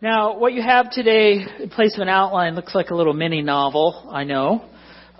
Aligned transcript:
Now, 0.00 0.38
what 0.38 0.52
you 0.52 0.62
have 0.62 0.92
today 0.92 1.44
in 1.58 1.70
place 1.70 1.96
of 1.96 2.02
an 2.02 2.08
outline 2.08 2.54
looks 2.54 2.72
like 2.72 2.90
a 2.90 2.94
little 2.94 3.14
mini 3.14 3.42
novel, 3.42 4.08
I 4.12 4.22
know. 4.22 4.64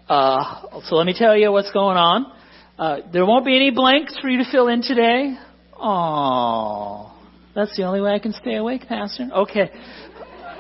Uh, 0.09 0.81
so 0.85 0.95
let 0.95 1.05
me 1.05 1.15
tell 1.19 1.37
you 1.37 1.51
what's 1.51 1.73
going 1.73 1.97
on. 1.97 2.33
Uh, 2.79 2.99
there 3.13 3.27
won't 3.27 3.45
be 3.45 3.57
any 3.57 3.73
blanks 3.73 4.17
for 4.21 4.29
you 4.29 4.39
to 4.39 4.49
fill 4.49 4.69
in 4.69 4.83
today. 4.83 5.37
Oh, 5.77 7.13
that's 7.57 7.77
the 7.77 7.83
only 7.83 8.01
way 8.01 8.13
I 8.13 8.21
can 8.21 8.33
stay 8.35 8.55
awake, 8.55 8.87
Pastor. 8.87 9.29
Okay. 9.35 9.69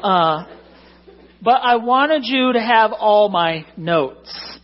Uh, 0.02 0.46
but 1.40 1.60
I 1.62 1.76
wanted 1.76 2.22
you 2.24 2.54
to 2.54 2.60
have 2.60 2.90
all 2.90 3.28
my 3.28 3.66
notes. 3.76 4.58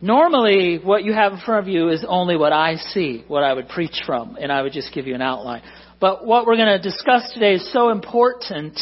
Normally, 0.00 0.80
what 0.82 1.04
you 1.04 1.12
have 1.12 1.34
in 1.34 1.38
front 1.38 1.68
of 1.68 1.72
you 1.72 1.90
is 1.90 2.04
only 2.08 2.36
what 2.36 2.52
I 2.52 2.74
see, 2.74 3.22
what 3.28 3.44
I 3.44 3.52
would 3.52 3.68
preach 3.68 4.02
from, 4.04 4.34
and 4.34 4.50
I 4.50 4.62
would 4.62 4.72
just 4.72 4.92
give 4.92 5.06
you 5.06 5.14
an 5.14 5.22
outline. 5.22 5.62
But 6.00 6.24
what 6.24 6.46
we're 6.46 6.56
going 6.56 6.80
to 6.80 6.82
discuss 6.82 7.30
today 7.34 7.56
is 7.56 7.72
so 7.74 7.90
important, 7.90 8.80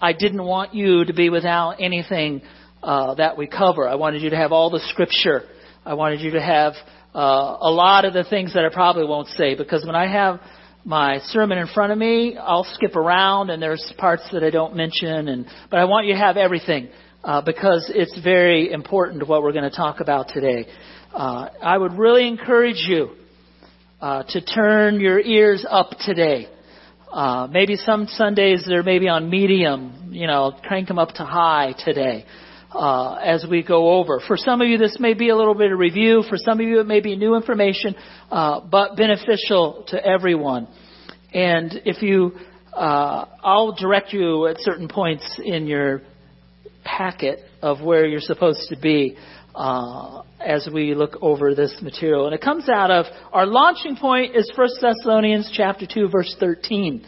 I 0.00 0.12
didn't 0.12 0.44
want 0.44 0.74
you 0.74 1.04
to 1.04 1.12
be 1.12 1.28
without 1.28 1.80
anything 1.80 2.40
uh, 2.84 3.16
that 3.16 3.36
we 3.36 3.48
cover. 3.48 3.88
I 3.88 3.96
wanted 3.96 4.22
you 4.22 4.30
to 4.30 4.36
have 4.36 4.52
all 4.52 4.70
the 4.70 4.78
scripture. 4.90 5.42
I 5.84 5.94
wanted 5.94 6.20
you 6.20 6.30
to 6.32 6.40
have 6.40 6.74
uh, 7.16 7.56
a 7.60 7.70
lot 7.70 8.04
of 8.04 8.12
the 8.12 8.22
things 8.22 8.54
that 8.54 8.64
I 8.64 8.72
probably 8.72 9.04
won't 9.04 9.26
say, 9.30 9.56
because 9.56 9.84
when 9.84 9.96
I 9.96 10.06
have 10.06 10.40
my 10.84 11.18
sermon 11.26 11.58
in 11.58 11.66
front 11.66 11.90
of 11.90 11.98
me, 11.98 12.36
I'll 12.36 12.66
skip 12.74 12.94
around 12.94 13.50
and 13.50 13.60
there's 13.60 13.92
parts 13.98 14.22
that 14.32 14.44
I 14.44 14.50
don't 14.50 14.76
mention, 14.76 15.26
and 15.26 15.46
but 15.68 15.80
I 15.80 15.84
want 15.86 16.06
you 16.06 16.14
to 16.14 16.20
have 16.20 16.36
everything 16.36 16.90
uh, 17.24 17.42
because 17.42 17.90
it's 17.92 18.16
very 18.22 18.70
important 18.70 19.26
what 19.26 19.42
we're 19.42 19.52
going 19.52 19.68
to 19.68 19.76
talk 19.76 19.98
about 19.98 20.28
today. 20.28 20.66
Uh, 21.12 21.48
I 21.60 21.76
would 21.76 21.94
really 21.94 22.28
encourage 22.28 22.84
you 22.86 23.16
uh, 24.02 24.24
to 24.24 24.40
turn 24.44 24.98
your 24.98 25.20
ears 25.20 25.64
up 25.68 25.90
today. 26.00 26.48
Uh, 27.12 27.46
maybe 27.50 27.76
some 27.76 28.08
Sundays 28.08 28.64
they're 28.66 28.82
maybe 28.82 29.08
on 29.08 29.30
medium, 29.30 30.08
you 30.10 30.26
know, 30.26 30.52
crank 30.64 30.88
them 30.88 30.98
up 30.98 31.10
to 31.10 31.24
high 31.24 31.72
today. 31.84 32.26
Uh, 32.74 33.16
as 33.16 33.44
we 33.50 33.62
go 33.62 33.98
over. 33.98 34.18
For 34.26 34.38
some 34.38 34.62
of 34.62 34.66
you, 34.66 34.78
this 34.78 34.96
may 34.98 35.12
be 35.12 35.28
a 35.28 35.36
little 35.36 35.52
bit 35.54 35.72
of 35.72 35.78
review. 35.78 36.24
For 36.26 36.38
some 36.38 36.58
of 36.58 36.66
you, 36.66 36.80
it 36.80 36.86
may 36.86 37.00
be 37.00 37.16
new 37.16 37.36
information, 37.36 37.94
uh, 38.30 38.60
but 38.60 38.96
beneficial 38.96 39.84
to 39.88 40.02
everyone. 40.02 40.68
And 41.34 41.82
if 41.84 42.00
you, 42.00 42.32
uh, 42.74 43.26
I'll 43.42 43.74
direct 43.74 44.14
you 44.14 44.46
at 44.46 44.56
certain 44.60 44.88
points 44.88 45.38
in 45.44 45.66
your 45.66 46.00
packet 46.82 47.40
of 47.60 47.82
where 47.82 48.06
you're 48.06 48.20
supposed 48.20 48.70
to 48.70 48.80
be 48.80 49.18
uh, 49.54 50.22
as 50.44 50.68
we 50.72 50.94
look 50.94 51.16
over 51.20 51.54
this 51.54 51.74
material. 51.82 52.26
And 52.26 52.34
it 52.34 52.40
comes 52.40 52.68
out 52.68 52.90
of 52.90 53.06
our 53.32 53.46
launching 53.46 53.96
point 53.96 54.36
is 54.36 54.50
1 54.54 54.68
Thessalonians 54.80 55.50
chapter 55.54 55.86
2 55.86 56.08
verse 56.08 56.34
13, 56.38 57.04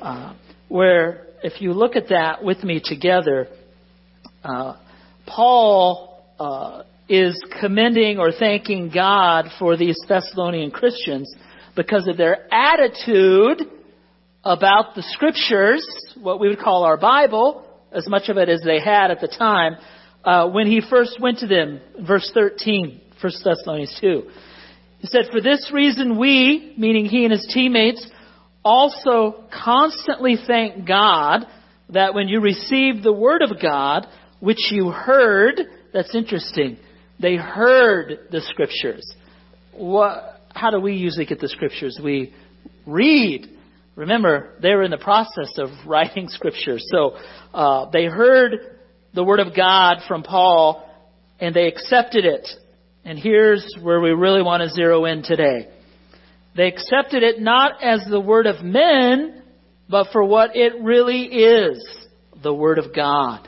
uh, 0.00 0.34
where 0.68 1.26
if 1.42 1.60
you 1.60 1.72
look 1.72 1.96
at 1.96 2.08
that 2.08 2.42
with 2.42 2.62
me 2.64 2.80
together, 2.82 3.48
uh, 4.42 4.76
Paul 5.26 6.24
uh, 6.38 6.82
is 7.08 7.38
commending 7.60 8.18
or 8.18 8.32
thanking 8.32 8.90
God 8.92 9.46
for 9.58 9.76
these 9.76 9.98
Thessalonian 10.08 10.70
Christians 10.70 11.34
because 11.76 12.08
of 12.08 12.16
their 12.16 12.46
attitude 12.52 13.62
about 14.44 14.94
the 14.94 15.02
scriptures, 15.02 15.84
what 16.20 16.38
we 16.38 16.48
would 16.48 16.60
call 16.60 16.84
our 16.84 16.96
Bible, 16.96 17.64
as 17.92 18.08
much 18.08 18.28
of 18.28 18.36
it 18.36 18.48
as 18.48 18.60
they 18.62 18.80
had 18.80 19.10
at 19.10 19.20
the 19.20 19.28
time, 19.28 19.76
uh, 20.24 20.48
when 20.48 20.66
he 20.66 20.80
first 20.88 21.20
went 21.20 21.38
to 21.38 21.46
them, 21.46 21.80
verse 22.06 22.30
13, 22.34 23.00
1 23.20 23.32
Thessalonians 23.44 23.96
2. 24.00 24.22
He 24.98 25.06
said, 25.08 25.26
For 25.30 25.40
this 25.40 25.70
reason 25.72 26.18
we, 26.18 26.74
meaning 26.78 27.04
he 27.04 27.24
and 27.24 27.32
his 27.32 27.46
teammates, 27.52 28.04
also 28.64 29.44
constantly 29.52 30.36
thank 30.46 30.88
God 30.88 31.46
that 31.90 32.14
when 32.14 32.28
you 32.28 32.40
received 32.40 33.02
the 33.02 33.12
word 33.12 33.42
of 33.42 33.60
God, 33.60 34.06
which 34.40 34.70
you 34.70 34.90
heard, 34.90 35.60
that's 35.92 36.14
interesting. 36.14 36.78
They 37.20 37.36
heard 37.36 38.28
the 38.30 38.40
scriptures. 38.40 39.14
What, 39.72 40.40
how 40.54 40.70
do 40.70 40.80
we 40.80 40.94
usually 40.94 41.26
get 41.26 41.40
the 41.40 41.48
scriptures? 41.48 42.00
We 42.02 42.32
read. 42.86 43.50
Remember, 43.96 44.54
they 44.60 44.74
were 44.74 44.82
in 44.82 44.90
the 44.90 44.98
process 44.98 45.52
of 45.58 45.68
writing 45.86 46.28
scriptures. 46.28 46.84
So 46.90 47.16
uh, 47.52 47.90
they 47.90 48.06
heard 48.06 48.73
the 49.14 49.24
Word 49.24 49.40
of 49.40 49.56
God 49.56 49.98
from 50.08 50.22
Paul 50.22 50.88
and 51.40 51.54
they 51.54 51.66
accepted 51.66 52.24
it. 52.24 52.48
And 53.04 53.18
here's 53.18 53.66
where 53.82 54.00
we 54.00 54.10
really 54.10 54.42
want 54.42 54.62
to 54.62 54.70
zero 54.70 55.04
in 55.04 55.22
today. 55.22 55.68
They 56.56 56.68
accepted 56.68 57.22
it 57.22 57.40
not 57.40 57.82
as 57.82 58.04
the 58.08 58.20
Word 58.20 58.46
of 58.46 58.64
men, 58.64 59.42
but 59.88 60.08
for 60.12 60.24
what 60.24 60.56
it 60.56 60.82
really 60.82 61.24
is, 61.24 62.06
the 62.42 62.54
Word 62.54 62.78
of 62.78 62.94
God, 62.94 63.46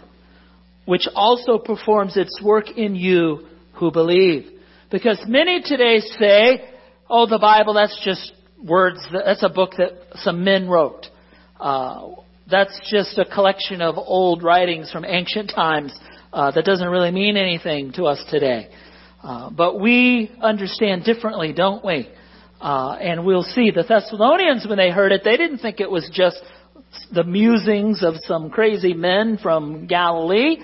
which 0.85 1.09
also 1.15 1.59
performs 1.59 2.17
its 2.17 2.41
work 2.43 2.71
in 2.77 2.95
you 2.95 3.47
who 3.75 3.91
believe. 3.91 4.51
Because 4.91 5.21
many 5.27 5.63
today 5.65 6.01
say, 6.01 6.69
oh, 7.09 7.27
the 7.27 7.39
Bible, 7.39 7.75
that's 7.75 7.99
just 8.05 8.33
words, 8.63 9.01
that's 9.13 9.43
a 9.43 9.49
book 9.49 9.73
that 9.79 9.93
some 10.17 10.45
men 10.45 10.69
wrote. 10.69 11.07
Uh, 11.59 12.09
that's 12.49 12.79
just 12.91 13.19
a 13.19 13.25
collection 13.25 13.81
of 13.81 13.97
old 13.97 14.43
writings 14.43 14.91
from 14.91 15.05
ancient 15.05 15.51
times 15.51 15.99
uh, 16.33 16.51
that 16.53 16.65
doesn't 16.65 16.89
really 16.89 17.11
mean 17.11 17.37
anything 17.37 17.93
to 17.95 18.05
us 18.05 18.23
today. 18.31 18.69
Uh, 19.23 19.51
but 19.51 19.81
we 19.81 20.31
understand 20.41 21.05
differently, 21.05 21.53
don't 21.53 21.85
we? 21.85 22.09
Uh, 22.61 22.93
and 23.01 23.27
we'll 23.27 23.43
see 23.43 23.71
the 23.71 23.83
Thessalonians, 23.83 24.67
when 24.67 24.79
they 24.79 24.91
heard 24.91 25.13
it, 25.13 25.23
they 25.25 25.37
didn't 25.37 25.59
think 25.59 25.81
it 25.81 25.91
was 25.91 26.09
just 26.13 26.41
the 27.13 27.25
musings 27.25 28.03
of 28.03 28.15
some 28.25 28.51
crazy 28.51 28.95
men 28.95 29.39
from 29.43 29.87
Galilee. 29.87 30.59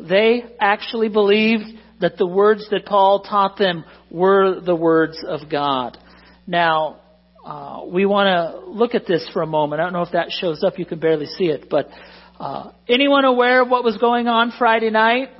They 0.00 0.44
actually 0.58 1.08
believed 1.08 1.64
that 2.00 2.16
the 2.16 2.26
words 2.26 2.66
that 2.70 2.86
Paul 2.86 3.20
taught 3.20 3.58
them 3.58 3.84
were 4.10 4.60
the 4.60 4.74
words 4.74 5.22
of 5.26 5.50
God. 5.50 5.98
Now, 6.46 7.00
uh, 7.50 7.84
we 7.84 8.06
want 8.06 8.28
to 8.28 8.70
look 8.70 8.94
at 8.94 9.08
this 9.08 9.28
for 9.32 9.42
a 9.42 9.46
moment. 9.46 9.80
I 9.80 9.84
don't 9.84 9.92
know 9.92 10.02
if 10.02 10.12
that 10.12 10.30
shows 10.30 10.62
up. 10.62 10.78
You 10.78 10.86
can 10.86 11.00
barely 11.00 11.26
see 11.26 11.46
it. 11.46 11.66
But 11.68 11.88
uh, 12.38 12.70
anyone 12.88 13.24
aware 13.24 13.62
of 13.62 13.68
what 13.68 13.82
was 13.82 13.96
going 13.98 14.28
on 14.28 14.52
Friday 14.56 14.90
night? 14.90 15.30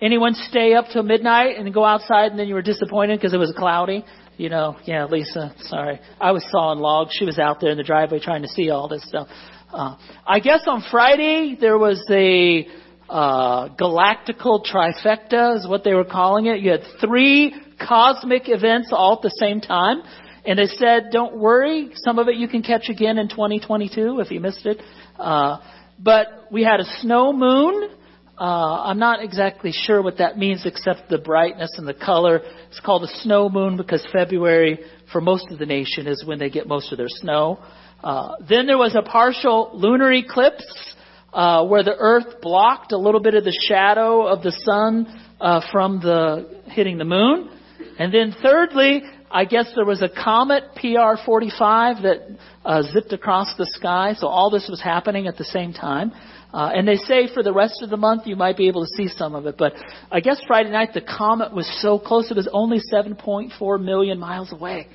Anyone 0.00 0.32
stay 0.32 0.72
up 0.72 0.86
till 0.90 1.02
midnight 1.02 1.58
and 1.58 1.74
go 1.74 1.84
outside 1.84 2.30
and 2.30 2.40
then 2.40 2.48
you 2.48 2.54
were 2.54 2.62
disappointed 2.62 3.18
because 3.18 3.34
it 3.34 3.38
was 3.38 3.52
cloudy? 3.54 4.02
You 4.38 4.48
know, 4.48 4.76
yeah, 4.86 5.04
Lisa, 5.04 5.54
sorry. 5.58 6.00
I 6.18 6.32
was 6.32 6.42
sawing 6.50 6.78
logs. 6.78 7.14
She 7.18 7.26
was 7.26 7.38
out 7.38 7.60
there 7.60 7.70
in 7.70 7.76
the 7.76 7.84
driveway 7.84 8.18
trying 8.18 8.40
to 8.40 8.48
see 8.48 8.70
all 8.70 8.88
this 8.88 9.06
stuff. 9.06 9.28
Uh, 9.70 9.96
I 10.26 10.40
guess 10.40 10.62
on 10.66 10.82
Friday 10.90 11.54
there 11.60 11.76
was 11.76 12.02
a 12.10 12.66
uh, 13.10 13.68
galactical 13.76 14.64
trifecta 14.64 15.56
is 15.56 15.68
what 15.68 15.84
they 15.84 15.92
were 15.92 16.04
calling 16.06 16.46
it. 16.46 16.60
You 16.60 16.70
had 16.70 16.84
three 16.98 17.54
cosmic 17.78 18.44
events 18.46 18.88
all 18.90 19.16
at 19.16 19.22
the 19.22 19.36
same 19.38 19.60
time. 19.60 20.00
And 20.46 20.58
they 20.58 20.66
said, 20.66 21.08
don't 21.10 21.36
worry, 21.36 21.90
some 22.04 22.18
of 22.18 22.28
it 22.28 22.36
you 22.36 22.46
can 22.46 22.62
catch 22.62 22.88
again 22.88 23.18
in 23.18 23.28
2022 23.28 24.20
if 24.20 24.30
you 24.30 24.40
missed 24.40 24.64
it. 24.64 24.80
Uh, 25.18 25.58
but 25.98 26.46
we 26.52 26.62
had 26.62 26.80
a 26.80 26.84
snow 27.00 27.32
moon. 27.32 27.90
Uh, 28.38 28.82
I'm 28.84 28.98
not 28.98 29.24
exactly 29.24 29.72
sure 29.72 30.02
what 30.02 30.18
that 30.18 30.36
means 30.36 30.66
except 30.66 31.08
the 31.08 31.18
brightness 31.18 31.74
and 31.78 31.88
the 31.88 31.94
color. 31.94 32.42
It's 32.68 32.80
called 32.80 33.02
a 33.02 33.20
snow 33.22 33.48
moon 33.48 33.76
because 33.76 34.06
February 34.12 34.80
for 35.10 35.20
most 35.20 35.50
of 35.50 35.58
the 35.58 35.66
nation 35.66 36.06
is 36.06 36.24
when 36.24 36.38
they 36.38 36.50
get 36.50 36.68
most 36.68 36.92
of 36.92 36.98
their 36.98 37.08
snow. 37.08 37.58
Uh, 38.04 38.36
then 38.48 38.66
there 38.66 38.78
was 38.78 38.94
a 38.94 39.02
partial 39.02 39.70
lunar 39.74 40.12
eclipse 40.12 40.94
uh, 41.32 41.66
where 41.66 41.82
the 41.82 41.96
Earth 41.96 42.40
blocked 42.40 42.92
a 42.92 42.98
little 42.98 43.20
bit 43.20 43.34
of 43.34 43.44
the 43.44 43.58
shadow 43.66 44.26
of 44.26 44.42
the 44.42 44.52
sun 44.52 45.06
uh, 45.40 45.60
from 45.72 46.00
the 46.00 46.60
hitting 46.66 46.98
the 46.98 47.04
moon. 47.04 47.50
And 47.98 48.12
then 48.12 48.34
thirdly, 48.42 49.02
I 49.30 49.44
guess 49.44 49.70
there 49.74 49.84
was 49.84 50.02
a 50.02 50.08
comet 50.08 50.64
PR45 50.76 52.02
that 52.02 52.38
uh, 52.64 52.82
zipped 52.82 53.12
across 53.12 53.54
the 53.56 53.66
sky, 53.66 54.14
so 54.18 54.28
all 54.28 54.50
this 54.50 54.68
was 54.68 54.80
happening 54.80 55.26
at 55.26 55.36
the 55.36 55.44
same 55.44 55.72
time. 55.72 56.12
Uh, 56.52 56.70
and 56.74 56.86
they 56.86 56.96
say 56.96 57.28
for 57.32 57.42
the 57.42 57.52
rest 57.52 57.82
of 57.82 57.90
the 57.90 57.96
month 57.96 58.26
you 58.26 58.36
might 58.36 58.56
be 58.56 58.68
able 58.68 58.82
to 58.82 58.90
see 58.96 59.08
some 59.08 59.34
of 59.34 59.46
it, 59.46 59.56
but 59.58 59.74
I 60.10 60.20
guess 60.20 60.40
Friday 60.46 60.70
night 60.70 60.90
the 60.94 61.00
comet 61.00 61.52
was 61.52 61.68
so 61.82 61.98
close 61.98 62.30
it 62.30 62.36
was 62.36 62.48
only 62.52 62.78
7.4 62.92 63.82
million 63.82 64.18
miles 64.18 64.52
away. 64.52 64.86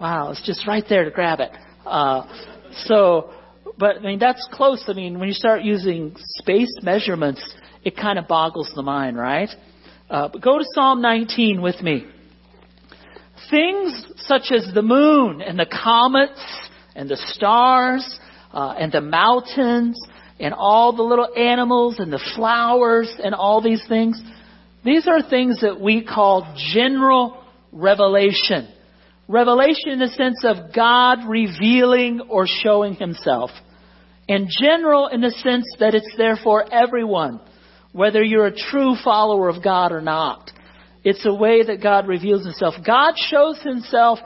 Wow, 0.00 0.30
it's 0.30 0.46
just 0.46 0.66
right 0.66 0.84
there 0.88 1.04
to 1.04 1.10
grab 1.10 1.40
it. 1.40 1.50
Uh, 1.84 2.26
so, 2.84 3.34
but 3.76 3.96
I 3.96 4.00
mean 4.00 4.18
that's 4.18 4.48
close. 4.52 4.84
I 4.86 4.92
mean 4.92 5.18
when 5.18 5.28
you 5.28 5.34
start 5.34 5.62
using 5.62 6.14
space 6.38 6.72
measurements, 6.82 7.42
it 7.84 7.96
kind 7.96 8.18
of 8.18 8.28
boggles 8.28 8.72
the 8.74 8.82
mind, 8.82 9.18
right? 9.18 9.50
Uh, 10.08 10.28
but 10.28 10.40
go 10.40 10.58
to 10.58 10.64
Psalm 10.74 11.02
19 11.02 11.60
with 11.60 11.82
me 11.82 12.06
things 13.48 14.04
such 14.16 14.52
as 14.52 14.68
the 14.74 14.82
moon 14.82 15.40
and 15.40 15.58
the 15.58 15.66
comets 15.66 16.40
and 16.94 17.08
the 17.08 17.16
stars 17.16 18.18
uh, 18.52 18.74
and 18.78 18.92
the 18.92 19.00
mountains 19.00 19.98
and 20.38 20.52
all 20.54 20.94
the 20.96 21.02
little 21.02 21.28
animals 21.36 21.98
and 21.98 22.12
the 22.12 22.22
flowers 22.34 23.10
and 23.22 23.34
all 23.34 23.60
these 23.62 23.82
things, 23.88 24.20
these 24.84 25.06
are 25.06 25.22
things 25.28 25.60
that 25.60 25.80
we 25.80 26.04
call 26.04 26.54
general 26.74 27.44
revelation. 27.72 28.68
Revelation 29.28 29.90
in 29.90 29.98
the 30.00 30.08
sense 30.08 30.44
of 30.44 30.74
God 30.74 31.28
revealing 31.28 32.20
or 32.28 32.46
showing 32.46 32.94
himself. 32.94 33.50
and 34.28 34.48
general 34.48 35.08
in 35.08 35.20
the 35.20 35.30
sense 35.30 35.66
that 35.80 35.92
it's 35.94 36.14
there 36.16 36.36
for 36.36 36.64
everyone, 36.72 37.40
whether 37.92 38.22
you're 38.22 38.46
a 38.46 38.54
true 38.54 38.94
follower 39.02 39.48
of 39.48 39.62
God 39.62 39.90
or 39.90 40.00
not. 40.00 40.52
It's 41.02 41.24
a 41.24 41.34
way 41.34 41.62
that 41.62 41.82
God 41.82 42.06
reveals 42.06 42.44
himself. 42.44 42.74
God 42.84 43.14
shows 43.16 43.60
himself 43.62 44.18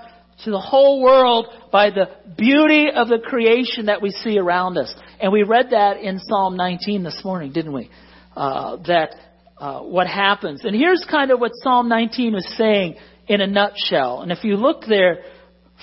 to 0.44 0.50
the 0.50 0.60
whole 0.60 1.00
world 1.00 1.46
by 1.70 1.90
the 1.90 2.06
beauty 2.36 2.88
of 2.94 3.08
the 3.08 3.18
creation 3.18 3.86
that 3.86 4.02
we 4.02 4.10
see 4.10 4.38
around 4.38 4.76
us. 4.76 4.92
And 5.20 5.32
we 5.32 5.44
read 5.44 5.70
that 5.70 5.98
in 5.98 6.18
Psalm 6.18 6.56
19 6.56 7.04
this 7.04 7.20
morning, 7.24 7.52
didn't 7.52 7.72
we? 7.72 7.90
Uh, 8.36 8.76
that 8.88 9.14
uh, 9.58 9.80
what 9.80 10.08
happens. 10.08 10.64
And 10.64 10.74
here's 10.74 11.06
kind 11.08 11.30
of 11.30 11.38
what 11.38 11.52
Psalm 11.54 11.88
19 11.88 12.34
is 12.34 12.56
saying 12.56 12.96
in 13.28 13.40
a 13.40 13.46
nutshell. 13.46 14.22
And 14.22 14.32
if 14.32 14.42
you 14.42 14.56
look 14.56 14.82
there 14.88 15.22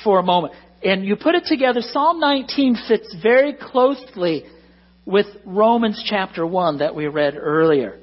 for 0.04 0.20
a 0.20 0.24
moment 0.24 0.54
and 0.84 1.06
you 1.06 1.16
put 1.16 1.36
it 1.36 1.46
together, 1.46 1.80
Psalm 1.82 2.20
19 2.20 2.78
fits 2.88 3.16
very 3.24 3.54
closely 3.54 4.44
with 5.06 5.28
Romans 5.46 6.04
chapter 6.06 6.46
1 6.46 6.80
that 6.80 6.94
we 6.94 7.08
read 7.08 7.36
earlier. 7.38 8.01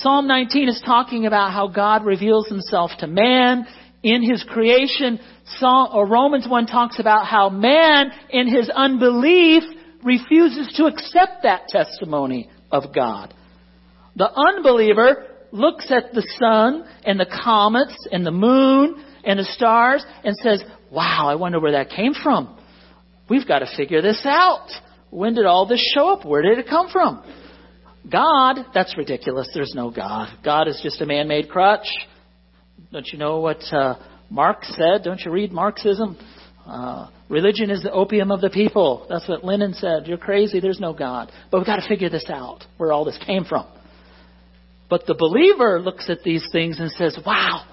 Psalm 0.00 0.28
19 0.28 0.68
is 0.68 0.82
talking 0.84 1.26
about 1.26 1.52
how 1.52 1.66
God 1.66 2.04
reveals 2.04 2.48
himself 2.48 2.92
to 3.00 3.06
man 3.08 3.66
in 4.02 4.22
his 4.22 4.44
creation. 4.44 5.18
Psalm, 5.58 5.88
or 5.92 6.06
Romans 6.06 6.46
1 6.48 6.66
talks 6.66 7.00
about 7.00 7.26
how 7.26 7.48
man 7.48 8.12
in 8.30 8.46
his 8.46 8.70
unbelief 8.70 9.64
refuses 10.04 10.72
to 10.76 10.86
accept 10.86 11.42
that 11.42 11.66
testimony 11.68 12.48
of 12.70 12.94
God. 12.94 13.34
The 14.14 14.30
unbeliever 14.30 15.26
looks 15.50 15.90
at 15.90 16.12
the 16.12 16.26
sun 16.38 16.86
and 17.04 17.18
the 17.18 17.26
comets 17.26 17.96
and 18.12 18.24
the 18.24 18.30
moon 18.30 19.04
and 19.24 19.38
the 19.40 19.44
stars 19.44 20.04
and 20.22 20.36
says, 20.36 20.62
wow, 20.92 21.26
I 21.28 21.34
wonder 21.34 21.58
where 21.58 21.72
that 21.72 21.90
came 21.90 22.14
from. 22.14 22.56
We've 23.28 23.46
got 23.48 23.60
to 23.60 23.76
figure 23.76 24.00
this 24.00 24.22
out. 24.24 24.68
When 25.10 25.34
did 25.34 25.46
all 25.46 25.66
this 25.66 25.82
show 25.94 26.10
up? 26.10 26.24
Where 26.24 26.42
did 26.42 26.58
it 26.58 26.68
come 26.68 26.88
from? 26.88 27.24
God, 28.10 28.56
that's 28.72 28.96
ridiculous. 28.96 29.48
There's 29.52 29.74
no 29.74 29.90
God. 29.90 30.28
God 30.44 30.68
is 30.68 30.80
just 30.82 31.00
a 31.00 31.06
man-made 31.06 31.48
crutch. 31.48 31.86
Don't 32.92 33.06
you 33.12 33.18
know 33.18 33.40
what 33.40 33.62
uh, 33.72 33.96
Marx 34.30 34.68
said? 34.76 35.02
Don't 35.04 35.20
you 35.20 35.30
read 35.30 35.52
Marxism? 35.52 36.16
Uh, 36.66 37.08
religion 37.28 37.70
is 37.70 37.82
the 37.82 37.90
opium 37.90 38.30
of 38.30 38.40
the 38.40 38.50
people. 38.50 39.06
That's 39.08 39.28
what 39.28 39.44
Lenin 39.44 39.74
said. 39.74 40.06
You're 40.06 40.18
crazy. 40.18 40.60
There's 40.60 40.80
no 40.80 40.92
God. 40.92 41.30
But 41.50 41.58
we've 41.58 41.66
got 41.66 41.80
to 41.80 41.88
figure 41.88 42.08
this 42.08 42.26
out, 42.28 42.64
where 42.76 42.92
all 42.92 43.04
this 43.04 43.18
came 43.26 43.44
from. 43.44 43.66
But 44.88 45.06
the 45.06 45.14
believer 45.14 45.80
looks 45.80 46.08
at 46.08 46.22
these 46.22 46.46
things 46.52 46.78
and 46.80 46.90
says, 46.92 47.18
wow, 47.26 47.66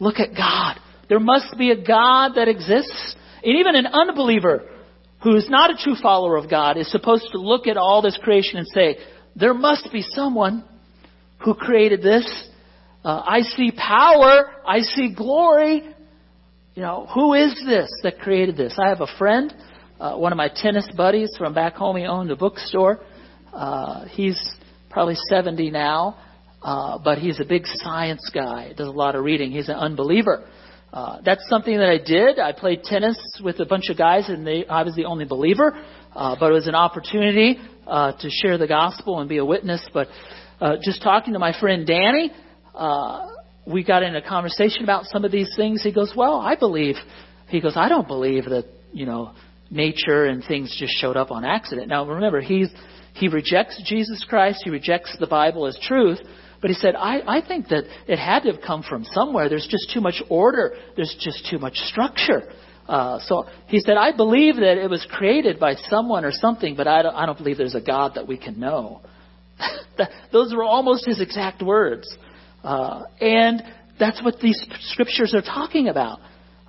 look 0.00 0.18
at 0.18 0.36
God. 0.36 0.78
There 1.08 1.20
must 1.20 1.56
be 1.56 1.70
a 1.70 1.76
God 1.76 2.32
that 2.36 2.48
exists. 2.48 3.16
And 3.42 3.58
even 3.58 3.74
an 3.74 3.86
unbeliever 3.86 4.68
who 5.22 5.36
is 5.36 5.48
not 5.48 5.70
a 5.70 5.82
true 5.82 5.96
follower 6.02 6.36
of 6.36 6.50
God 6.50 6.76
is 6.76 6.90
supposed 6.90 7.28
to 7.32 7.38
look 7.38 7.66
at 7.66 7.76
all 7.76 8.02
this 8.02 8.18
creation 8.22 8.58
and 8.58 8.66
say, 8.68 8.96
there 9.34 9.54
must 9.54 9.90
be 9.92 10.02
someone 10.02 10.64
who 11.38 11.54
created 11.54 12.02
this. 12.02 12.26
Uh, 13.04 13.22
I 13.24 13.40
see 13.40 13.72
power. 13.72 14.50
I 14.66 14.80
see 14.80 15.14
glory. 15.14 15.82
You 16.74 16.82
know, 16.82 17.06
who 17.12 17.34
is 17.34 17.54
this 17.66 17.90
that 18.02 18.18
created 18.20 18.56
this? 18.56 18.78
I 18.82 18.88
have 18.88 19.00
a 19.00 19.18
friend, 19.18 19.52
uh, 20.00 20.16
one 20.16 20.32
of 20.32 20.38
my 20.38 20.48
tennis 20.54 20.88
buddies 20.96 21.34
from 21.36 21.52
back 21.52 21.74
home. 21.74 21.96
He 21.96 22.04
owned 22.04 22.30
a 22.30 22.36
bookstore. 22.36 23.00
Uh, 23.52 24.06
he's 24.06 24.40
probably 24.88 25.16
70 25.28 25.70
now, 25.70 26.16
uh, 26.62 26.98
but 26.98 27.18
he's 27.18 27.40
a 27.40 27.44
big 27.44 27.66
science 27.66 28.30
guy. 28.32 28.72
Does 28.76 28.88
a 28.88 28.92
lot 28.92 29.16
of 29.16 29.24
reading. 29.24 29.50
He's 29.50 29.68
an 29.68 29.74
unbeliever. 29.74 30.48
Uh, 30.92 31.20
that's 31.24 31.46
something 31.48 31.78
that 31.78 31.88
I 31.88 31.98
did. 31.98 32.38
I 32.38 32.52
played 32.52 32.84
tennis 32.84 33.16
with 33.42 33.60
a 33.60 33.66
bunch 33.66 33.88
of 33.88 33.96
guys, 33.96 34.28
and 34.28 34.46
they, 34.46 34.66
I 34.66 34.82
was 34.82 34.94
the 34.94 35.06
only 35.06 35.24
believer. 35.24 35.82
Uh, 36.14 36.36
but 36.38 36.50
it 36.50 36.54
was 36.54 36.66
an 36.66 36.74
opportunity 36.74 37.58
uh, 37.86 38.12
to 38.12 38.30
share 38.30 38.58
the 38.58 38.66
gospel 38.66 39.20
and 39.20 39.28
be 39.28 39.38
a 39.38 39.44
witness. 39.44 39.86
But 39.92 40.08
uh, 40.60 40.76
just 40.82 41.02
talking 41.02 41.32
to 41.32 41.38
my 41.38 41.58
friend 41.58 41.86
Danny, 41.86 42.30
uh, 42.74 43.28
we 43.66 43.84
got 43.84 44.02
in 44.02 44.14
a 44.16 44.22
conversation 44.22 44.84
about 44.84 45.06
some 45.06 45.24
of 45.24 45.32
these 45.32 45.52
things. 45.56 45.82
He 45.82 45.92
goes, 45.92 46.12
"Well, 46.16 46.36
I 46.40 46.56
believe." 46.56 46.96
He 47.48 47.60
goes, 47.60 47.74
"I 47.76 47.88
don't 47.88 48.06
believe 48.06 48.44
that 48.46 48.66
you 48.92 49.06
know 49.06 49.32
nature 49.70 50.26
and 50.26 50.44
things 50.44 50.74
just 50.78 50.94
showed 50.94 51.16
up 51.16 51.30
on 51.30 51.44
accident." 51.44 51.88
Now, 51.88 52.06
remember, 52.06 52.40
he's 52.40 52.68
he 53.14 53.28
rejects 53.28 53.82
Jesus 53.84 54.24
Christ. 54.28 54.62
He 54.64 54.70
rejects 54.70 55.16
the 55.18 55.26
Bible 55.26 55.66
as 55.66 55.78
truth. 55.82 56.20
But 56.60 56.70
he 56.70 56.74
said, 56.74 56.94
I, 56.94 57.20
I 57.26 57.46
think 57.46 57.68
that 57.68 57.84
it 58.06 58.18
had 58.20 58.44
to 58.44 58.52
have 58.52 58.62
come 58.62 58.84
from 58.84 59.04
somewhere. 59.04 59.48
There's 59.48 59.66
just 59.68 59.90
too 59.92 60.00
much 60.00 60.22
order. 60.30 60.76
There's 60.94 61.14
just 61.18 61.48
too 61.50 61.58
much 61.58 61.74
structure. 61.74 62.42
Uh, 62.88 63.18
so 63.20 63.46
he 63.68 63.78
said, 63.80 63.96
I 63.96 64.14
believe 64.16 64.56
that 64.56 64.78
it 64.82 64.90
was 64.90 65.06
created 65.10 65.58
by 65.58 65.74
someone 65.88 66.24
or 66.24 66.32
something, 66.32 66.74
but 66.76 66.86
I 66.86 67.02
don't, 67.02 67.14
I 67.14 67.26
don't 67.26 67.38
believe 67.38 67.56
there's 67.56 67.74
a 67.74 67.80
God 67.80 68.12
that 68.16 68.26
we 68.26 68.36
can 68.36 68.58
know. 68.58 69.02
Those 70.32 70.52
were 70.54 70.64
almost 70.64 71.06
his 71.06 71.20
exact 71.20 71.62
words. 71.62 72.08
Uh, 72.64 73.04
and 73.20 73.62
that's 73.98 74.22
what 74.22 74.40
these 74.40 74.60
scriptures 74.80 75.34
are 75.34 75.42
talking 75.42 75.88
about. 75.88 76.20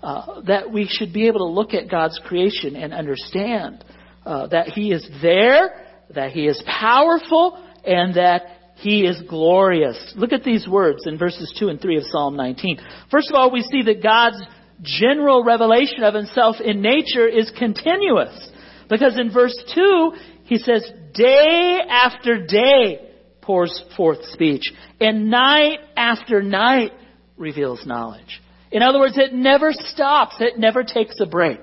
Uh, 0.02 0.42
that 0.42 0.70
we 0.70 0.86
should 0.86 1.14
be 1.14 1.28
able 1.28 1.40
to 1.40 1.54
look 1.54 1.74
at 1.74 1.90
God's 1.90 2.20
creation 2.26 2.76
and 2.76 2.94
understand 2.94 3.86
uh, 4.26 4.48
that 4.48 4.68
He 4.68 4.92
is 4.92 5.08
there, 5.22 5.82
that 6.14 6.32
He 6.32 6.46
is 6.46 6.62
powerful, 6.68 7.58
and 7.86 8.16
that 8.16 8.42
he 8.76 9.06
is 9.06 9.22
glorious. 9.30 10.14
Look 10.16 10.34
at 10.34 10.44
these 10.44 10.68
words 10.68 11.06
in 11.06 11.18
verses 11.18 11.56
2 11.60 11.70
and 11.70 11.80
3 11.80 11.98
of 11.98 12.04
Psalm 12.08 12.36
19. 12.36 12.80
First 13.12 13.30
of 13.30 13.36
all, 13.36 13.52
we 13.52 13.62
see 13.62 13.84
that 13.84 14.04
God's 14.04 14.42
general 14.84 15.44
revelation 15.44 16.04
of 16.04 16.14
himself 16.14 16.58
in 16.64 16.82
nature 16.82 17.28
is 17.28 17.52
continuous. 17.58 18.50
Because 18.90 19.18
in 19.18 19.32
verse 19.32 19.58
2, 19.74 20.14
he 20.44 20.58
says, 20.58 20.90
day 21.14 21.80
after 21.90 22.46
day 22.46 23.10
pours 23.42 23.84
forth 23.96 24.24
speech, 24.26 24.72
and 25.00 25.30
night 25.30 25.80
after 25.96 26.42
night 26.42 26.92
reveals 27.38 27.86
knowledge. 27.86 28.42
In 28.72 28.82
other 28.82 29.00
words, 29.00 29.18
it 29.18 29.34
never 29.34 29.72
stops. 29.72 30.36
It 30.40 30.58
never 30.58 30.84
takes 30.84 31.20
a 31.20 31.26
break. 31.26 31.60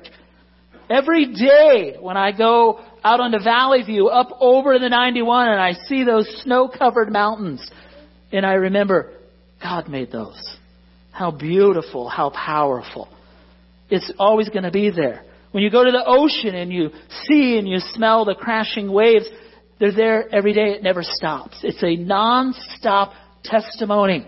Every 0.89 1.33
day 1.33 1.97
when 2.01 2.17
I 2.17 2.33
go 2.33 2.81
out 3.03 3.21
onto 3.21 3.43
Valley 3.43 3.83
View, 3.83 4.09
up 4.09 4.29
over 4.41 4.79
the 4.79 4.89
91, 4.89 5.49
and 5.49 5.61
I 5.61 5.73
see 5.73 6.05
those 6.05 6.29
snow-covered 6.43 7.11
mountains. 7.13 7.69
And 8.33 8.45
I 8.45 8.55
remember, 8.55 9.13
God 9.63 9.89
made 9.89 10.13
those. 10.13 10.59
How 11.21 11.31
beautiful, 11.31 12.09
how 12.09 12.31
powerful. 12.31 13.07
It's 13.91 14.11
always 14.19 14.49
going 14.49 14.63
to 14.63 14.71
be 14.71 14.89
there. 14.89 15.23
When 15.51 15.63
you 15.63 15.71
go 15.71 15.85
to 15.85 15.91
the 15.91 16.03
ocean 16.03 16.55
and 16.55 16.73
you 16.73 16.89
see 17.27 17.59
and 17.59 17.69
you 17.69 17.79
smell 17.93 18.25
the 18.25 18.35
crashing 18.35 18.91
waves, 18.91 19.27
they're 19.79 19.95
there 19.95 20.35
every 20.35 20.55
day. 20.55 20.71
It 20.71 20.83
never 20.83 21.03
stops. 21.03 21.59
It's 21.63 21.83
a 21.83 21.95
non-stop 21.95 23.13
testimony. 23.45 24.27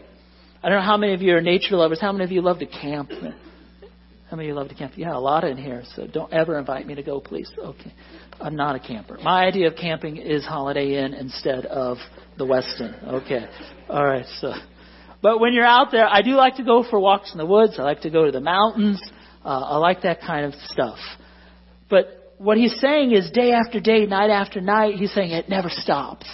I 0.62 0.68
don't 0.68 0.80
know 0.80 0.84
how 0.84 0.98
many 0.98 1.14
of 1.14 1.22
you 1.22 1.34
are 1.34 1.40
nature 1.40 1.76
lovers. 1.76 1.98
How 1.98 2.12
many 2.12 2.24
of 2.24 2.30
you 2.30 2.42
love 2.42 2.58
to 2.58 2.66
camp? 2.66 3.10
How 3.10 4.36
many 4.36 4.50
of 4.50 4.54
you 4.54 4.54
love 4.54 4.68
to 4.68 4.74
camp? 4.74 4.92
Yeah, 4.96 5.16
a 5.16 5.18
lot 5.18 5.44
in 5.44 5.56
here. 5.56 5.84
So 5.96 6.06
don't 6.06 6.30
ever 6.30 6.58
invite 6.58 6.86
me 6.86 6.94
to 6.96 7.02
go, 7.02 7.20
please. 7.20 7.50
Okay. 7.58 7.94
I'm 8.38 8.54
not 8.54 8.76
a 8.76 8.80
camper. 8.80 9.16
My 9.22 9.46
idea 9.46 9.68
of 9.68 9.76
camping 9.76 10.18
is 10.18 10.44
Holiday 10.44 11.02
Inn 11.02 11.14
instead 11.14 11.64
of 11.64 11.96
the 12.36 12.44
Westin. 12.44 13.22
Okay. 13.22 13.46
All 13.88 14.04
right. 14.04 14.26
So, 14.40 14.52
but 15.22 15.38
when 15.38 15.52
you're 15.52 15.64
out 15.64 15.92
there, 15.92 16.06
I 16.06 16.22
do 16.22 16.32
like 16.32 16.56
to 16.56 16.64
go 16.64 16.84
for 16.88 16.98
walks 16.98 17.32
in 17.32 17.38
the 17.38 17.46
woods. 17.46 17.74
I 17.78 17.82
like 17.82 18.00
to 18.02 18.10
go 18.10 18.26
to 18.26 18.32
the 18.32 18.40
mountains. 18.40 19.00
Uh, 19.44 19.48
I 19.48 19.76
like 19.76 20.02
that 20.02 20.20
kind 20.20 20.44
of 20.44 20.54
stuff. 20.66 20.98
But 21.88 22.34
what 22.38 22.56
he's 22.56 22.78
saying 22.80 23.12
is 23.12 23.30
day 23.30 23.52
after 23.52 23.78
day, 23.78 24.04
night 24.06 24.30
after 24.30 24.60
night, 24.60 24.96
he's 24.96 25.12
saying 25.14 25.30
it 25.30 25.48
never 25.48 25.68
stops. 25.68 26.26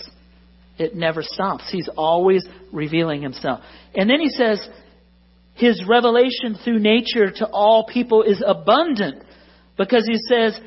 It 0.79 0.95
never 0.95 1.23
stops. 1.23 1.65
He's 1.71 1.89
always 1.97 2.47
revealing 2.73 3.21
himself. 3.21 3.61
And 3.95 4.09
then 4.09 4.21
he 4.21 4.31
says, 4.31 4.67
his 5.55 5.83
revelation 5.87 6.57
through 6.65 6.79
nature 6.79 7.31
to 7.31 7.47
all 7.47 7.85
people 7.85 8.23
is 8.23 8.43
abundant 8.47 9.23
because 9.77 10.07
he 10.07 10.17
says 10.29 10.59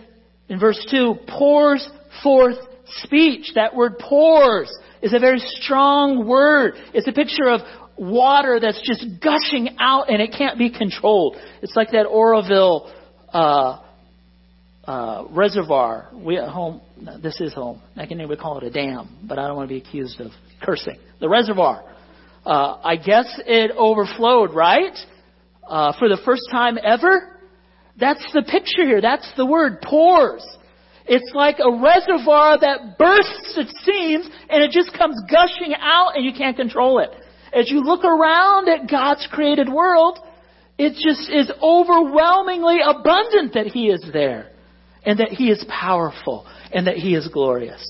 in 0.49 0.59
verse 0.59 0.85
2, 0.91 1.15
pours 1.27 1.89
forth 2.21 2.57
speech. 3.03 3.53
That 3.55 3.73
word 3.73 3.97
pours 3.99 4.69
is 5.01 5.13
a 5.13 5.19
very 5.19 5.39
strong 5.39 6.27
word. 6.27 6.73
It's 6.93 7.07
a 7.07 7.13
picture 7.13 7.49
of 7.49 7.61
water 8.01 8.59
that's 8.59 8.81
just 8.81 9.05
gushing 9.21 9.77
out 9.79 10.09
and 10.09 10.21
it 10.21 10.33
can't 10.35 10.57
be 10.57 10.71
controlled. 10.71 11.37
It's 11.61 11.75
like 11.75 11.91
that 11.91 12.07
Oroville 12.07 12.91
uh, 13.31 13.79
uh, 14.85 15.25
reservoir. 15.29 16.09
We 16.13 16.37
at 16.37 16.49
home, 16.49 16.81
this 17.21 17.39
is 17.39 17.53
home. 17.53 17.81
I 17.95 18.07
can 18.07 18.19
even 18.19 18.37
call 18.37 18.57
it 18.57 18.63
a 18.63 18.71
dam, 18.71 19.19
but 19.27 19.37
I 19.37 19.47
don't 19.47 19.55
want 19.55 19.69
to 19.69 19.73
be 19.75 19.79
accused 19.79 20.19
of 20.19 20.31
cursing. 20.63 20.97
The 21.19 21.29
reservoir. 21.29 21.83
Uh, 22.43 22.79
I 22.83 22.95
guess 22.95 23.39
it 23.45 23.71
overflowed, 23.77 24.55
right? 24.55 24.97
Uh, 25.67 25.93
for 25.99 26.09
the 26.09 26.17
first 26.25 26.43
time 26.51 26.79
ever. 26.83 27.37
That's 27.99 28.25
the 28.33 28.41
picture 28.41 28.83
here. 28.83 28.99
That's 28.99 29.31
the 29.37 29.45
word, 29.45 29.81
pours. 29.83 30.43
It's 31.05 31.31
like 31.35 31.57
a 31.59 31.69
reservoir 31.69 32.59
that 32.59 32.97
bursts 32.97 33.57
at 33.59 33.67
seams 33.83 34.27
and 34.49 34.63
it 34.63 34.71
just 34.71 34.97
comes 34.97 35.21
gushing 35.29 35.75
out 35.79 36.15
and 36.15 36.25
you 36.25 36.33
can't 36.33 36.57
control 36.57 36.99
it. 36.99 37.11
As 37.53 37.69
you 37.69 37.81
look 37.81 38.03
around 38.03 38.69
at 38.69 38.89
God's 38.89 39.27
created 39.31 39.67
world, 39.69 40.19
it 40.77 40.93
just 40.93 41.29
is 41.29 41.51
overwhelmingly 41.61 42.79
abundant 42.83 43.53
that 43.53 43.67
He 43.67 43.87
is 43.87 44.03
there 44.13 44.49
and 45.05 45.19
that 45.19 45.29
He 45.29 45.49
is 45.49 45.63
powerful 45.69 46.45
and 46.71 46.87
that 46.87 46.95
He 46.95 47.13
is 47.13 47.27
glorious. 47.27 47.85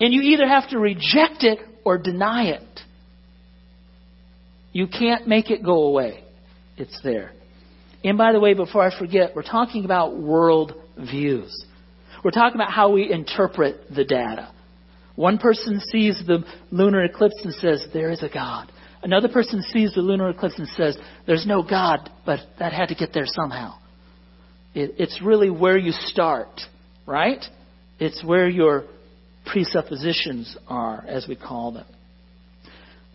And 0.00 0.12
you 0.12 0.22
either 0.22 0.46
have 0.46 0.68
to 0.70 0.78
reject 0.78 1.42
it 1.42 1.58
or 1.84 1.98
deny 1.98 2.48
it. 2.48 2.80
You 4.72 4.86
can't 4.86 5.26
make 5.26 5.50
it 5.50 5.64
go 5.64 5.84
away. 5.84 6.24
It's 6.76 7.00
there. 7.02 7.32
And 8.04 8.16
by 8.16 8.32
the 8.32 8.40
way, 8.40 8.54
before 8.54 8.82
I 8.82 8.96
forget, 8.96 9.34
we're 9.34 9.42
talking 9.42 9.84
about 9.84 10.16
world 10.16 10.74
views. 10.96 11.64
We're 12.24 12.30
talking 12.30 12.54
about 12.54 12.70
how 12.70 12.92
we 12.92 13.10
interpret 13.10 13.92
the 13.94 14.04
data. 14.04 14.52
One 15.18 15.38
person 15.38 15.80
sees 15.80 16.22
the 16.28 16.44
lunar 16.70 17.02
eclipse 17.02 17.40
and 17.42 17.52
says, 17.54 17.84
There 17.92 18.12
is 18.12 18.22
a 18.22 18.28
God. 18.32 18.70
Another 19.02 19.26
person 19.28 19.62
sees 19.62 19.92
the 19.92 20.00
lunar 20.00 20.30
eclipse 20.30 20.56
and 20.60 20.68
says, 20.68 20.96
There's 21.26 21.44
no 21.44 21.60
God, 21.60 22.08
but 22.24 22.38
that 22.60 22.72
had 22.72 22.90
to 22.90 22.94
get 22.94 23.12
there 23.12 23.26
somehow. 23.26 23.74
It, 24.76 24.94
it's 24.96 25.20
really 25.20 25.50
where 25.50 25.76
you 25.76 25.90
start, 25.90 26.60
right? 27.04 27.44
It's 27.98 28.22
where 28.22 28.48
your 28.48 28.84
presuppositions 29.44 30.56
are, 30.68 31.04
as 31.08 31.26
we 31.26 31.34
call 31.34 31.72
them. 31.72 31.86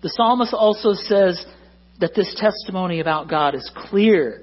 The 0.02 0.10
psalmist 0.10 0.54
also 0.54 0.96
says 0.96 1.46
that 2.02 2.16
this 2.18 2.36
testimony 2.38 3.00
about 3.00 3.30
God 3.30 3.56
is 3.56 3.72
clear 3.74 4.42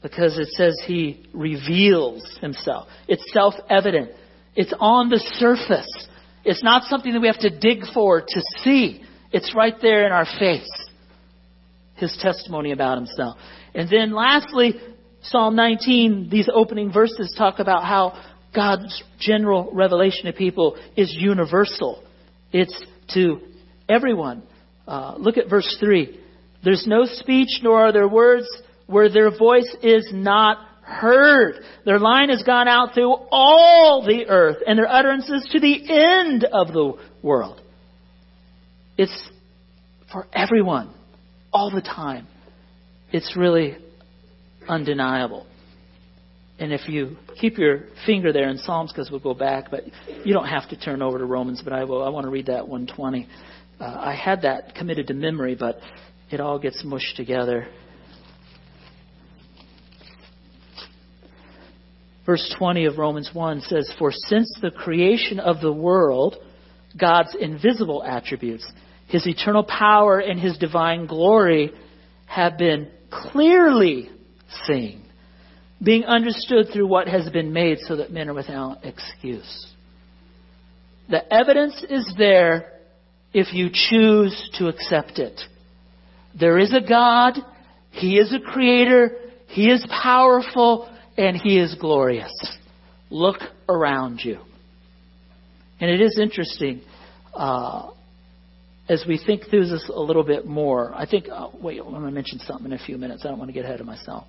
because 0.00 0.38
it 0.38 0.48
says 0.52 0.74
he 0.86 1.26
reveals 1.34 2.38
himself. 2.40 2.88
It's 3.06 3.30
self 3.34 3.52
evident, 3.68 4.12
it's 4.54 4.72
on 4.80 5.10
the 5.10 5.18
surface. 5.18 6.08
It's 6.46 6.62
not 6.62 6.84
something 6.84 7.12
that 7.12 7.20
we 7.20 7.26
have 7.26 7.40
to 7.40 7.50
dig 7.50 7.80
for 7.92 8.20
to 8.20 8.42
see. 8.62 9.02
It's 9.32 9.52
right 9.52 9.74
there 9.82 10.06
in 10.06 10.12
our 10.12 10.26
face. 10.38 10.70
His 11.96 12.16
testimony 12.22 12.70
about 12.70 12.98
himself. 12.98 13.36
And 13.74 13.90
then 13.90 14.12
lastly, 14.12 14.74
Psalm 15.22 15.56
19, 15.56 16.28
these 16.30 16.48
opening 16.52 16.92
verses 16.92 17.34
talk 17.36 17.58
about 17.58 17.82
how 17.82 18.12
God's 18.54 19.02
general 19.18 19.70
revelation 19.72 20.26
to 20.26 20.32
people 20.32 20.78
is 20.96 21.12
universal. 21.18 22.04
It's 22.52 22.80
to 23.14 23.40
everyone. 23.88 24.44
Uh, 24.86 25.16
look 25.18 25.38
at 25.38 25.50
verse 25.50 25.76
3. 25.80 26.20
There's 26.62 26.86
no 26.86 27.06
speech 27.06 27.58
nor 27.64 27.86
are 27.86 27.92
there 27.92 28.06
words 28.06 28.46
where 28.86 29.10
their 29.10 29.36
voice 29.36 29.74
is 29.82 30.08
not 30.12 30.58
heard. 30.86 31.56
Their 31.84 31.98
line 31.98 32.28
has 32.28 32.42
gone 32.42 32.68
out 32.68 32.94
through 32.94 33.12
all 33.30 34.04
the 34.06 34.26
earth 34.28 34.58
and 34.66 34.78
their 34.78 34.88
utterances 34.88 35.48
to 35.52 35.60
the 35.60 35.90
end 35.90 36.44
of 36.44 36.68
the 36.68 36.94
world. 37.22 37.60
It's 38.96 39.30
for 40.12 40.26
everyone, 40.32 40.94
all 41.52 41.70
the 41.70 41.82
time. 41.82 42.28
It's 43.12 43.36
really 43.36 43.76
undeniable. 44.68 45.46
And 46.58 46.72
if 46.72 46.88
you 46.88 47.16
keep 47.38 47.58
your 47.58 47.84
finger 48.06 48.32
there 48.32 48.48
in 48.48 48.58
Psalms, 48.58 48.92
because 48.92 49.10
we'll 49.10 49.20
go 49.20 49.34
back, 49.34 49.70
but 49.70 49.82
you 50.24 50.32
don't 50.32 50.46
have 50.46 50.68
to 50.70 50.76
turn 50.76 51.02
over 51.02 51.18
to 51.18 51.24
Romans, 51.24 51.60
but 51.62 51.72
I 51.72 51.84
will. 51.84 52.02
I 52.02 52.08
want 52.08 52.24
to 52.24 52.30
read 52.30 52.46
that 52.46 52.66
120. 52.66 53.28
Uh, 53.78 53.84
I 53.84 54.14
had 54.14 54.42
that 54.42 54.74
committed 54.74 55.08
to 55.08 55.14
memory, 55.14 55.54
but 55.54 55.80
it 56.30 56.40
all 56.40 56.58
gets 56.58 56.82
mushed 56.82 57.16
together. 57.16 57.68
Verse 62.26 62.52
20 62.58 62.86
of 62.86 62.98
Romans 62.98 63.30
1 63.32 63.60
says, 63.62 63.90
For 63.98 64.10
since 64.10 64.52
the 64.60 64.72
creation 64.72 65.38
of 65.38 65.60
the 65.60 65.72
world, 65.72 66.36
God's 66.98 67.36
invisible 67.40 68.02
attributes, 68.02 68.68
his 69.06 69.26
eternal 69.28 69.62
power 69.62 70.18
and 70.18 70.40
his 70.40 70.58
divine 70.58 71.06
glory 71.06 71.70
have 72.26 72.58
been 72.58 72.90
clearly 73.10 74.10
seen, 74.64 75.04
being 75.82 76.04
understood 76.04 76.66
through 76.72 76.88
what 76.88 77.06
has 77.06 77.30
been 77.30 77.52
made 77.52 77.78
so 77.86 77.96
that 77.96 78.10
men 78.10 78.28
are 78.28 78.34
without 78.34 78.84
excuse. 78.84 79.66
The 81.08 81.32
evidence 81.32 81.84
is 81.88 82.12
there 82.18 82.72
if 83.32 83.54
you 83.54 83.68
choose 83.72 84.50
to 84.58 84.66
accept 84.66 85.20
it. 85.20 85.40
There 86.38 86.58
is 86.58 86.74
a 86.74 86.80
God, 86.80 87.34
He 87.90 88.18
is 88.18 88.34
a 88.34 88.40
creator, 88.40 89.12
He 89.46 89.70
is 89.70 89.86
powerful, 90.02 90.88
and 91.16 91.36
He 91.36 91.58
is 91.58 91.74
glorious. 91.80 92.32
Look 93.10 93.38
around 93.68 94.20
you. 94.24 94.38
And 95.80 95.90
it 95.90 96.00
is 96.00 96.18
interesting. 96.20 96.82
Uh, 97.34 97.90
as 98.88 99.04
we 99.06 99.20
think 99.24 99.48
through 99.50 99.66
this 99.66 99.90
a 99.92 100.00
little 100.00 100.22
bit 100.22 100.46
more, 100.46 100.94
I 100.94 101.06
think, 101.06 101.26
uh, 101.30 101.48
wait, 101.60 101.80
I'm 101.80 101.90
going 101.90 102.04
to 102.04 102.10
mention 102.10 102.38
something 102.40 102.66
in 102.66 102.72
a 102.72 102.78
few 102.78 102.96
minutes. 102.98 103.24
I 103.24 103.28
don't 103.28 103.38
want 103.38 103.48
to 103.48 103.52
get 103.52 103.64
ahead 103.64 103.80
of 103.80 103.86
myself. 103.86 104.26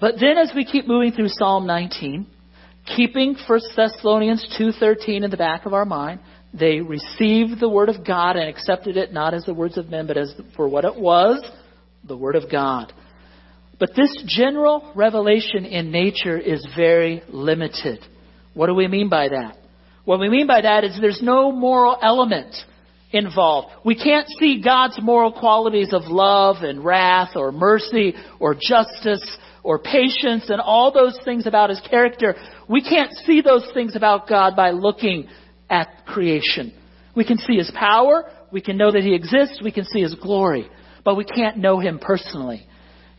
But 0.00 0.16
then 0.20 0.36
as 0.36 0.52
we 0.54 0.64
keep 0.64 0.86
moving 0.86 1.12
through 1.12 1.28
Psalm 1.28 1.66
19, 1.66 2.26
keeping 2.96 3.36
1 3.46 3.60
Thessalonians 3.74 4.46
2.13 4.60 5.24
in 5.24 5.30
the 5.30 5.36
back 5.36 5.66
of 5.66 5.72
our 5.72 5.86
mind, 5.86 6.20
they 6.52 6.80
received 6.80 7.58
the 7.58 7.68
word 7.68 7.88
of 7.88 8.06
God 8.06 8.36
and 8.36 8.48
accepted 8.48 8.96
it 8.96 9.12
not 9.12 9.34
as 9.34 9.44
the 9.44 9.54
words 9.54 9.76
of 9.78 9.88
men, 9.88 10.06
but 10.06 10.16
as 10.16 10.34
for 10.56 10.68
what 10.68 10.84
it 10.84 10.94
was, 10.94 11.44
the 12.06 12.16
word 12.16 12.36
of 12.36 12.50
God. 12.50 12.92
But 13.78 13.90
this 13.96 14.22
general 14.26 14.92
revelation 14.94 15.64
in 15.64 15.90
nature 15.90 16.38
is 16.38 16.66
very 16.76 17.22
limited. 17.28 18.00
What 18.54 18.66
do 18.66 18.74
we 18.74 18.88
mean 18.88 19.08
by 19.08 19.28
that? 19.28 19.56
What 20.04 20.20
we 20.20 20.28
mean 20.28 20.46
by 20.46 20.60
that 20.60 20.84
is 20.84 20.98
there's 21.00 21.22
no 21.22 21.50
moral 21.50 21.98
element 22.00 22.54
involved. 23.10 23.68
We 23.84 23.94
can't 23.94 24.28
see 24.38 24.60
God's 24.62 24.98
moral 25.02 25.32
qualities 25.32 25.92
of 25.92 26.02
love 26.04 26.56
and 26.62 26.84
wrath 26.84 27.30
or 27.36 27.52
mercy 27.52 28.14
or 28.38 28.54
justice 28.54 29.38
or 29.62 29.78
patience 29.78 30.50
and 30.50 30.60
all 30.60 30.92
those 30.92 31.18
things 31.24 31.46
about 31.46 31.70
his 31.70 31.80
character. 31.88 32.34
We 32.68 32.82
can't 32.82 33.12
see 33.24 33.40
those 33.40 33.66
things 33.72 33.96
about 33.96 34.28
God 34.28 34.54
by 34.54 34.70
looking 34.70 35.28
at 35.70 36.04
creation. 36.06 36.72
We 37.16 37.24
can 37.24 37.38
see 37.38 37.56
his 37.56 37.70
power, 37.74 38.24
we 38.52 38.60
can 38.60 38.76
know 38.76 38.92
that 38.92 39.02
he 39.02 39.14
exists, 39.14 39.60
we 39.62 39.72
can 39.72 39.84
see 39.84 40.02
his 40.02 40.14
glory, 40.16 40.68
but 41.04 41.16
we 41.16 41.24
can't 41.24 41.58
know 41.58 41.78
him 41.78 41.98
personally. 41.98 42.66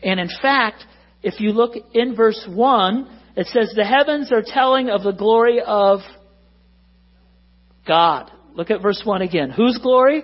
And 0.06 0.20
in 0.20 0.28
fact, 0.40 0.84
if 1.24 1.40
you 1.40 1.50
look 1.50 1.72
in 1.92 2.14
verse 2.14 2.46
1, 2.48 3.20
it 3.36 3.48
says, 3.48 3.72
The 3.74 3.84
heavens 3.84 4.30
are 4.30 4.42
telling 4.46 4.88
of 4.88 5.02
the 5.02 5.10
glory 5.10 5.60
of 5.60 5.98
God. 7.86 8.30
Look 8.54 8.70
at 8.70 8.80
verse 8.80 9.02
1 9.04 9.22
again. 9.22 9.50
Whose 9.50 9.78
glory? 9.78 10.22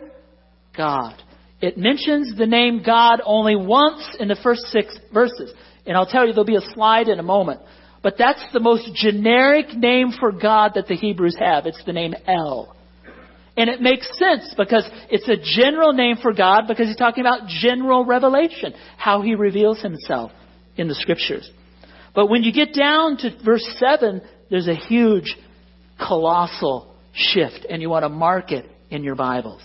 God. 0.76 1.20
It 1.60 1.76
mentions 1.76 2.38
the 2.38 2.46
name 2.46 2.82
God 2.86 3.20
only 3.24 3.56
once 3.56 4.16
in 4.20 4.28
the 4.28 4.38
first 4.40 4.62
six 4.66 4.96
verses. 5.12 5.52
And 5.84 5.96
I'll 5.96 6.06
tell 6.06 6.28
you, 6.28 6.32
there'll 6.32 6.44
be 6.44 6.54
a 6.54 6.74
slide 6.74 7.08
in 7.08 7.18
a 7.18 7.24
moment. 7.24 7.60
But 8.04 8.14
that's 8.16 8.44
the 8.52 8.60
most 8.60 8.88
generic 8.94 9.76
name 9.76 10.12
for 10.18 10.30
God 10.30 10.72
that 10.76 10.86
the 10.86 10.94
Hebrews 10.94 11.36
have. 11.40 11.66
It's 11.66 11.82
the 11.84 11.92
name 11.92 12.14
El. 12.28 12.76
And 13.56 13.68
it 13.68 13.82
makes 13.82 14.08
sense 14.18 14.54
because 14.56 14.88
it's 15.10 15.28
a 15.28 15.36
general 15.36 15.92
name 15.92 16.16
for 16.22 16.32
God 16.32 16.62
because 16.66 16.86
he's 16.86 16.96
talking 16.96 17.22
about 17.22 17.48
general 17.48 18.04
revelation, 18.04 18.72
how 18.96 19.20
he 19.20 19.34
reveals 19.34 19.80
himself 19.82 20.32
in 20.76 20.88
the 20.88 20.94
scriptures. 20.94 21.50
But 22.14 22.28
when 22.28 22.42
you 22.42 22.52
get 22.52 22.72
down 22.74 23.18
to 23.18 23.30
verse 23.44 23.66
7, 23.78 24.22
there's 24.50 24.68
a 24.68 24.74
huge, 24.74 25.36
colossal 25.98 26.94
shift, 27.12 27.66
and 27.68 27.82
you 27.82 27.90
want 27.90 28.04
to 28.04 28.08
mark 28.08 28.52
it 28.52 28.66
in 28.90 29.04
your 29.04 29.16
Bibles. 29.16 29.62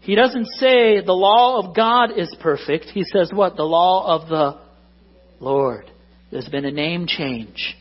He 0.00 0.14
doesn't 0.14 0.46
say 0.46 1.00
the 1.00 1.12
law 1.12 1.62
of 1.62 1.74
God 1.74 2.10
is 2.16 2.34
perfect. 2.40 2.86
He 2.86 3.04
says 3.04 3.30
what? 3.32 3.56
The 3.56 3.64
law 3.64 4.16
of 4.16 4.28
the 4.28 4.60
Lord. 5.40 5.90
There's 6.30 6.48
been 6.48 6.66
a 6.66 6.70
name 6.70 7.06
change. 7.06 7.74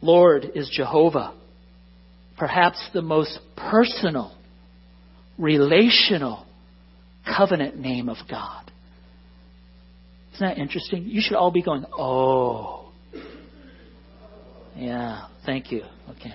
Lord 0.00 0.50
is 0.54 0.68
Jehovah 0.68 1.34
perhaps 2.36 2.88
the 2.92 3.02
most 3.02 3.38
personal, 3.56 4.36
relational 5.38 6.46
covenant 7.24 7.78
name 7.78 8.08
of 8.08 8.16
God. 8.30 8.70
Isn't 10.34 10.48
that 10.48 10.58
interesting? 10.58 11.04
You 11.04 11.20
should 11.20 11.36
all 11.36 11.50
be 11.50 11.62
going, 11.62 11.84
oh. 11.92 12.90
Yeah, 14.76 15.26
thank 15.46 15.70
you. 15.70 15.82
Okay. 16.10 16.34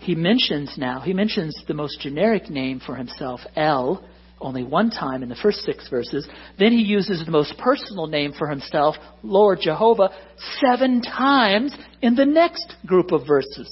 He 0.00 0.14
mentions 0.14 0.74
now, 0.76 1.00
he 1.00 1.12
mentions 1.12 1.62
the 1.68 1.74
most 1.74 2.00
generic 2.00 2.48
name 2.50 2.80
for 2.84 2.96
himself, 2.96 3.40
El, 3.54 4.02
only 4.40 4.64
one 4.64 4.90
time 4.90 5.22
in 5.22 5.28
the 5.28 5.36
first 5.36 5.58
six 5.58 5.88
verses. 5.88 6.26
Then 6.58 6.72
he 6.72 6.82
uses 6.82 7.22
the 7.24 7.30
most 7.30 7.56
personal 7.58 8.06
name 8.06 8.32
for 8.36 8.48
himself, 8.48 8.96
Lord 9.22 9.58
Jehovah, 9.60 10.10
seven 10.58 11.02
times 11.02 11.76
in 12.00 12.14
the 12.16 12.24
next 12.24 12.74
group 12.86 13.12
of 13.12 13.26
verses. 13.26 13.70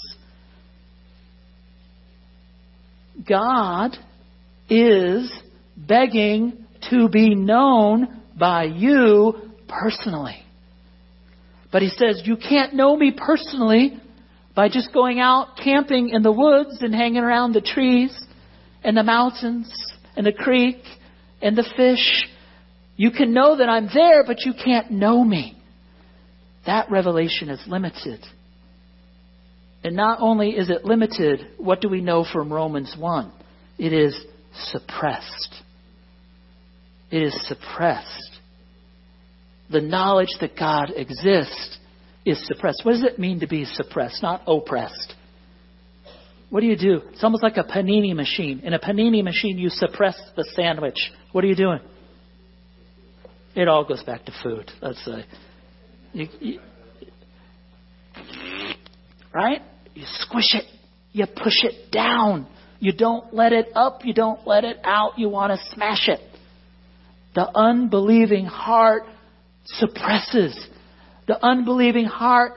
God 3.26 3.96
is 4.68 5.32
begging 5.76 6.64
to 6.90 7.08
be 7.08 7.34
known 7.34 8.22
by 8.38 8.64
you 8.64 9.34
personally. 9.68 10.42
But 11.70 11.82
he 11.82 11.88
says, 11.88 12.22
You 12.24 12.36
can't 12.36 12.74
know 12.74 12.96
me 12.96 13.12
personally 13.16 14.00
by 14.54 14.68
just 14.68 14.92
going 14.92 15.20
out 15.20 15.56
camping 15.62 16.10
in 16.10 16.22
the 16.22 16.32
woods 16.32 16.78
and 16.80 16.94
hanging 16.94 17.22
around 17.22 17.52
the 17.52 17.60
trees 17.60 18.16
and 18.82 18.96
the 18.96 19.02
mountains 19.02 19.70
and 20.16 20.26
the 20.26 20.32
creek 20.32 20.82
and 21.42 21.56
the 21.56 21.66
fish. 21.76 22.28
You 22.96 23.10
can 23.10 23.32
know 23.32 23.56
that 23.56 23.68
I'm 23.68 23.88
there, 23.92 24.24
but 24.24 24.44
you 24.44 24.52
can't 24.52 24.90
know 24.90 25.22
me. 25.24 25.56
that 26.66 26.90
revelation 26.90 27.48
is 27.48 27.60
limited. 27.66 28.20
And 29.84 29.94
not 29.94 30.18
only 30.20 30.50
is 30.50 30.70
it 30.70 30.84
limited, 30.84 31.46
what 31.56 31.80
do 31.80 31.88
we 31.88 32.00
know 32.00 32.24
from 32.30 32.52
Romans 32.52 32.94
1? 32.98 33.32
It 33.78 33.92
is 33.92 34.18
suppressed. 34.52 35.62
It 37.10 37.22
is 37.22 37.48
suppressed. 37.48 38.40
The 39.70 39.80
knowledge 39.80 40.34
that 40.40 40.56
God 40.58 40.92
exists 40.96 41.78
is 42.24 42.44
suppressed. 42.46 42.82
What 42.84 42.92
does 42.92 43.04
it 43.04 43.18
mean 43.18 43.40
to 43.40 43.46
be 43.46 43.64
suppressed, 43.64 44.22
not 44.22 44.42
oppressed? 44.46 45.14
What 46.50 46.60
do 46.60 46.66
you 46.66 46.76
do? 46.76 47.02
It's 47.12 47.22
almost 47.22 47.42
like 47.42 47.58
a 47.58 47.64
panini 47.64 48.14
machine. 48.14 48.60
In 48.64 48.72
a 48.72 48.78
panini 48.78 49.22
machine, 49.22 49.58
you 49.58 49.68
suppress 49.68 50.18
the 50.36 50.44
sandwich. 50.56 50.98
What 51.32 51.44
are 51.44 51.46
you 51.46 51.56
doing? 51.56 51.80
It 53.54 53.68
all 53.68 53.84
goes 53.84 54.02
back 54.02 54.24
to 54.24 54.32
food. 54.42 54.70
Let's 54.80 55.04
say. 55.04 55.24
You, 56.12 56.28
you, 56.40 56.60
right? 59.34 59.62
You 59.94 60.04
squish 60.06 60.54
it. 60.54 60.64
You 61.12 61.26
push 61.26 61.64
it 61.64 61.90
down. 61.90 62.46
You 62.80 62.92
don't 62.92 63.34
let 63.34 63.52
it 63.52 63.68
up. 63.74 64.04
You 64.04 64.14
don't 64.14 64.46
let 64.46 64.64
it 64.64 64.78
out. 64.84 65.18
You 65.18 65.28
want 65.28 65.52
to 65.52 65.74
smash 65.74 66.08
it. 66.08 66.20
The 67.34 67.48
unbelieving 67.56 68.46
heart 68.46 69.04
suppresses. 69.64 70.68
The 71.26 71.44
unbelieving 71.44 72.06
heart 72.06 72.52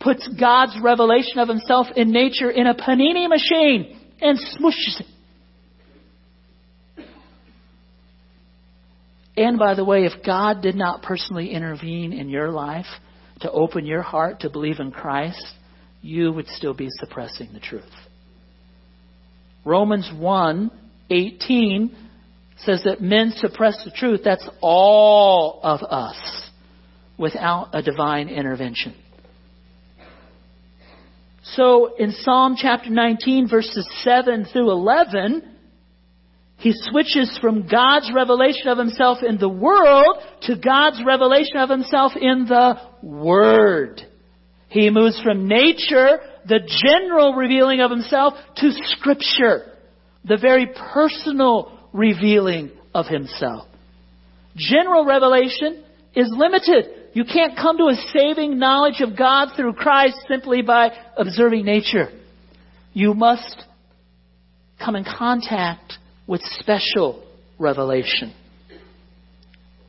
puts 0.00 0.28
God's 0.38 0.78
revelation 0.82 1.38
of 1.38 1.48
himself 1.48 1.86
in 1.96 2.12
nature 2.12 2.50
in 2.50 2.66
a 2.66 2.74
panini 2.74 3.28
machine 3.28 3.98
and 4.20 4.38
smooshes 4.38 5.00
it. 5.00 5.06
And 9.36 9.58
by 9.58 9.74
the 9.74 9.84
way, 9.84 10.04
if 10.04 10.24
God 10.24 10.62
did 10.62 10.76
not 10.76 11.02
personally 11.02 11.50
intervene 11.50 12.12
in 12.12 12.30
your 12.30 12.50
life 12.50 12.86
to 13.40 13.50
open 13.50 13.84
your 13.84 14.00
heart 14.00 14.40
to 14.40 14.50
believe 14.50 14.80
in 14.80 14.90
Christ, 14.90 15.44
you 16.06 16.32
would 16.32 16.48
still 16.48 16.74
be 16.74 16.88
suppressing 16.90 17.52
the 17.52 17.60
truth. 17.60 17.84
Romans 19.64 20.10
1 20.16 20.70
18 21.10 21.96
says 22.58 22.82
that 22.84 23.00
men 23.00 23.32
suppress 23.36 23.76
the 23.84 23.90
truth. 23.90 24.20
That's 24.24 24.48
all 24.60 25.60
of 25.62 25.82
us 25.82 26.50
without 27.18 27.70
a 27.72 27.82
divine 27.82 28.28
intervention. 28.28 28.94
So 31.42 31.94
in 31.96 32.12
Psalm 32.12 32.56
chapter 32.58 32.90
19, 32.90 33.48
verses 33.48 33.86
7 34.02 34.46
through 34.52 34.70
11, 34.70 35.42
he 36.58 36.72
switches 36.74 37.38
from 37.40 37.68
God's 37.68 38.10
revelation 38.12 38.68
of 38.68 38.78
himself 38.78 39.18
in 39.22 39.38
the 39.38 39.48
world 39.48 40.16
to 40.42 40.56
God's 40.56 41.02
revelation 41.06 41.58
of 41.58 41.70
himself 41.70 42.12
in 42.16 42.46
the 42.48 42.80
Word. 43.02 44.02
He 44.68 44.90
moves 44.90 45.20
from 45.22 45.48
nature, 45.48 46.18
the 46.46 46.60
general 46.84 47.34
revealing 47.34 47.80
of 47.80 47.90
himself, 47.90 48.34
to 48.56 48.70
Scripture, 48.98 49.72
the 50.24 50.36
very 50.36 50.68
personal 50.92 51.78
revealing 51.92 52.70
of 52.94 53.06
himself. 53.06 53.66
General 54.56 55.04
revelation 55.04 55.84
is 56.14 56.32
limited. 56.34 56.86
You 57.12 57.24
can't 57.24 57.56
come 57.56 57.78
to 57.78 57.84
a 57.84 58.10
saving 58.12 58.58
knowledge 58.58 59.00
of 59.00 59.16
God 59.16 59.50
through 59.56 59.74
Christ 59.74 60.16
simply 60.28 60.62
by 60.62 60.90
observing 61.16 61.64
nature. 61.64 62.08
You 62.92 63.14
must 63.14 63.56
come 64.82 64.96
in 64.96 65.04
contact 65.04 65.94
with 66.26 66.40
special 66.58 67.24
revelation. 67.58 68.34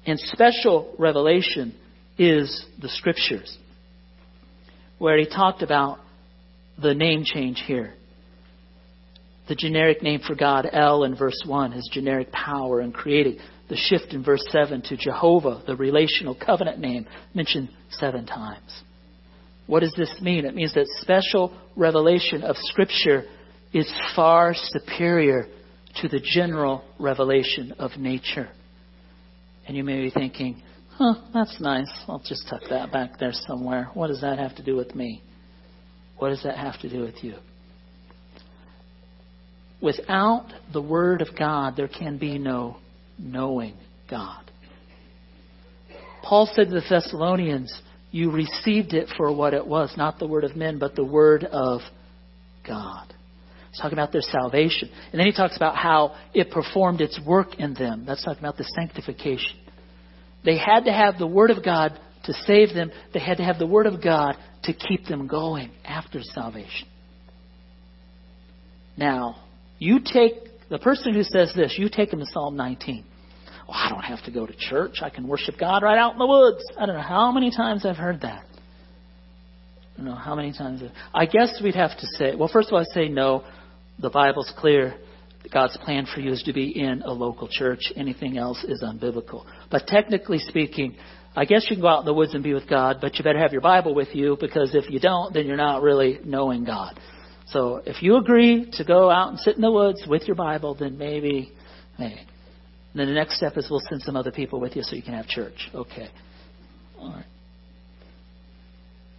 And 0.05 0.19
special 0.19 0.95
revelation 0.97 1.75
is 2.17 2.65
the 2.81 2.89
scriptures, 2.89 3.57
where 4.97 5.17
he 5.17 5.25
talked 5.25 5.61
about 5.61 5.99
the 6.81 6.93
name 6.93 7.23
change 7.23 7.63
here. 7.65 7.93
The 9.47 9.55
generic 9.55 10.03
name 10.03 10.21
for 10.25 10.35
God, 10.35 10.67
El, 10.71 11.03
in 11.03 11.15
verse 11.15 11.41
1, 11.45 11.71
his 11.71 11.89
generic 11.91 12.31
power 12.31 12.81
in 12.81 12.91
creating. 12.91 13.39
The 13.69 13.77
shift 13.77 14.13
in 14.13 14.23
verse 14.23 14.43
7 14.49 14.81
to 14.83 14.97
Jehovah, 14.97 15.63
the 15.65 15.75
relational 15.75 16.35
covenant 16.35 16.79
name, 16.79 17.05
mentioned 17.33 17.69
seven 17.91 18.25
times. 18.25 18.83
What 19.67 19.81
does 19.81 19.93
this 19.97 20.13
mean? 20.21 20.45
It 20.45 20.55
means 20.55 20.73
that 20.73 20.87
special 21.01 21.57
revelation 21.75 22.43
of 22.43 22.55
Scripture 22.57 23.25
is 23.73 23.91
far 24.15 24.53
superior 24.53 25.47
to 26.01 26.07
the 26.07 26.19
general 26.19 26.83
revelation 26.99 27.73
of 27.79 27.91
nature. 27.97 28.49
And 29.67 29.75
you 29.75 29.83
may 29.83 30.01
be 30.01 30.09
thinking, 30.09 30.61
huh, 30.97 31.13
that's 31.33 31.59
nice. 31.59 31.91
I'll 32.07 32.19
just 32.19 32.47
tuck 32.49 32.61
that 32.69 32.91
back 32.91 33.19
there 33.19 33.31
somewhere. 33.33 33.89
What 33.93 34.07
does 34.07 34.21
that 34.21 34.39
have 34.39 34.55
to 34.55 34.63
do 34.63 34.75
with 34.75 34.95
me? 34.95 35.21
What 36.17 36.29
does 36.29 36.43
that 36.43 36.57
have 36.57 36.79
to 36.81 36.89
do 36.89 37.01
with 37.01 37.23
you? 37.23 37.35
Without 39.81 40.47
the 40.73 40.81
Word 40.81 41.21
of 41.21 41.29
God, 41.37 41.75
there 41.77 41.87
can 41.87 42.17
be 42.17 42.39
no 42.39 42.77
knowing 43.19 43.75
God. 44.09 44.43
Paul 46.23 46.49
said 46.53 46.69
to 46.69 46.73
the 46.73 46.83
Thessalonians, 46.89 47.79
You 48.11 48.31
received 48.31 48.93
it 48.93 49.09
for 49.15 49.31
what 49.33 49.53
it 49.53 49.65
was, 49.65 49.93
not 49.95 50.17
the 50.17 50.27
Word 50.27 50.43
of 50.43 50.55
men, 50.55 50.79
but 50.79 50.95
the 50.95 51.05
Word 51.05 51.43
of 51.43 51.81
God. 52.65 53.13
He's 53.69 53.79
talking 53.79 53.97
about 53.97 54.11
their 54.11 54.21
salvation. 54.21 54.89
And 55.11 55.19
then 55.19 55.27
he 55.27 55.33
talks 55.33 55.55
about 55.55 55.75
how 55.75 56.15
it 56.33 56.49
performed 56.49 57.01
its 57.01 57.19
work 57.25 57.59
in 57.59 57.75
them. 57.75 58.05
That's 58.07 58.23
talking 58.23 58.39
about 58.39 58.57
the 58.57 58.63
sanctification. 58.63 59.59
They 60.47 60.57
had 60.57 60.85
to 60.85 60.93
have 60.93 61.17
the 61.19 61.27
Word 61.27 61.51
of 61.51 61.61
God 61.61 61.99
to 62.23 62.33
save 62.33 62.73
them, 62.73 62.89
they 63.13 63.19
had 63.19 63.37
to 63.37 63.43
have 63.43 63.59
the 63.59 63.67
Word 63.67 63.85
of 63.85 64.01
God 64.01 64.37
to 64.63 64.73
keep 64.73 65.05
them 65.05 65.27
going 65.27 65.71
after 65.83 66.21
salvation. 66.23 66.87
Now, 68.95 69.43
you 69.77 69.99
take 69.99 70.35
the 70.69 70.79
person 70.79 71.13
who 71.13 71.23
says 71.23 71.51
this, 71.53 71.75
you 71.77 71.89
take 71.89 72.13
him 72.13 72.19
to 72.19 72.25
Psalm 72.31 72.55
19. 72.55 73.03
Well, 73.67 73.77
I 73.77 73.89
don't 73.89 74.03
have 74.03 74.23
to 74.23 74.31
go 74.31 74.45
to 74.45 74.53
church. 74.57 74.99
I 75.01 75.09
can 75.09 75.27
worship 75.27 75.55
God 75.59 75.83
right 75.83 75.97
out 75.97 76.13
in 76.13 76.17
the 76.17 76.25
woods. 76.25 76.63
I 76.79 76.85
don't 76.85 76.95
know 76.95 77.01
how 77.01 77.33
many 77.33 77.51
times 77.51 77.85
I've 77.85 77.97
heard 77.97 78.21
that. 78.21 78.45
I 78.45 79.97
don't 79.97 80.05
know 80.05 80.15
how 80.15 80.33
many 80.33 80.53
times. 80.53 80.81
I 81.13 81.25
guess 81.25 81.59
we'd 81.61 81.75
have 81.75 81.97
to 81.99 82.07
say, 82.17 82.35
well, 82.35 82.49
first 82.51 82.69
of 82.69 82.73
all, 82.75 82.79
I 82.79 82.85
say 82.93 83.09
no 83.09 83.43
the 83.99 84.09
Bible's 84.09 84.53
clear. 84.57 84.95
God's 85.51 85.77
plan 85.77 86.05
for 86.13 86.19
you 86.19 86.31
is 86.31 86.43
to 86.43 86.53
be 86.53 86.79
in 86.79 87.01
a 87.03 87.11
local 87.11 87.47
church. 87.47 87.91
Anything 87.95 88.37
else 88.37 88.63
is 88.63 88.83
unbiblical. 88.83 89.45
But 89.69 89.87
technically 89.87 90.39
speaking, 90.39 90.95
I 91.35 91.45
guess 91.45 91.67
you 91.69 91.75
can 91.75 91.81
go 91.81 91.87
out 91.87 91.99
in 91.99 92.05
the 92.05 92.13
woods 92.13 92.33
and 92.33 92.43
be 92.43 92.53
with 92.53 92.67
God, 92.67 92.97
but 92.99 93.15
you 93.15 93.23
better 93.23 93.39
have 93.39 93.51
your 93.51 93.61
Bible 93.61 93.93
with 93.93 94.09
you 94.13 94.37
because 94.39 94.73
if 94.73 94.89
you 94.89 94.99
don't, 94.99 95.33
then 95.33 95.45
you're 95.45 95.55
not 95.55 95.81
really 95.81 96.19
knowing 96.25 96.63
God. 96.63 96.99
So 97.49 97.81
if 97.85 98.01
you 98.01 98.17
agree 98.17 98.69
to 98.73 98.83
go 98.83 99.09
out 99.09 99.29
and 99.29 99.39
sit 99.39 99.55
in 99.55 99.61
the 99.61 99.71
woods 99.71 100.03
with 100.07 100.23
your 100.27 100.35
Bible, 100.35 100.75
then 100.75 100.97
maybe, 100.97 101.51
maybe. 101.97 102.19
And 102.19 102.99
then 102.99 103.07
the 103.07 103.13
next 103.13 103.37
step 103.37 103.55
is 103.57 103.67
we'll 103.69 103.81
send 103.87 104.01
some 104.01 104.15
other 104.15 104.31
people 104.31 104.59
with 104.59 104.75
you 104.75 104.83
so 104.83 104.95
you 104.95 105.03
can 105.03 105.13
have 105.13 105.27
church. 105.27 105.69
Okay. 105.73 106.09
All 106.99 107.11
right. 107.11 107.25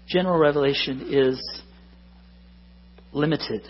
General 0.09 0.39
revelation 0.39 1.07
is 1.11 1.63
limited. 3.13 3.63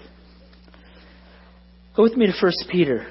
Go 1.99 2.05
with 2.05 2.17
me 2.17 2.27
to 2.27 2.33
1 2.41 2.53
Peter. 2.71 3.09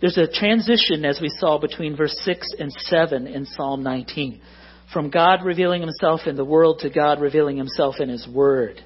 There's 0.00 0.18
a 0.18 0.26
transition, 0.26 1.04
as 1.04 1.20
we 1.20 1.28
saw, 1.28 1.60
between 1.60 1.96
verse 1.96 2.18
6 2.24 2.48
and 2.58 2.72
7 2.72 3.28
in 3.28 3.46
Psalm 3.46 3.84
19. 3.84 4.40
From 4.92 5.08
God 5.08 5.44
revealing 5.44 5.82
himself 5.82 6.22
in 6.26 6.34
the 6.34 6.44
world 6.44 6.80
to 6.80 6.90
God 6.90 7.20
revealing 7.20 7.56
himself 7.58 8.00
in 8.00 8.08
his 8.08 8.26
word. 8.26 8.82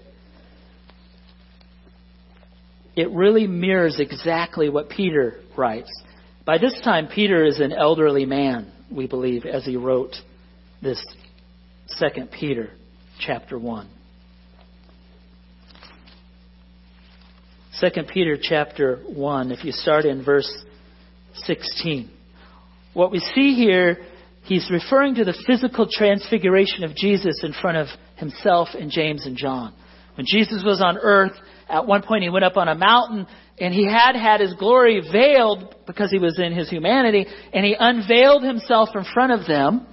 It 2.95 3.11
really 3.11 3.47
mirrors 3.47 3.99
exactly 3.99 4.69
what 4.69 4.91
Peter 4.91 5.41
writes. 5.57 5.91
By 6.45 6.59
this 6.59 6.79
time, 6.85 7.09
Peter 7.09 7.43
is 7.43 7.59
an 7.59 7.73
elderly 7.73 8.27
man, 8.27 8.71
we 8.91 9.07
believe, 9.07 9.47
as 9.47 9.65
he 9.65 9.77
wrote 9.79 10.17
this 10.83 11.03
2 11.99 12.27
Peter 12.39 12.69
chapter 13.19 13.59
1. 13.59 13.89
2 17.81 18.03
Peter 18.13 18.37
chapter 18.41 18.99
1, 19.07 19.51
if 19.51 19.65
you 19.65 19.73
start 19.73 20.05
in 20.05 20.23
verse 20.23 20.51
16. 21.45 22.11
What 22.93 23.11
we 23.11 23.19
see 23.19 23.55
here, 23.55 24.05
he's 24.43 24.71
referring 24.71 25.15
to 25.15 25.25
the 25.25 25.35
physical 25.47 25.89
transfiguration 25.91 26.85
of 26.85 26.95
Jesus 26.95 27.43
in 27.43 27.55
front 27.55 27.79
of 27.79 27.87
himself 28.17 28.69
and 28.79 28.91
James 28.91 29.25
and 29.25 29.39
John. 29.39 29.75
When 30.17 30.27
Jesus 30.29 30.63
was 30.63 30.83
on 30.83 30.99
earth, 30.99 31.33
at 31.67 31.87
one 31.87 32.03
point 32.03 32.23
he 32.23 32.29
went 32.29 32.45
up 32.45 32.59
on 32.59 32.69
a 32.69 32.75
mountain 32.75 33.27
and 33.59 33.73
he 33.73 33.87
had 33.87 34.17
had 34.17 34.41
his 34.41 34.53
glory 34.53 35.01
veiled 35.11 35.75
because 35.87 36.11
he 36.11 36.19
was 36.19 36.39
in 36.39 36.53
his 36.53 36.69
humanity 36.69 37.27
and 37.55 37.65
he 37.65 37.75
unveiled 37.79 38.43
himself 38.43 38.91
in 38.95 39.05
front 39.15 39.33
of 39.33 39.47
them. 39.47 39.87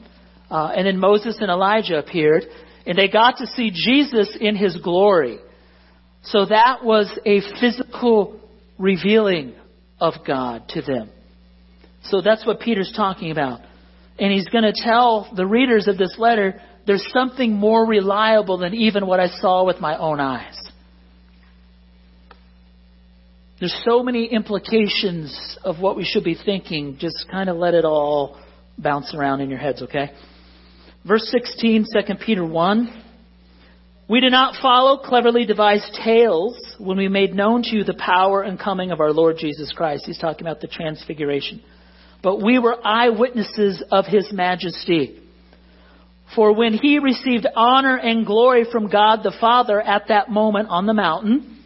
Uh, 0.52 0.74
and 0.76 0.86
then 0.86 1.00
Moses 1.00 1.38
and 1.40 1.50
Elijah 1.50 1.98
appeared 1.98 2.44
and 2.86 2.98
they 2.98 3.08
got 3.08 3.38
to 3.38 3.48
see 3.48 3.72
Jesus 3.72 4.36
in 4.38 4.58
his 4.58 4.76
glory. 4.76 5.40
So 6.24 6.46
that 6.46 6.84
was 6.84 7.12
a 7.26 7.42
physical 7.60 8.40
revealing 8.78 9.54
of 10.00 10.14
God 10.26 10.68
to 10.70 10.82
them. 10.82 11.10
So 12.04 12.22
that's 12.22 12.46
what 12.46 12.60
Peter's 12.60 12.94
talking 12.96 13.32
about. 13.32 13.62
And 14.18 14.32
he's 14.32 14.48
going 14.48 14.64
to 14.64 14.74
tell 14.74 15.32
the 15.36 15.46
readers 15.46 15.88
of 15.88 15.98
this 15.98 16.16
letter, 16.18 16.62
there's 16.86 17.06
something 17.14 17.54
more 17.54 17.86
reliable 17.86 18.58
than 18.58 18.74
even 18.74 19.06
what 19.06 19.20
I 19.20 19.28
saw 19.28 19.66
with 19.66 19.80
my 19.80 19.98
own 19.98 20.20
eyes. 20.20 20.60
There's 23.60 23.78
so 23.86 24.04
many 24.04 24.26
implications 24.26 25.58
of 25.64 25.80
what 25.80 25.98
we 25.98 26.06
should 26.06 26.24
be 26.24 26.36
thinking. 26.36 26.98
Just 26.98 27.28
kind 27.30 27.50
of 27.50 27.58
let 27.58 27.74
it 27.74 27.84
all 27.84 28.40
bounce 28.78 29.14
around 29.14 29.42
in 29.42 29.50
your 29.50 29.60
heads, 29.60 29.82
okay? 29.82 30.12
Verse 31.06 31.28
16, 31.30 31.86
2 32.08 32.16
Peter 32.26 32.46
1. 32.46 33.04
We 34.10 34.22
did 34.22 34.32
not 34.32 34.60
follow 34.60 34.98
cleverly 34.98 35.46
devised 35.46 35.94
tales 36.04 36.58
when 36.80 36.98
we 36.98 37.08
made 37.08 37.36
known 37.36 37.62
to 37.62 37.76
you 37.76 37.84
the 37.84 37.94
power 37.94 38.42
and 38.42 38.60
coming 38.60 38.90
of 38.90 39.00
our 39.00 39.14
Lord 39.14 39.38
Jesus 39.38 39.72
Christ. 39.72 40.06
He's 40.08 40.18
talking 40.18 40.48
about 40.48 40.62
the 40.62 40.68
transfiguration. 40.68 41.62
But 42.24 42.42
we 42.42 42.58
were 42.58 42.76
eyewitnesses 42.84 43.84
of 43.92 44.06
his 44.08 44.34
majesty. 44.34 45.20
For 46.36 46.56
when 46.56 46.74
he 46.74 46.98
received 46.98 47.48
honor 47.56 47.98
and 47.98 48.26
glory 48.26 48.66
from 48.72 48.90
God 48.90 49.22
the 49.22 49.36
Father 49.40 49.80
at 49.80 50.08
that 50.08 50.30
moment 50.30 50.70
on 50.70 50.88
the 50.88 50.94
mountain, 50.96 51.60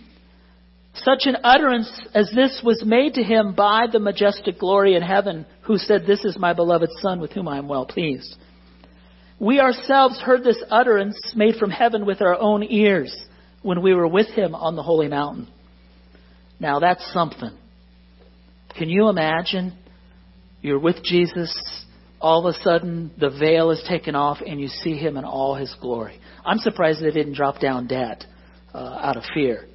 such 0.95 1.21
an 1.23 1.37
utterance 1.45 1.89
as 2.13 2.29
this 2.35 2.61
was 2.63 2.83
made 2.85 3.13
to 3.13 3.23
him 3.23 3.55
by 3.55 3.87
the 3.89 3.99
majestic 3.99 4.59
glory 4.59 4.95
in 4.95 5.01
heaven, 5.01 5.45
who 5.61 5.77
said, 5.77 6.05
This 6.05 6.25
is 6.25 6.37
my 6.37 6.51
beloved 6.53 6.89
Son 6.99 7.21
with 7.21 7.31
whom 7.31 7.47
I 7.47 7.57
am 7.57 7.69
well 7.69 7.85
pleased. 7.85 8.35
We 9.39 9.59
ourselves 9.59 10.19
heard 10.19 10.43
this 10.43 10.61
utterance 10.69 11.17
made 11.35 11.55
from 11.55 11.69
heaven 11.69 12.05
with 12.05 12.21
our 12.21 12.39
own 12.39 12.63
ears 12.63 13.13
when 13.61 13.81
we 13.81 13.93
were 13.93 14.07
with 14.07 14.27
him 14.27 14.55
on 14.55 14.75
the 14.75 14.83
holy 14.83 15.07
mountain. 15.07 15.47
Now 16.59 16.79
that's 16.79 17.11
something. 17.13 17.51
Can 18.77 18.89
you 18.89 19.09
imagine? 19.09 19.73
You're 20.61 20.79
with 20.79 21.03
Jesus, 21.03 21.85
all 22.21 22.47
of 22.47 22.55
a 22.55 22.59
sudden 22.59 23.11
the 23.19 23.29
veil 23.29 23.71
is 23.71 23.83
taken 23.87 24.15
off 24.15 24.37
and 24.45 24.61
you 24.61 24.67
see 24.67 24.95
him 24.95 25.17
in 25.17 25.25
all 25.25 25.55
his 25.55 25.75
glory. 25.81 26.19
I'm 26.45 26.59
surprised 26.59 27.01
they 27.01 27.11
didn't 27.11 27.33
drop 27.33 27.59
down 27.59 27.87
dead 27.87 28.25
uh, 28.73 28.77
out 28.77 29.17
of 29.17 29.23
fear 29.33 29.67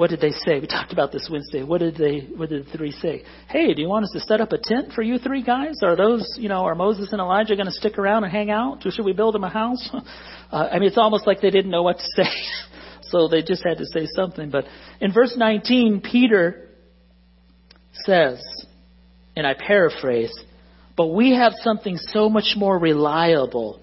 what 0.00 0.08
did 0.08 0.22
they 0.22 0.30
say? 0.30 0.58
We 0.58 0.66
talked 0.66 0.94
about 0.94 1.12
this 1.12 1.28
Wednesday. 1.30 1.62
What 1.62 1.80
did 1.80 1.94
they? 1.94 2.20
What 2.34 2.48
did 2.48 2.64
the 2.64 2.70
three 2.70 2.90
say? 2.90 3.22
Hey, 3.50 3.74
do 3.74 3.82
you 3.82 3.88
want 3.88 4.06
us 4.06 4.10
to 4.14 4.20
set 4.20 4.40
up 4.40 4.50
a 4.50 4.56
tent 4.56 4.92
for 4.94 5.02
you 5.02 5.18
three 5.18 5.42
guys? 5.42 5.80
Are 5.82 5.94
those, 5.94 6.38
you 6.38 6.48
know, 6.48 6.64
are 6.64 6.74
Moses 6.74 7.12
and 7.12 7.20
Elijah 7.20 7.54
going 7.54 7.66
to 7.66 7.72
stick 7.72 7.98
around 7.98 8.24
and 8.24 8.32
hang 8.32 8.50
out? 8.50 8.86
Or 8.86 8.90
should 8.90 9.04
we 9.04 9.12
build 9.12 9.34
them 9.34 9.44
a 9.44 9.50
house? 9.50 9.90
Uh, 10.52 10.68
I 10.68 10.80
mean, 10.80 10.88
it's 10.88 10.98
almost 10.98 11.28
like 11.28 11.40
they 11.40 11.50
didn't 11.50 11.70
know 11.70 11.84
what 11.84 11.98
to 11.98 12.04
say, 12.16 12.28
so 13.02 13.28
they 13.28 13.40
just 13.40 13.62
had 13.64 13.78
to 13.78 13.86
say 13.86 14.08
something. 14.16 14.50
But 14.50 14.64
in 15.00 15.12
verse 15.12 15.36
19, 15.36 16.00
Peter 16.00 16.70
says, 18.04 18.42
and 19.36 19.46
I 19.46 19.54
paraphrase, 19.54 20.32
but 20.96 21.06
we 21.06 21.36
have 21.36 21.52
something 21.62 21.98
so 21.98 22.28
much 22.28 22.54
more 22.56 22.76
reliable 22.80 23.80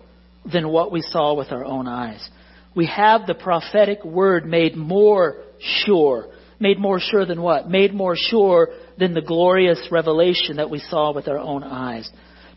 than 0.51 0.67
what 0.67 0.91
we 0.91 0.99
saw 0.99 1.36
with 1.36 1.53
our 1.53 1.63
own 1.63 1.88
eyes. 1.88 2.30
We 2.75 2.88
have 2.88 3.27
the 3.27 3.34
prophetic 3.34 4.03
word 4.03 4.45
made 4.45 4.75
more 4.75 5.45
sure. 5.60 6.30
Made 6.60 6.80
more 6.80 7.00
sure 7.00 7.26
than 7.26 7.41
what? 7.41 7.70
Made 7.70 7.93
more 7.93 8.15
sure 8.15 8.70
than 8.98 9.13
the 9.13 9.22
glorious 9.22 9.88
revelation 9.91 10.58
that 10.58 10.70
we 10.70 10.80
saw 10.80 11.13
with 11.13 11.28
our 11.28 11.38
own 11.38 11.63
eyes. 11.63 12.10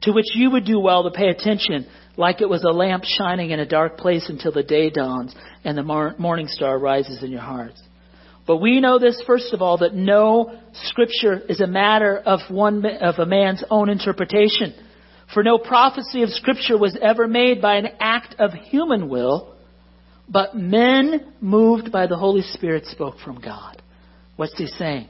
To 0.02 0.12
which 0.12 0.34
you 0.34 0.50
would 0.52 0.64
do 0.64 0.80
well 0.80 1.04
to 1.04 1.10
pay 1.10 1.28
attention, 1.28 1.86
like 2.16 2.40
it 2.40 2.48
was 2.48 2.64
a 2.64 2.72
lamp 2.72 3.04
shining 3.04 3.50
in 3.50 3.60
a 3.60 3.66
dark 3.66 3.98
place 3.98 4.28
until 4.28 4.52
the 4.52 4.62
day 4.62 4.88
dawns 4.88 5.34
and 5.64 5.76
the 5.76 6.14
morning 6.18 6.46
star 6.48 6.78
rises 6.78 7.22
in 7.22 7.30
your 7.30 7.42
hearts. 7.42 7.80
But 8.46 8.56
we 8.56 8.80
know 8.80 8.98
this 8.98 9.22
first 9.26 9.52
of 9.52 9.60
all 9.60 9.78
that 9.78 9.94
no 9.94 10.58
scripture 10.72 11.38
is 11.48 11.60
a 11.60 11.66
matter 11.66 12.16
of 12.16 12.40
one 12.48 12.84
of 12.84 13.16
a 13.18 13.26
man's 13.26 13.62
own 13.70 13.88
interpretation. 13.88 14.74
For 15.32 15.42
no 15.42 15.58
prophecy 15.58 16.22
of 16.22 16.30
scripture 16.30 16.76
was 16.76 16.98
ever 17.00 17.28
made 17.28 17.62
by 17.62 17.76
an 17.76 17.88
act 18.00 18.36
of 18.40 18.52
human 18.52 19.08
will, 19.08 19.49
but 20.30 20.54
men 20.54 21.34
moved 21.40 21.90
by 21.90 22.06
the 22.06 22.16
Holy 22.16 22.42
Spirit 22.42 22.86
spoke 22.86 23.18
from 23.18 23.40
God. 23.40 23.82
What's 24.36 24.56
he 24.56 24.66
saying? 24.66 25.08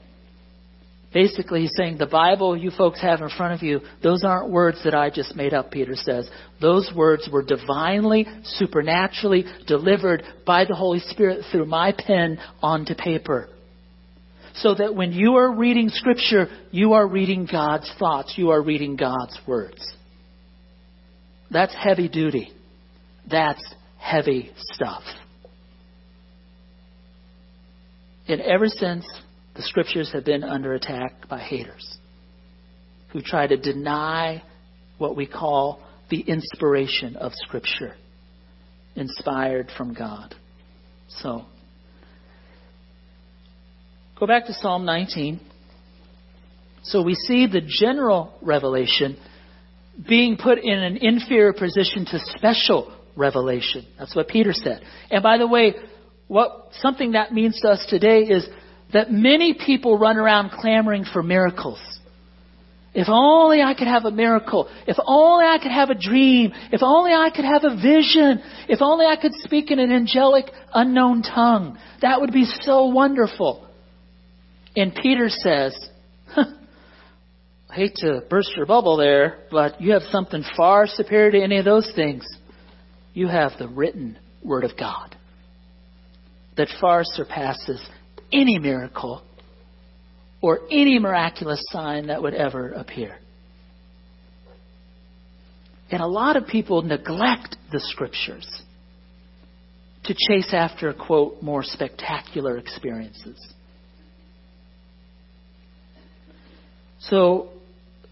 Basically, 1.13 1.63
he's 1.63 1.73
saying 1.77 1.99
the 1.99 2.07
Bible 2.07 2.57
you 2.57 2.71
folks 2.71 3.03
have 3.03 3.21
in 3.21 3.31
front 3.31 3.53
of 3.53 3.63
you, 3.63 3.81
those 4.03 4.23
aren't 4.25 4.51
words 4.51 4.83
that 4.85 4.95
I 4.95 5.11
just 5.11 5.35
made 5.35 5.53
up, 5.53 5.73
Peter 5.73 5.97
says. 5.97 6.31
Those 6.61 6.91
words 6.95 7.29
were 7.31 7.43
divinely, 7.43 8.27
supernaturally 8.45 9.45
delivered 9.67 10.23
by 10.47 10.65
the 10.65 10.77
Holy 10.77 11.01
Spirit 11.01 11.45
through 11.51 11.67
my 11.67 11.93
pen 11.97 12.39
onto 12.63 12.95
paper. 12.95 13.49
So 14.55 14.75
that 14.75 14.95
when 14.95 15.13
you 15.13 15.35
are 15.35 15.53
reading 15.53 15.89
Scripture, 15.89 16.47
you 16.71 16.93
are 16.93 17.07
reading 17.07 17.49
God's 17.51 17.93
thoughts, 17.99 18.35
you 18.37 18.51
are 18.51 18.63
reading 18.63 18.95
God's 18.95 19.39
words. 19.49 19.85
That's 21.51 21.75
heavy 21.75 22.09
duty. 22.09 22.53
That's 23.29 23.63
heavy 24.01 24.51
stuff. 24.57 25.03
And 28.27 28.41
ever 28.41 28.67
since, 28.69 29.07
the 29.55 29.63
scriptures 29.63 30.13
have 30.13 30.25
been 30.25 30.45
under 30.45 30.75
attack 30.75 31.29
by 31.29 31.39
haters 31.39 31.99
who 33.13 33.21
try 33.21 33.47
to 33.47 33.57
deny 33.57 34.43
what 34.99 35.17
we 35.17 35.27
call 35.27 35.83
the 36.11 36.21
inspiration 36.21 37.17
of 37.17 37.33
Scripture, 37.35 37.95
inspired 38.95 39.71
from 39.77 39.95
God. 39.95 40.35
So, 41.09 41.45
go 44.19 44.27
back 44.27 44.47
to 44.47 44.55
Psalm 44.55 44.85
19. 44.85 45.41
So 46.83 47.03
we 47.03 47.15
see 47.15 47.47
the 47.47 47.61
general 47.61 48.33
revelation 48.41 49.17
being 50.09 50.37
put 50.37 50.59
in 50.59 50.79
an 50.79 50.97
inferior 50.97 51.53
position 51.53 52.07
to 52.07 52.19
special 52.37 52.93
revelation. 53.17 53.87
That's 53.99 54.15
what 54.15 54.29
Peter 54.29 54.53
said. 54.53 54.83
And 55.11 55.23
by 55.23 55.39
the 55.39 55.47
way, 55.47 55.75
what 56.29 56.69
something 56.81 57.13
that 57.13 57.33
means 57.33 57.61
to 57.61 57.69
us 57.69 57.85
today 57.89 58.21
is 58.21 58.49
that 58.93 59.11
many 59.11 59.55
people 59.55 59.99
run 59.99 60.17
around 60.17 60.51
clamoring 60.51 61.05
for 61.05 61.23
miracles. 61.23 61.81
If 62.93 63.07
only 63.09 63.63
I 63.63 63.75
could 63.75 63.87
have 63.87 64.05
a 64.05 64.11
miracle. 64.11 64.69
If 64.87 64.97
only 65.05 65.45
I 65.45 65.59
could 65.63 65.71
have 65.71 65.91
a 65.91 65.95
dream. 65.95 66.53
If 66.73 66.83
only 66.83 67.13
I 67.13 67.31
could 67.35 67.45
have 67.45 67.63
a 67.63 67.77
vision. 67.77 68.43
If 68.69 68.83
only 68.83 69.07
I 69.07 69.17
could 69.17 69.33
speak 69.35 69.71
in 69.71 69.79
an 69.79 69.93
angelic 69.93 70.47
unknown 70.75 71.23
tongue. 71.23 71.79
That 72.03 72.21
would 72.21 72.33
be 72.33 72.45
so 72.45 72.87
wonderful. 72.87 73.67
And 74.75 74.95
Peter 74.95 75.29
says, 75.29 75.77
I 76.37 77.75
hate 77.75 77.95
to 77.97 78.23
burst 78.29 78.53
your 78.57 78.67
bubble 78.67 78.97
there, 78.97 79.45
but 79.51 79.81
you 79.81 79.93
have 79.93 80.03
something 80.11 80.43
far 80.57 80.87
superior 80.89 81.31
to 81.33 81.43
any 81.43 81.59
of 81.59 81.65
those 81.65 81.91
things 81.95 82.27
you 83.15 83.29
have 83.29 83.53
the 83.59 83.69
written 83.69 84.19
Word 84.43 84.65
of 84.65 84.77
God 84.79 85.17
that 86.57 86.69
far 86.81 87.03
surpasses 87.05 87.81
any 88.33 88.59
miracle 88.59 89.23
or 90.43 90.61
any 90.71 90.99
miraculous 90.99 91.63
sign 91.71 92.07
that 92.07 92.23
would 92.23 92.35
ever 92.35 92.73
appear. 92.73 93.19
And 95.91 96.01
a 96.01 96.07
lot 96.07 96.37
of 96.37 96.47
people 96.47 96.83
neglect 96.83 97.57
the 97.73 97.81
scriptures 97.81 98.63
to 100.05 100.15
chase 100.15 100.53
after, 100.53 100.93
quote, 100.93 101.43
more 101.43 101.63
spectacular 101.63 102.57
experiences. 102.57 103.39
So, 107.01 107.49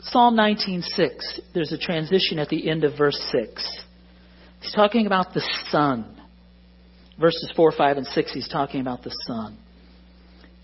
Psalm 0.00 0.36
19:6, 0.36 1.40
there's 1.54 1.72
a 1.72 1.78
transition 1.78 2.38
at 2.38 2.48
the 2.48 2.68
end 2.68 2.84
of 2.84 2.96
verse 2.96 3.18
6. 3.30 3.84
He's 4.60 4.72
talking 4.72 5.06
about 5.06 5.34
the 5.34 5.42
sun. 5.70 6.14
Verses 7.18 7.52
4, 7.56 7.72
5, 7.72 7.96
and 7.96 8.06
6, 8.06 8.32
he's 8.32 8.48
talking 8.48 8.80
about 8.80 9.02
the 9.02 9.14
sun. 9.26 9.58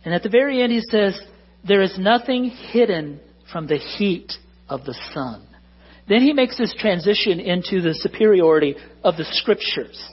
And 0.05 0.15
at 0.15 0.23
the 0.23 0.29
very 0.29 0.63
end, 0.63 0.73
he 0.73 0.83
says, 0.91 1.21
There 1.67 1.83
is 1.83 1.99
nothing 1.99 2.45
hidden 2.45 3.21
from 3.53 3.67
the 3.67 3.79
heat 3.79 4.33
of 4.69 4.85
the 4.85 4.95
sun. 5.13 5.47
Then 6.09 6.21
he 6.21 6.33
makes 6.33 6.59
this 6.59 6.75
transition 6.79 7.41
into 7.41 7.81
the 7.81 7.95
superiority 7.95 8.77
of 9.03 9.17
the 9.17 9.25
scriptures. 9.25 10.11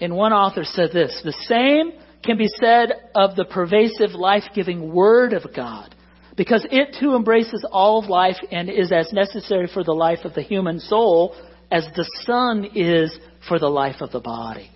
And 0.00 0.16
one 0.16 0.32
author 0.32 0.64
said 0.64 0.90
this 0.92 1.20
The 1.24 1.32
same 1.46 1.92
can 2.24 2.38
be 2.38 2.48
said 2.48 2.92
of 3.14 3.36
the 3.36 3.44
pervasive, 3.44 4.12
life 4.12 4.44
giving 4.54 4.92
Word 4.92 5.32
of 5.32 5.54
God 5.54 5.94
because 6.36 6.66
it 6.70 6.96
too 6.98 7.14
embraces 7.14 7.64
all 7.70 8.02
of 8.02 8.08
life 8.08 8.36
and 8.50 8.70
is 8.70 8.90
as 8.92 9.12
necessary 9.12 9.68
for 9.72 9.84
the 9.84 9.92
life 9.92 10.20
of 10.24 10.34
the 10.34 10.42
human 10.42 10.80
soul 10.80 11.34
as 11.70 11.86
the 11.96 12.08
sun 12.24 12.68
is 12.74 13.16
for 13.48 13.58
the 13.58 13.68
life 13.68 13.96
of 14.00 14.12
the 14.12 14.20
body. 14.20 14.70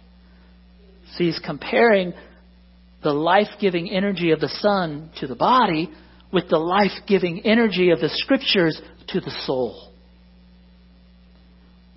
So 1.12 1.24
he's 1.24 1.38
comparing 1.38 2.12
the 3.02 3.12
life 3.12 3.48
giving 3.60 3.90
energy 3.90 4.32
of 4.32 4.40
the 4.40 4.48
sun 4.48 5.10
to 5.20 5.26
the 5.26 5.36
body 5.36 5.90
with 6.32 6.48
the 6.48 6.58
life 6.58 6.90
giving 7.06 7.40
energy 7.46 7.90
of 7.90 8.00
the 8.00 8.08
scriptures 8.08 8.80
to 9.08 9.20
the 9.20 9.30
soul. 9.46 9.92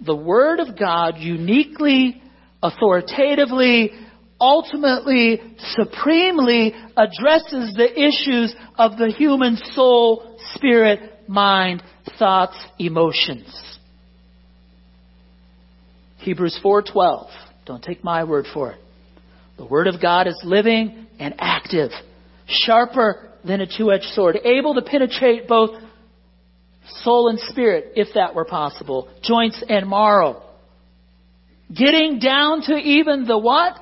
The 0.05 0.15
Word 0.15 0.59
of 0.59 0.77
God 0.77 1.15
uniquely, 1.17 2.21
authoritatively, 2.63 3.91
ultimately, 4.39 5.41
supremely 5.75 6.73
addresses 6.95 7.73
the 7.75 7.89
issues 7.95 8.55
of 8.77 8.97
the 8.97 9.11
human 9.11 9.57
soul, 9.73 10.37
spirit, 10.53 11.27
mind, 11.27 11.83
thoughts, 12.17 12.57
emotions. 12.77 13.77
Hebrews 16.19 16.59
4:12. 16.63 17.29
Don't 17.65 17.83
take 17.83 18.03
my 18.03 18.23
word 18.23 18.45
for 18.53 18.71
it. 18.71 18.79
The 19.57 19.65
word 19.65 19.87
of 19.87 20.01
God 20.01 20.27
is 20.27 20.39
living 20.43 21.07
and 21.19 21.35
active, 21.37 21.91
sharper 22.47 23.29
than 23.43 23.61
a 23.61 23.67
two-edged 23.67 24.05
sword, 24.13 24.39
able 24.43 24.73
to 24.75 24.81
penetrate 24.81 25.47
both 25.47 25.71
soul 27.03 27.29
and 27.29 27.39
spirit, 27.39 27.93
if 27.95 28.13
that 28.15 28.35
were 28.35 28.45
possible, 28.45 29.07
joints 29.21 29.63
and 29.67 29.89
marrow. 29.89 30.41
Getting 31.73 32.19
down 32.19 32.61
to 32.63 32.75
even 32.75 33.25
the 33.25 33.37
what? 33.37 33.79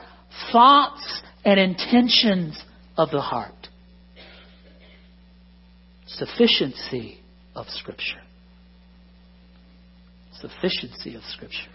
Thoughts 0.51 1.21
and 1.43 1.59
intentions 1.59 2.61
of 2.97 3.09
the 3.11 3.21
heart. 3.21 3.53
Sufficiency 6.07 7.19
of 7.55 7.67
Scripture. 7.69 8.21
Sufficiency 10.39 11.15
of 11.15 11.23
Scripture. 11.23 11.69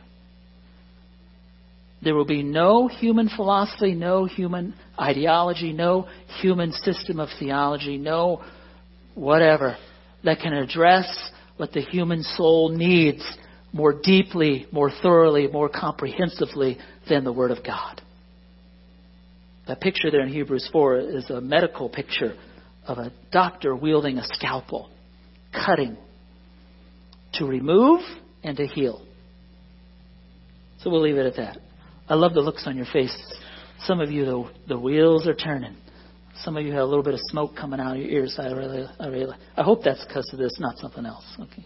There 2.02 2.14
will 2.14 2.24
be 2.24 2.42
no 2.42 2.88
human 2.88 3.28
philosophy, 3.28 3.94
no 3.94 4.24
human 4.24 4.74
ideology, 4.98 5.72
no 5.72 6.08
human 6.40 6.72
system 6.72 7.20
of 7.20 7.28
theology, 7.38 7.96
no 7.96 8.42
whatever 9.14 9.76
that 10.24 10.40
can 10.40 10.52
address 10.52 11.30
what 11.56 11.72
the 11.72 11.80
human 11.80 12.22
soul 12.22 12.70
needs 12.70 13.22
more 13.72 13.92
deeply, 13.92 14.66
more 14.72 14.90
thoroughly, 14.90 15.46
more 15.46 15.68
comprehensively 15.68 16.78
than 17.08 17.24
the 17.24 17.32
Word 17.32 17.50
of 17.50 17.64
God. 17.64 18.02
That 19.72 19.80
picture 19.80 20.10
there 20.10 20.20
in 20.20 20.28
Hebrews 20.28 20.68
4 20.70 20.98
is 20.98 21.30
a 21.30 21.40
medical 21.40 21.88
picture 21.88 22.34
of 22.86 22.98
a 22.98 23.10
doctor 23.30 23.74
wielding 23.74 24.18
a 24.18 24.24
scalpel, 24.34 24.90
cutting 25.50 25.96
to 27.36 27.46
remove 27.46 28.02
and 28.44 28.54
to 28.58 28.66
heal. 28.66 29.02
So 30.80 30.90
we'll 30.90 31.00
leave 31.00 31.16
it 31.16 31.24
at 31.24 31.36
that. 31.36 31.56
I 32.06 32.16
love 32.16 32.34
the 32.34 32.42
looks 32.42 32.64
on 32.66 32.76
your 32.76 32.84
faces. 32.92 33.40
Some 33.84 33.98
of 33.98 34.10
you, 34.10 34.26
the, 34.26 34.50
the 34.68 34.78
wheels 34.78 35.26
are 35.26 35.32
turning. 35.32 35.74
Some 36.42 36.58
of 36.58 36.66
you 36.66 36.72
have 36.72 36.82
a 36.82 36.84
little 36.84 37.02
bit 37.02 37.14
of 37.14 37.20
smoke 37.30 37.56
coming 37.56 37.80
out 37.80 37.96
of 37.96 38.02
your 38.02 38.10
ears. 38.10 38.36
I 38.38 38.48
really, 38.48 38.86
I 39.00 39.06
really, 39.06 39.36
I 39.56 39.62
hope 39.62 39.84
that's 39.84 40.04
because 40.04 40.28
of 40.34 40.38
this, 40.38 40.52
not 40.60 40.76
something 40.76 41.06
else. 41.06 41.24
Okay. 41.40 41.64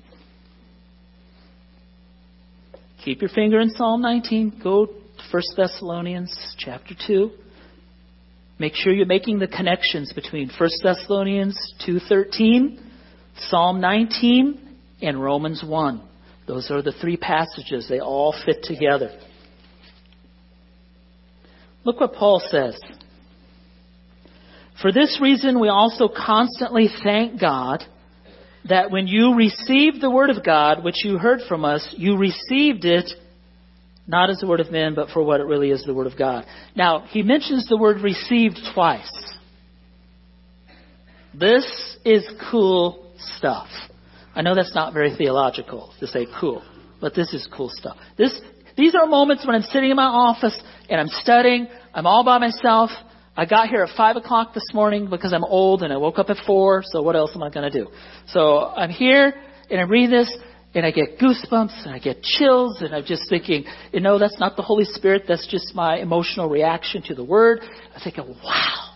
Keep 3.04 3.22
your 3.22 3.30
finger 3.30 3.58
in 3.58 3.70
Psalm 3.70 4.00
19. 4.00 4.60
Go 4.62 4.86
to 4.86 4.92
1 5.32 5.42
Thessalonians 5.56 6.54
chapter 6.56 6.94
2. 7.04 7.32
Make 8.58 8.74
sure 8.74 8.92
you're 8.92 9.06
making 9.06 9.38
the 9.38 9.46
connections 9.46 10.12
between 10.14 10.48
1 10.48 10.70
Thessalonians 10.82 11.74
2:13, 11.86 12.78
Psalm 13.48 13.80
19, 13.80 14.58
and 15.02 15.22
Romans 15.22 15.62
1. 15.62 16.00
Those 16.46 16.70
are 16.70 16.80
the 16.80 16.92
three 16.92 17.18
passages. 17.18 17.86
They 17.88 18.00
all 18.00 18.32
fit 18.44 18.62
together. 18.62 19.10
Look 21.84 22.00
what 22.00 22.14
Paul 22.14 22.40
says. 22.40 22.80
For 24.80 24.90
this 24.90 25.18
reason, 25.20 25.60
we 25.60 25.68
also 25.68 26.08
constantly 26.08 26.88
thank 27.02 27.40
God 27.40 27.84
that 28.68 28.90
when 28.90 29.06
you 29.06 29.34
received 29.34 30.00
the 30.00 30.10
Word 30.10 30.30
of 30.30 30.44
God, 30.44 30.82
which 30.82 31.04
you 31.04 31.18
heard 31.18 31.40
from 31.48 31.64
us, 31.64 31.94
you 31.96 32.16
received 32.16 32.84
it 32.84 33.12
not 34.06 34.30
as 34.30 34.38
the 34.38 34.46
Word 34.46 34.60
of 34.60 34.70
men, 34.70 34.94
but 34.94 35.10
for 35.10 35.22
what 35.22 35.40
it 35.40 35.44
really 35.44 35.70
is 35.70 35.84
the 35.84 35.94
Word 35.94 36.06
of 36.06 36.16
God. 36.18 36.44
Now, 36.74 37.00
he 37.08 37.22
mentions 37.22 37.68
the 37.68 37.76
word 37.76 38.00
received 38.00 38.58
twice. 38.74 39.10
This 41.34 41.96
is 42.04 42.24
cool 42.50 43.12
stuff. 43.18 43.68
I 44.34 44.42
know 44.42 44.54
that's 44.54 44.74
not 44.74 44.92
very 44.94 45.14
theological 45.16 45.92
to 46.00 46.06
say 46.06 46.26
cool, 46.40 46.62
but 47.00 47.14
this 47.14 47.32
is 47.34 47.48
cool 47.54 47.70
stuff. 47.72 47.96
This, 48.16 48.40
these 48.76 48.94
are 48.94 49.06
moments 49.06 49.46
when 49.46 49.54
I'm 49.54 49.62
sitting 49.62 49.90
in 49.90 49.96
my 49.96 50.04
office 50.04 50.58
and 50.88 51.00
I'm 51.00 51.08
studying. 51.08 51.66
I'm 51.92 52.06
all 52.06 52.24
by 52.24 52.38
myself. 52.38 52.90
I 53.36 53.44
got 53.44 53.68
here 53.68 53.82
at 53.82 53.94
five 53.96 54.16
o'clock 54.16 54.54
this 54.54 54.64
morning 54.72 55.10
because 55.10 55.34
I'm 55.34 55.44
old 55.44 55.82
and 55.82 55.92
I 55.92 55.98
woke 55.98 56.18
up 56.18 56.30
at 56.30 56.38
four. 56.46 56.82
So 56.86 57.02
what 57.02 57.16
else 57.16 57.32
am 57.34 57.42
I 57.42 57.50
going 57.50 57.70
to 57.70 57.78
do? 57.78 57.90
So 58.28 58.60
I'm 58.60 58.90
here 58.90 59.34
and 59.70 59.80
I 59.80 59.84
read 59.84 60.10
this 60.10 60.34
and 60.76 60.86
I 60.86 60.92
get 60.92 61.18
goosebumps 61.18 61.84
and 61.84 61.94
I 61.94 61.98
get 61.98 62.22
chills 62.22 62.80
and 62.82 62.94
I'm 62.94 63.04
just 63.04 63.28
thinking, 63.28 63.64
you 63.92 64.00
know, 64.00 64.18
that's 64.18 64.38
not 64.38 64.56
the 64.56 64.62
Holy 64.62 64.84
Spirit. 64.84 65.24
That's 65.26 65.46
just 65.48 65.74
my 65.74 65.98
emotional 65.98 66.48
reaction 66.48 67.02
to 67.06 67.14
the 67.14 67.24
Word. 67.24 67.60
I'm 67.94 68.00
thinking, 68.02 68.36
wow, 68.44 68.94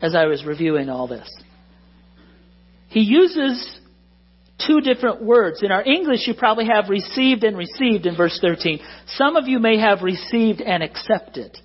as 0.00 0.14
I 0.14 0.26
was 0.26 0.44
reviewing 0.44 0.88
all 0.88 1.06
this. 1.06 1.30
He 2.88 3.00
uses 3.00 3.78
two 4.66 4.80
different 4.80 5.22
words. 5.22 5.62
In 5.62 5.70
our 5.70 5.82
English, 5.82 6.26
you 6.26 6.34
probably 6.34 6.66
have 6.66 6.88
received 6.88 7.44
and 7.44 7.56
received 7.56 8.06
in 8.06 8.16
verse 8.16 8.38
13. 8.40 8.80
Some 9.08 9.36
of 9.36 9.46
you 9.46 9.58
may 9.58 9.78
have 9.78 10.02
received 10.02 10.60
and 10.60 10.82
accepted 10.82 11.56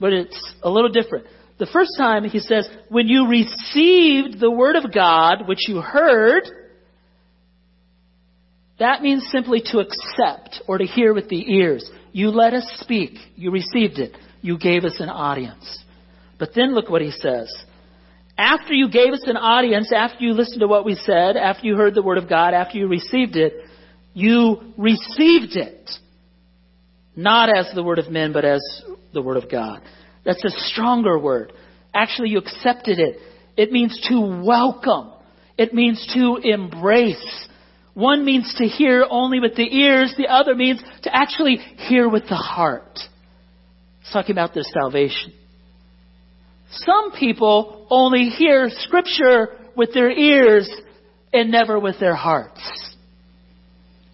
but 0.00 0.12
it's 0.12 0.54
a 0.62 0.70
little 0.70 0.90
different. 0.90 1.26
The 1.58 1.66
first 1.66 1.90
time 1.98 2.24
he 2.24 2.38
says, 2.38 2.68
when 2.88 3.08
you 3.08 3.28
received 3.28 4.40
the 4.40 4.50
word 4.50 4.76
of 4.76 4.92
God, 4.92 5.48
which 5.48 5.68
you 5.68 5.80
heard, 5.80 6.44
that 8.78 9.02
means 9.02 9.28
simply 9.30 9.62
to 9.66 9.78
accept 9.78 10.62
or 10.68 10.78
to 10.78 10.84
hear 10.84 11.12
with 11.12 11.28
the 11.28 11.54
ears. 11.54 11.88
You 12.12 12.30
let 12.30 12.54
us 12.54 12.64
speak. 12.80 13.18
You 13.36 13.50
received 13.50 13.98
it. 13.98 14.16
You 14.40 14.58
gave 14.58 14.84
us 14.84 14.96
an 15.00 15.08
audience. 15.08 15.84
But 16.38 16.50
then 16.54 16.74
look 16.74 16.88
what 16.88 17.02
he 17.02 17.10
says. 17.10 17.52
After 18.36 18.72
you 18.72 18.88
gave 18.88 19.12
us 19.12 19.24
an 19.26 19.36
audience, 19.36 19.92
after 19.92 20.24
you 20.24 20.32
listened 20.32 20.60
to 20.60 20.68
what 20.68 20.84
we 20.84 20.94
said, 20.94 21.36
after 21.36 21.66
you 21.66 21.76
heard 21.76 21.94
the 21.94 22.02
word 22.02 22.18
of 22.18 22.28
God, 22.28 22.54
after 22.54 22.78
you 22.78 22.86
received 22.86 23.34
it, 23.34 23.52
you 24.14 24.72
received 24.76 25.56
it. 25.56 25.90
Not 27.16 27.48
as 27.54 27.68
the 27.74 27.82
word 27.82 27.98
of 27.98 28.10
men, 28.10 28.32
but 28.32 28.44
as 28.44 28.60
the 29.12 29.22
Word 29.22 29.36
of 29.36 29.50
God. 29.50 29.82
That's 30.24 30.44
a 30.44 30.50
stronger 30.50 31.18
word. 31.18 31.52
Actually, 31.94 32.30
you 32.30 32.38
accepted 32.38 32.98
it. 32.98 33.18
It 33.56 33.72
means 33.72 33.98
to 34.08 34.42
welcome. 34.44 35.12
It 35.56 35.74
means 35.74 36.06
to 36.14 36.36
embrace. 36.42 37.47
One 37.98 38.24
means 38.24 38.54
to 38.58 38.64
hear 38.64 39.04
only 39.10 39.40
with 39.40 39.56
the 39.56 39.76
ears. 39.76 40.14
The 40.16 40.28
other 40.28 40.54
means 40.54 40.80
to 41.02 41.12
actually 41.12 41.56
hear 41.56 42.08
with 42.08 42.28
the 42.28 42.36
heart. 42.36 42.96
It's 44.02 44.12
talking 44.12 44.30
about 44.30 44.54
their 44.54 44.62
salvation. 44.62 45.32
Some 46.70 47.10
people 47.18 47.88
only 47.90 48.26
hear 48.26 48.68
Scripture 48.70 49.48
with 49.76 49.94
their 49.94 50.12
ears 50.12 50.70
and 51.32 51.50
never 51.50 51.80
with 51.80 51.98
their 51.98 52.14
hearts. 52.14 52.60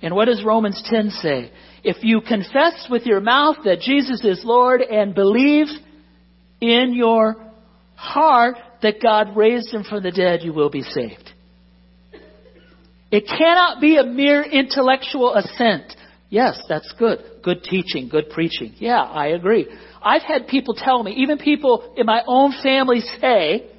And 0.01 0.15
what 0.15 0.29
does 0.29 0.43
Romans 0.43 0.83
10 0.87 1.11
say? 1.11 1.53
If 1.83 2.03
you 2.03 2.23
confess 2.23 2.87
with 2.91 3.05
your 3.05 3.21
mouth 3.21 3.57
that 3.67 3.81
Jesus 3.81 4.25
is 4.25 4.41
Lord 4.47 4.81
and 4.81 5.15
believe 5.15 5.67
in 6.59 6.95
your 6.95 7.37
heart 7.97 8.57
that 8.81 9.03
God 9.03 9.37
raised 9.37 9.75
him 9.75 9.85
from 9.85 10.03
the 10.03 10.11
dead, 10.11 10.41
you 10.43 10.55
will 10.55 10.71
be 10.71 10.81
saved. 10.81 11.34
It 13.11 13.27
cannot 13.27 13.81
be 13.81 13.97
a 13.97 14.05
mere 14.05 14.43
intellectual 14.43 15.35
assent. 15.35 15.95
Yes, 16.31 16.61
that's 16.69 16.93
good. 16.99 17.21
Good 17.43 17.63
teaching, 17.63 18.09
good 18.09 18.31
preaching. 18.31 18.75
Yeah, 18.79 19.01
I 19.03 19.29
agree. 19.29 19.69
I've 20.03 20.23
had 20.23 20.49
people 20.49 20.75
tell 20.75 21.03
me, 21.03 21.13
even 21.19 21.39
people 21.39 21.95
in 21.97 22.07
my 22.07 22.23
own 22.27 22.55
family 22.63 23.01
say, 23.21 23.71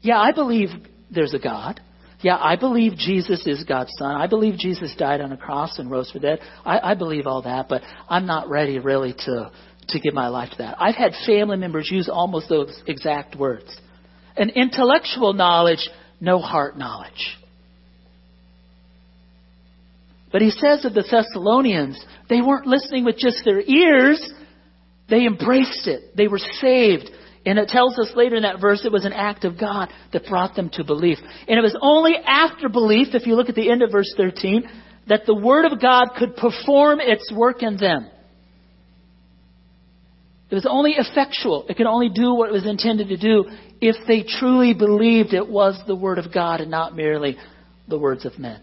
yeah, 0.00 0.18
I 0.18 0.32
believe 0.32 0.68
there's 1.10 1.34
a 1.34 1.38
God. 1.38 1.80
Yeah, 2.20 2.36
I 2.36 2.56
believe 2.56 2.96
Jesus 2.96 3.46
is 3.46 3.62
God's 3.64 3.92
Son. 3.96 4.14
I 4.14 4.26
believe 4.26 4.58
Jesus 4.58 4.94
died 4.96 5.20
on 5.20 5.30
a 5.32 5.36
cross 5.36 5.78
and 5.78 5.90
rose 5.90 6.10
for 6.10 6.18
dead. 6.18 6.40
I, 6.64 6.92
I 6.92 6.94
believe 6.94 7.26
all 7.26 7.42
that, 7.42 7.68
but 7.68 7.82
I'm 8.08 8.26
not 8.26 8.48
ready 8.48 8.78
really 8.78 9.12
to, 9.12 9.52
to 9.88 10.00
give 10.00 10.14
my 10.14 10.28
life 10.28 10.50
to 10.50 10.58
that. 10.58 10.76
I've 10.80 10.96
had 10.96 11.12
family 11.26 11.56
members 11.56 11.88
use 11.90 12.08
almost 12.08 12.48
those 12.48 12.82
exact 12.86 13.36
words. 13.36 13.76
An 14.36 14.50
intellectual 14.50 15.32
knowledge, 15.32 15.88
no 16.20 16.38
heart 16.38 16.76
knowledge. 16.76 17.36
But 20.30 20.42
he 20.42 20.50
says 20.50 20.84
of 20.84 20.94
the 20.94 21.06
Thessalonians, 21.10 22.02
they 22.28 22.40
weren't 22.40 22.66
listening 22.66 23.04
with 23.04 23.16
just 23.16 23.44
their 23.44 23.60
ears, 23.60 24.32
they 25.08 25.26
embraced 25.26 25.86
it. 25.86 26.16
They 26.16 26.28
were 26.28 26.38
saved. 26.38 27.10
And 27.46 27.58
it 27.58 27.68
tells 27.68 27.98
us 27.98 28.12
later 28.14 28.36
in 28.36 28.42
that 28.42 28.60
verse 28.60 28.84
it 28.84 28.92
was 28.92 29.06
an 29.06 29.14
act 29.14 29.44
of 29.44 29.58
God 29.58 29.88
that 30.12 30.26
brought 30.26 30.54
them 30.54 30.68
to 30.74 30.84
belief. 30.84 31.18
And 31.48 31.58
it 31.58 31.62
was 31.62 31.76
only 31.80 32.14
after 32.16 32.68
belief, 32.68 33.08
if 33.14 33.26
you 33.26 33.36
look 33.36 33.48
at 33.48 33.54
the 33.54 33.70
end 33.70 33.82
of 33.82 33.90
verse 33.90 34.12
13, 34.16 34.68
that 35.08 35.22
the 35.24 35.34
Word 35.34 35.64
of 35.64 35.80
God 35.80 36.08
could 36.18 36.36
perform 36.36 37.00
its 37.00 37.32
work 37.32 37.62
in 37.62 37.78
them. 37.78 38.10
It 40.50 40.54
was 40.54 40.66
only 40.68 40.92
effectual. 40.92 41.66
It 41.68 41.76
could 41.76 41.86
only 41.86 42.08
do 42.08 42.34
what 42.34 42.50
it 42.50 42.52
was 42.52 42.66
intended 42.66 43.08
to 43.08 43.16
do 43.16 43.46
if 43.80 43.96
they 44.06 44.22
truly 44.22 44.74
believed 44.74 45.32
it 45.32 45.48
was 45.48 45.80
the 45.86 45.96
Word 45.96 46.18
of 46.18 46.32
God 46.32 46.60
and 46.60 46.70
not 46.70 46.94
merely 46.94 47.36
the 47.86 47.98
words 47.98 48.26
of 48.26 48.38
men. 48.38 48.60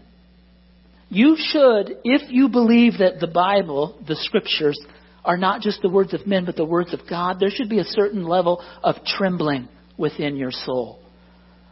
You 1.08 1.36
should, 1.38 1.98
if 2.04 2.30
you 2.30 2.48
believe 2.48 2.98
that 2.98 3.20
the 3.20 3.28
Bible, 3.28 3.98
the 4.06 4.16
Scriptures, 4.16 4.78
are 5.24 5.36
not 5.36 5.60
just 5.60 5.82
the 5.82 5.88
words 5.88 6.14
of 6.14 6.26
men, 6.26 6.44
but 6.44 6.56
the 6.56 6.64
words 6.64 6.92
of 6.92 7.00
God, 7.08 7.38
there 7.40 7.50
should 7.50 7.68
be 7.68 7.78
a 7.78 7.84
certain 7.84 8.24
level 8.24 8.64
of 8.82 8.96
trembling 9.04 9.68
within 9.96 10.36
your 10.36 10.50
soul, 10.52 11.00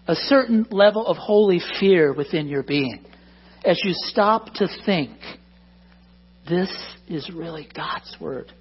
a 0.09 0.15
certain 0.15 0.67
level 0.71 1.07
of 1.07 1.17
holy 1.17 1.61
fear 1.81 2.13
within 2.13 2.49
your 2.49 2.63
being. 2.63 3.05
as 3.65 3.81
you 3.83 3.93
stop 3.95 4.53
to 4.55 4.69
think, 4.85 5.11
this 6.49 6.71
is 7.09 7.31
really 7.35 7.67
God's 7.75 8.15
Word. 8.21 8.53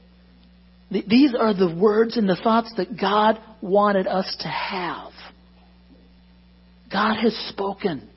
These 0.89 1.33
are 1.37 1.53
the 1.53 1.75
words 1.75 2.17
and 2.17 2.29
the 2.29 2.35
thoughts 2.41 2.71
that 2.77 2.99
God 2.99 3.39
wanted 3.61 4.07
us 4.07 4.35
to 4.41 4.47
have. 4.47 5.11
God 6.91 7.15
has 7.15 7.33
spoken. 7.49 8.07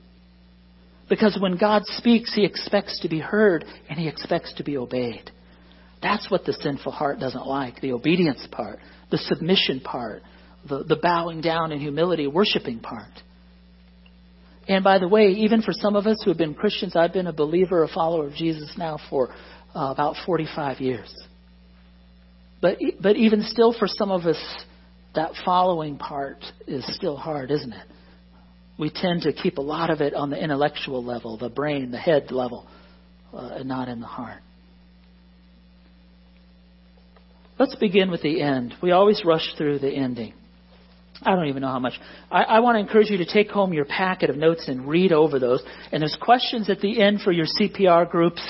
Because 1.09 1.39
when 1.41 1.57
God 1.57 1.83
speaks, 1.85 2.35
He 2.35 2.45
expects 2.45 3.01
to 3.01 3.09
be 3.09 3.19
heard 3.19 3.65
and 3.89 3.99
He 3.99 4.09
expects 4.09 4.53
to 4.55 4.65
be 4.65 4.77
obeyed. 4.77 5.31
That's 6.03 6.31
what 6.31 6.45
the 6.45 6.53
sinful 6.53 6.93
heart 6.93 7.21
doesn't 7.21 7.47
like 7.47 7.81
the 7.81 7.93
obedience 7.93 8.47
part, 8.51 8.79
the 9.11 9.19
submission 9.19 9.81
part, 9.81 10.23
the, 10.69 10.85
the 10.85 10.97
bowing 10.97 11.41
down 11.41 11.73
in 11.73 11.81
humility, 11.81 12.27
worshiping 12.27 12.81
part. 12.81 13.11
And 14.69 14.83
by 14.83 14.99
the 14.99 15.09
way, 15.09 15.29
even 15.29 15.63
for 15.63 15.73
some 15.73 15.95
of 15.95 16.07
us 16.07 16.21
who 16.25 16.31
have 16.31 16.39
been 16.39 16.55
Christians, 16.55 16.97
I've 16.97 17.13
been 17.13 17.29
a 17.29 17.33
believer, 17.33 17.85
a 17.85 17.89
follower 17.89 18.27
of 18.27 18.35
Jesus 18.35 18.73
now 18.77 18.99
for 19.09 19.29
uh, 19.75 19.93
about 19.93 20.17
45 20.27 20.81
years. 20.81 21.13
But, 22.61 22.79
but 23.01 23.17
even 23.17 23.43
still, 23.43 23.73
for 23.79 23.87
some 23.87 24.11
of 24.11 24.23
us, 24.23 24.65
that 25.15 25.33
following 25.45 25.99
part 25.99 26.39
is 26.67 26.85
still 26.97 27.17
hard, 27.17 27.51
isn't 27.51 27.73
it? 27.73 27.87
We 28.79 28.91
tend 28.91 29.23
to 29.23 29.33
keep 29.33 29.59
a 29.59 29.63
lot 29.63 29.91
of 29.91 30.01
it 30.01 30.15
on 30.15 30.31
the 30.31 30.43
intellectual 30.43 31.03
level, 31.03 31.39
the 31.39 31.49
brain, 31.49 31.91
the 31.91 31.99
head 31.99 32.31
level, 32.31 32.67
uh, 33.33 33.57
and 33.57 33.69
not 33.69 33.89
in 33.89 34.01
the 34.01 34.07
heart. 34.07 34.43
Let's 37.59 37.75
begin 37.77 38.11
with 38.11 38.21
the 38.21 38.43
end. 38.43 38.75
We 38.83 38.91
always 38.91 39.25
rush 39.25 39.55
through 39.57 39.79
the 39.79 39.91
ending. 39.91 40.35
I 41.23 41.35
don't 41.35 41.47
even 41.49 41.63
know 41.63 41.69
how 41.69 41.79
much. 41.79 41.95
I, 42.31 42.43
I, 42.43 42.61
want 42.61 42.77
to 42.77 42.81
encourage 42.81 43.09
you 43.09 43.17
to 43.19 43.25
take 43.25 43.49
home 43.49 43.73
your 43.73 43.87
packet 43.87 44.29
of 44.29 44.37
notes 44.37 44.69
and 44.69 44.87
read 44.87 45.13
over 45.13 45.39
those. 45.39 45.63
And 45.91 46.03
there's 46.03 46.17
questions 46.21 46.69
at 46.69 46.81
the 46.81 47.01
end 47.01 47.23
for 47.23 47.33
your 47.33 47.47
CPR 47.47 48.11
groups. 48.11 48.43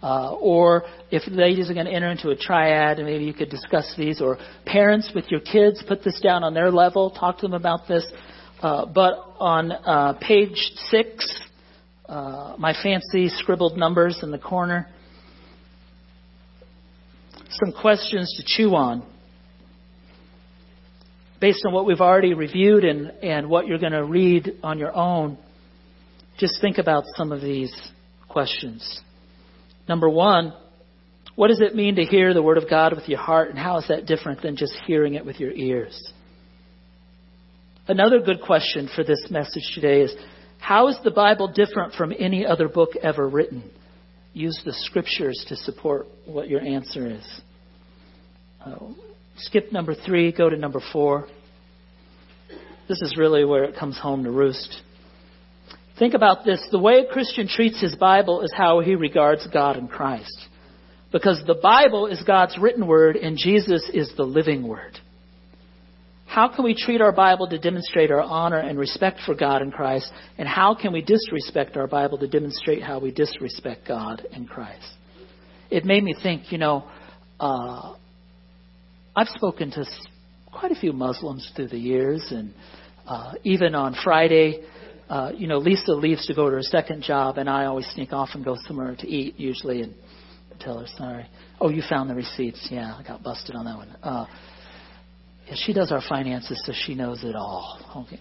Uh, 0.00 0.34
or 0.34 0.82
if 1.12 1.22
ladies 1.28 1.70
are 1.70 1.74
going 1.74 1.86
to 1.86 1.92
enter 1.92 2.10
into 2.10 2.30
a 2.30 2.36
triad, 2.36 2.98
and 2.98 3.06
maybe 3.06 3.24
you 3.24 3.32
could 3.32 3.50
discuss 3.50 3.92
these. 3.96 4.20
Or 4.20 4.38
parents 4.66 5.10
with 5.14 5.30
your 5.30 5.40
kids, 5.40 5.82
put 5.86 6.02
this 6.04 6.20
down 6.20 6.42
on 6.44 6.54
their 6.54 6.70
level. 6.70 7.10
Talk 7.10 7.38
to 7.38 7.42
them 7.42 7.54
about 7.54 7.88
this. 7.88 8.06
Uh, 8.62 8.86
but 8.86 9.14
on 9.40 9.72
uh, 9.72 10.12
page 10.20 10.54
six, 10.88 11.40
uh, 12.08 12.54
my 12.58 12.72
fancy 12.80 13.28
scribbled 13.28 13.76
numbers 13.76 14.20
in 14.22 14.30
the 14.30 14.38
corner, 14.38 14.88
some 17.50 17.72
questions 17.72 18.32
to 18.36 18.44
chew 18.46 18.76
on 18.76 19.02
based 21.40 21.64
on 21.66 21.72
what 21.72 21.84
we've 21.84 22.00
already 22.00 22.34
reviewed 22.34 22.84
and, 22.84 23.10
and 23.20 23.50
what 23.50 23.66
you're 23.66 23.80
going 23.80 23.90
to 23.90 24.04
read 24.04 24.52
on 24.62 24.78
your 24.78 24.94
own, 24.94 25.36
just 26.38 26.60
think 26.60 26.78
about 26.78 27.02
some 27.16 27.32
of 27.32 27.40
these 27.40 27.74
questions. 28.28 29.00
Number 29.88 30.08
one, 30.08 30.54
what 31.34 31.48
does 31.48 31.60
it 31.60 31.74
mean 31.74 31.96
to 31.96 32.04
hear 32.04 32.32
the 32.32 32.42
Word 32.42 32.58
of 32.58 32.70
God 32.70 32.94
with 32.94 33.08
your 33.08 33.18
heart, 33.18 33.50
and 33.50 33.58
how 33.58 33.78
is 33.78 33.88
that 33.88 34.06
different 34.06 34.40
than 34.40 34.54
just 34.54 34.74
hearing 34.86 35.14
it 35.14 35.26
with 35.26 35.40
your 35.40 35.50
ears? 35.50 36.12
Another 37.88 38.20
good 38.20 38.40
question 38.40 38.88
for 38.94 39.02
this 39.02 39.26
message 39.28 39.72
today 39.74 40.02
is 40.02 40.14
how 40.60 40.86
is 40.86 40.96
the 41.02 41.10
Bible 41.10 41.48
different 41.48 41.94
from 41.94 42.12
any 42.16 42.46
other 42.46 42.68
book 42.68 42.90
ever 43.02 43.28
written? 43.28 43.64
Use 44.32 44.60
the 44.64 44.72
scriptures 44.72 45.44
to 45.48 45.56
support 45.56 46.06
what 46.24 46.48
your 46.48 46.60
answer 46.60 47.10
is. 47.10 47.40
Uh, 48.64 48.76
skip 49.36 49.72
number 49.72 49.96
three, 49.96 50.30
go 50.30 50.48
to 50.48 50.56
number 50.56 50.80
four. 50.92 51.26
This 52.88 53.02
is 53.02 53.16
really 53.18 53.44
where 53.44 53.64
it 53.64 53.76
comes 53.76 53.98
home 53.98 54.22
to 54.24 54.30
roost. 54.30 54.80
Think 55.98 56.14
about 56.14 56.44
this. 56.44 56.64
The 56.70 56.78
way 56.78 56.98
a 56.98 57.12
Christian 57.12 57.48
treats 57.48 57.80
his 57.80 57.96
Bible 57.96 58.42
is 58.42 58.52
how 58.56 58.78
he 58.78 58.94
regards 58.94 59.44
God 59.52 59.76
and 59.76 59.90
Christ. 59.90 60.46
Because 61.10 61.42
the 61.48 61.58
Bible 61.60 62.06
is 62.06 62.22
God's 62.22 62.56
written 62.58 62.86
word 62.86 63.16
and 63.16 63.36
Jesus 63.36 63.90
is 63.92 64.12
the 64.16 64.22
living 64.22 64.66
word. 64.66 65.00
How 66.32 66.48
can 66.48 66.64
we 66.64 66.74
treat 66.74 67.02
our 67.02 67.12
Bible 67.12 67.46
to 67.48 67.58
demonstrate 67.58 68.10
our 68.10 68.22
honor 68.22 68.56
and 68.56 68.78
respect 68.78 69.20
for 69.26 69.34
God 69.34 69.60
and 69.60 69.70
Christ? 69.70 70.10
And 70.38 70.48
how 70.48 70.74
can 70.74 70.90
we 70.90 71.02
disrespect 71.02 71.76
our 71.76 71.86
Bible 71.86 72.16
to 72.16 72.26
demonstrate 72.26 72.82
how 72.82 72.98
we 72.98 73.10
disrespect 73.10 73.86
God 73.86 74.26
and 74.32 74.48
Christ? 74.48 74.94
It 75.70 75.84
made 75.84 76.02
me 76.02 76.14
think, 76.22 76.50
you 76.50 76.56
know, 76.56 76.88
uh, 77.38 77.96
I've 79.14 79.28
spoken 79.28 79.72
to 79.72 79.84
quite 80.50 80.72
a 80.72 80.74
few 80.74 80.94
Muslims 80.94 81.52
through 81.54 81.68
the 81.68 81.78
years, 81.78 82.26
and 82.30 82.54
uh, 83.06 83.34
even 83.44 83.74
on 83.74 83.94
Friday, 84.02 84.64
uh, 85.10 85.32
you 85.36 85.46
know, 85.46 85.58
Lisa 85.58 85.92
leaves 85.92 86.26
to 86.28 86.34
go 86.34 86.48
to 86.48 86.56
her 86.56 86.62
second 86.62 87.02
job, 87.02 87.36
and 87.36 87.50
I 87.50 87.66
always 87.66 87.86
sneak 87.88 88.14
off 88.14 88.30
and 88.32 88.42
go 88.42 88.56
somewhere 88.66 88.96
to 89.00 89.06
eat 89.06 89.38
usually, 89.38 89.82
and 89.82 89.94
tell 90.60 90.78
her 90.78 90.86
sorry. 90.96 91.26
Oh, 91.60 91.68
you 91.68 91.82
found 91.86 92.08
the 92.08 92.14
receipts? 92.14 92.68
Yeah, 92.70 92.96
I 92.98 93.06
got 93.06 93.22
busted 93.22 93.54
on 93.54 93.66
that 93.66 93.76
one. 93.76 93.96
Uh, 94.02 94.24
yeah, 95.52 95.64
she 95.66 95.72
does 95.72 95.92
our 95.92 96.02
finances, 96.08 96.62
so 96.64 96.72
she 96.74 96.94
knows 96.94 97.24
it 97.24 97.34
all. 97.34 98.06
Okay. 98.06 98.20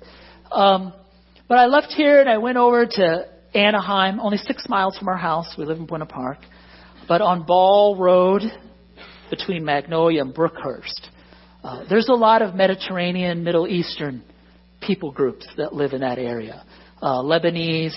Um, 0.52 0.94
but 1.48 1.58
I 1.58 1.68
left 1.68 1.94
here 1.94 2.20
and 2.20 2.30
I 2.30 2.38
went 2.38 2.58
over 2.58 2.86
to 2.86 3.28
Anaheim, 3.54 4.20
only 4.20 4.38
six 4.38 4.68
miles 4.68 4.98
from 4.98 5.08
our 5.08 5.18
house. 5.18 5.56
We 5.58 5.66
live 5.66 5.78
in 5.78 5.86
Buena 5.86 6.06
Park. 6.06 6.40
But 7.08 7.22
on 7.22 7.46
Ball 7.46 7.96
Road, 7.98 8.42
between 9.30 9.64
Magnolia 9.64 10.22
and 10.22 10.34
Brookhurst, 10.34 11.10
uh, 11.64 11.86
there's 11.90 12.10
a 12.10 12.14
lot 12.14 12.42
of 12.42 12.54
Mediterranean, 12.56 13.44
Middle 13.44 13.68
Eastern 13.68 14.24
people 14.82 15.12
groups 15.12 15.48
that 15.58 15.74
live 15.74 15.94
in 15.94 16.02
that 16.02 16.18
area. 16.18 16.64
Uh, 17.02 17.22
Lebanese, 17.22 17.96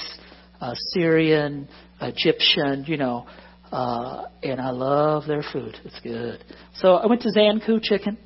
uh, 0.61 0.75
Syrian, 0.93 1.69
Egyptian, 2.01 2.85
you 2.87 2.97
know, 2.97 3.27
uh, 3.73 4.27
and 4.43 4.61
I 4.61 4.71
love 4.71 5.27
their 5.27 5.43
food. 5.53 5.77
It's 5.85 5.99
good. 6.01 6.45
So 6.77 6.95
I 6.95 7.07
went 7.07 7.23
to 7.23 7.31
Zankou 7.31 7.83
Chicken. 7.83 8.19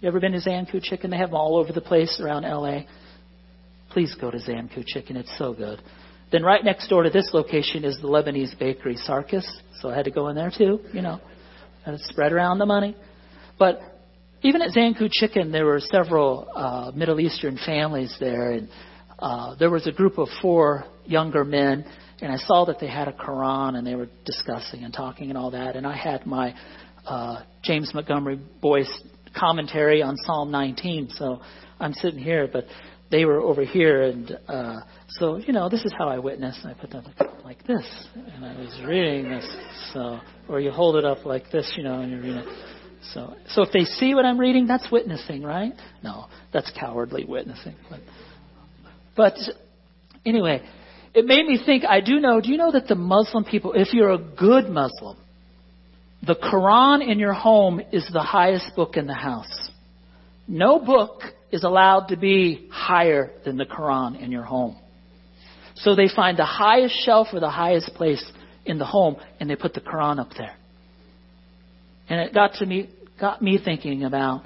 You 0.00 0.06
ever 0.06 0.20
been 0.20 0.30
to 0.30 0.38
Zankou 0.38 0.80
Chicken? 0.80 1.10
They 1.10 1.16
have 1.16 1.30
them 1.30 1.36
all 1.36 1.56
over 1.56 1.72
the 1.72 1.80
place 1.80 2.20
around 2.22 2.44
LA. 2.44 2.82
Please 3.90 4.14
go 4.20 4.30
to 4.30 4.38
Zankou 4.38 4.86
Chicken. 4.86 5.16
It's 5.16 5.36
so 5.36 5.52
good. 5.52 5.82
Then 6.30 6.44
right 6.44 6.62
next 6.64 6.86
door 6.86 7.02
to 7.02 7.10
this 7.10 7.30
location 7.32 7.84
is 7.84 7.98
the 8.00 8.06
Lebanese 8.06 8.56
bakery, 8.60 8.96
Sarkis. 8.96 9.44
So 9.80 9.90
I 9.90 9.96
had 9.96 10.04
to 10.04 10.12
go 10.12 10.28
in 10.28 10.36
there 10.36 10.52
too, 10.56 10.78
you 10.92 11.02
know, 11.02 11.20
and 11.84 11.98
spread 12.02 12.32
around 12.32 12.58
the 12.58 12.66
money. 12.66 12.96
But 13.58 13.80
even 14.42 14.62
at 14.62 14.70
Zankou 14.70 15.10
Chicken, 15.10 15.50
there 15.50 15.64
were 15.64 15.80
several 15.80 16.48
uh, 16.54 16.92
Middle 16.94 17.18
Eastern 17.18 17.58
families 17.66 18.14
there, 18.20 18.52
and 18.52 18.68
uh, 19.18 19.56
there 19.56 19.70
was 19.70 19.88
a 19.88 19.92
group 19.92 20.16
of 20.18 20.28
four 20.40 20.84
younger 21.06 21.44
men, 21.44 21.84
and 22.20 22.30
I 22.30 22.36
saw 22.36 22.66
that 22.66 22.78
they 22.78 22.88
had 22.88 23.08
a 23.08 23.12
Quran, 23.12 23.74
and 23.74 23.84
they 23.84 23.96
were 23.96 24.08
discussing 24.24 24.84
and 24.84 24.94
talking 24.94 25.30
and 25.30 25.36
all 25.36 25.50
that. 25.50 25.74
And 25.74 25.84
I 25.84 25.96
had 25.96 26.24
my 26.24 26.54
uh, 27.04 27.42
James 27.64 27.92
Montgomery 27.92 28.38
Boice 28.60 29.02
commentary 29.34 30.02
on 30.02 30.16
Psalm 30.24 30.50
19. 30.50 31.10
So 31.10 31.40
I'm 31.80 31.92
sitting 31.92 32.20
here, 32.20 32.48
but 32.52 32.64
they 33.10 33.24
were 33.24 33.40
over 33.40 33.64
here, 33.64 34.02
and 34.02 34.38
uh, 34.48 34.80
so 35.08 35.36
you 35.36 35.52
know, 35.52 35.68
this 35.68 35.84
is 35.84 35.92
how 35.96 36.08
I 36.08 36.18
witness. 36.18 36.58
I 36.64 36.74
put 36.74 36.90
them 36.90 37.04
like 37.42 37.66
this, 37.66 37.86
and 38.14 38.44
I 38.44 38.58
was 38.58 38.80
reading 38.86 39.30
this. 39.30 39.56
So, 39.92 40.20
or 40.48 40.60
you 40.60 40.70
hold 40.70 40.96
it 40.96 41.04
up 41.04 41.24
like 41.24 41.50
this, 41.50 41.72
you 41.76 41.82
know, 41.82 42.00
and 42.00 42.10
you're 42.10 42.20
reading. 42.20 42.44
So, 43.14 43.34
so 43.48 43.62
if 43.62 43.72
they 43.72 43.84
see 43.84 44.14
what 44.14 44.26
I'm 44.26 44.38
reading, 44.38 44.66
that's 44.66 44.90
witnessing, 44.90 45.42
right? 45.42 45.72
No, 46.02 46.26
that's 46.52 46.70
cowardly 46.78 47.24
witnessing. 47.24 47.76
But, 47.88 48.00
but 49.16 49.34
anyway, 50.26 50.62
it 51.14 51.24
made 51.24 51.46
me 51.46 51.58
think. 51.64 51.84
I 51.84 52.00
do 52.00 52.20
know. 52.20 52.40
Do 52.40 52.50
you 52.50 52.58
know 52.58 52.72
that 52.72 52.88
the 52.88 52.94
Muslim 52.94 53.44
people, 53.44 53.72
if 53.72 53.94
you're 53.94 54.10
a 54.10 54.18
good 54.18 54.68
Muslim, 54.68 55.16
the 56.28 56.34
Quran 56.34 57.10
in 57.10 57.18
your 57.18 57.32
home 57.32 57.80
is 57.90 58.06
the 58.12 58.22
highest 58.22 58.76
book 58.76 58.98
in 58.98 59.06
the 59.06 59.14
house. 59.14 59.70
No 60.46 60.78
book 60.78 61.22
is 61.50 61.64
allowed 61.64 62.08
to 62.08 62.18
be 62.18 62.68
higher 62.70 63.30
than 63.46 63.56
the 63.56 63.64
Quran 63.64 64.22
in 64.22 64.30
your 64.30 64.42
home. 64.42 64.76
So 65.76 65.96
they 65.96 66.08
find 66.14 66.38
the 66.38 66.44
highest 66.44 66.94
shelf 67.02 67.28
or 67.32 67.40
the 67.40 67.48
highest 67.48 67.94
place 67.94 68.22
in 68.66 68.78
the 68.78 68.84
home 68.84 69.16
and 69.40 69.48
they 69.48 69.56
put 69.56 69.72
the 69.72 69.80
Quran 69.80 70.20
up 70.20 70.28
there. 70.36 70.54
And 72.10 72.20
it 72.20 72.34
got 72.34 72.52
to 72.58 72.66
me 72.66 72.90
got 73.18 73.40
me 73.40 73.58
thinking 73.62 74.04
about 74.04 74.42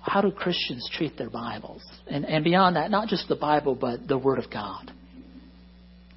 how 0.00 0.20
do 0.22 0.32
Christians 0.32 0.90
treat 0.92 1.16
their 1.16 1.30
Bibles? 1.30 1.82
And, 2.08 2.24
and 2.24 2.42
beyond 2.42 2.74
that, 2.74 2.90
not 2.90 3.06
just 3.06 3.28
the 3.28 3.36
Bible, 3.36 3.76
but 3.76 4.08
the 4.08 4.18
Word 4.18 4.40
of 4.40 4.50
God. 4.50 4.90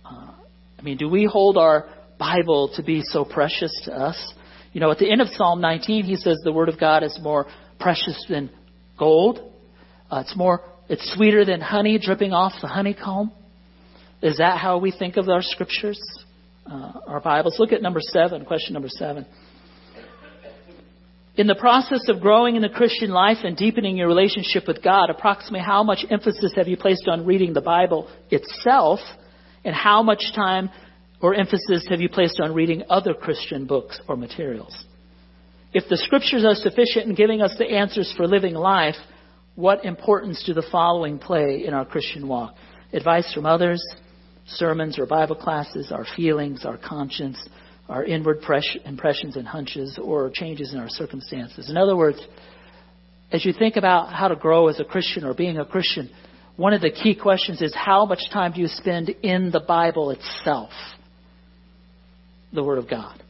Uh, 0.03 0.31
I 0.79 0.81
mean, 0.81 0.97
do 0.97 1.07
we 1.07 1.25
hold 1.25 1.57
our 1.57 1.89
Bible 2.17 2.71
to 2.75 2.81
be 2.81 3.03
so 3.03 3.23
precious 3.23 3.71
to 3.85 3.93
us 3.93 4.33
you 4.73 4.81
know, 4.81 4.91
at 4.91 4.97
the 4.97 5.09
end 5.09 5.21
of 5.21 5.27
Psalm 5.29 5.61
19, 5.61 6.03
he 6.03 6.15
says 6.15 6.41
the 6.43 6.51
Word 6.51 6.67
of 6.67 6.79
God 6.79 7.03
is 7.03 7.17
more 7.21 7.45
precious 7.79 8.25
than 8.27 8.49
gold. 8.97 9.39
Uh, 10.11 10.21
it's 10.25 10.35
more, 10.35 10.61
it's 10.89 11.13
sweeter 11.15 11.45
than 11.45 11.61
honey 11.61 11.99
dripping 11.99 12.33
off 12.33 12.53
the 12.61 12.67
honeycomb. 12.67 13.31
Is 14.21 14.37
that 14.37 14.57
how 14.57 14.79
we 14.79 14.91
think 14.91 15.17
of 15.17 15.29
our 15.29 15.41
scriptures, 15.41 15.99
uh, 16.65 16.93
our 17.07 17.19
Bibles? 17.19 17.57
Look 17.59 17.71
at 17.71 17.81
number 17.81 17.99
seven, 18.01 18.45
question 18.45 18.73
number 18.73 18.89
seven. 18.89 19.27
In 21.35 21.47
the 21.47 21.55
process 21.55 22.07
of 22.09 22.21
growing 22.21 22.55
in 22.55 22.61
the 22.61 22.69
Christian 22.69 23.09
life 23.09 23.37
and 23.43 23.57
deepening 23.57 23.97
your 23.97 24.07
relationship 24.07 24.67
with 24.67 24.83
God, 24.83 25.09
approximately 25.09 25.61
how 25.61 25.83
much 25.83 26.05
emphasis 26.09 26.53
have 26.55 26.67
you 26.67 26.77
placed 26.77 27.07
on 27.07 27.25
reading 27.25 27.53
the 27.53 27.61
Bible 27.61 28.07
itself, 28.29 28.99
and 29.65 29.73
how 29.73 30.03
much 30.03 30.21
time 30.35 30.69
or 31.23 31.33
emphasis 31.33 31.87
have 31.89 32.01
you 32.01 32.09
placed 32.09 32.41
on 32.41 32.53
reading 32.53 32.83
other 32.89 33.13
Christian 33.13 33.65
books 33.65 33.99
or 34.09 34.17
materials? 34.17 34.83
If 35.73 35.87
the 35.89 35.95
scriptures 35.95 36.43
are 36.43 36.53
sufficient 36.53 37.07
in 37.07 37.15
giving 37.15 37.41
us 37.41 37.55
the 37.57 37.65
answers 37.65 38.13
for 38.17 38.27
living 38.27 38.53
life, 38.53 38.97
what 39.55 39.85
importance 39.85 40.43
do 40.45 40.53
the 40.53 40.67
following 40.69 41.17
play 41.17 41.63
in 41.65 41.73
our 41.73 41.85
Christian 41.85 42.27
walk? 42.27 42.55
Advice 42.91 43.33
from 43.33 43.45
others, 43.45 43.81
sermons 44.47 44.99
or 44.99 45.05
Bible 45.05 45.37
classes, 45.37 45.93
our 45.93 46.05
feelings, 46.17 46.65
our 46.65 46.77
conscience, 46.77 47.37
our 47.87 48.03
inward 48.03 48.39
impressions 48.83 49.37
and 49.37 49.47
hunches, 49.47 49.97
or 50.03 50.29
changes 50.29 50.73
in 50.73 50.79
our 50.79 50.89
circumstances. 50.89 51.69
In 51.69 51.77
other 51.77 51.95
words, 51.95 52.19
as 53.31 53.45
you 53.45 53.53
think 53.53 53.77
about 53.77 54.11
how 54.11 54.27
to 54.27 54.35
grow 54.35 54.67
as 54.67 54.81
a 54.81 54.85
Christian 54.85 55.23
or 55.23 55.33
being 55.33 55.57
a 55.57 55.65
Christian, 55.65 56.09
one 56.57 56.73
of 56.73 56.81
the 56.81 56.91
key 56.91 57.15
questions 57.15 57.61
is 57.61 57.73
how 57.73 58.05
much 58.05 58.29
time 58.33 58.51
do 58.51 58.59
you 58.59 58.67
spend 58.67 59.07
in 59.09 59.51
the 59.51 59.61
Bible 59.61 60.11
itself? 60.11 60.71
The 62.53 62.63
Word 62.63 62.77
of 62.77 62.89
God. 62.89 63.21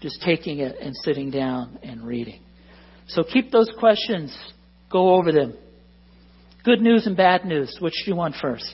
Just 0.00 0.22
taking 0.22 0.60
it 0.60 0.76
and 0.80 0.96
sitting 0.96 1.30
down 1.30 1.78
and 1.82 2.06
reading. 2.06 2.40
So 3.08 3.22
keep 3.22 3.50
those 3.50 3.70
questions. 3.78 4.36
Go 4.90 5.14
over 5.14 5.30
them. 5.30 5.54
Good 6.64 6.80
news 6.80 7.06
and 7.06 7.16
bad 7.16 7.44
news. 7.44 7.76
Which 7.80 7.94
do 8.04 8.10
you 8.10 8.16
want 8.16 8.34
first? 8.40 8.72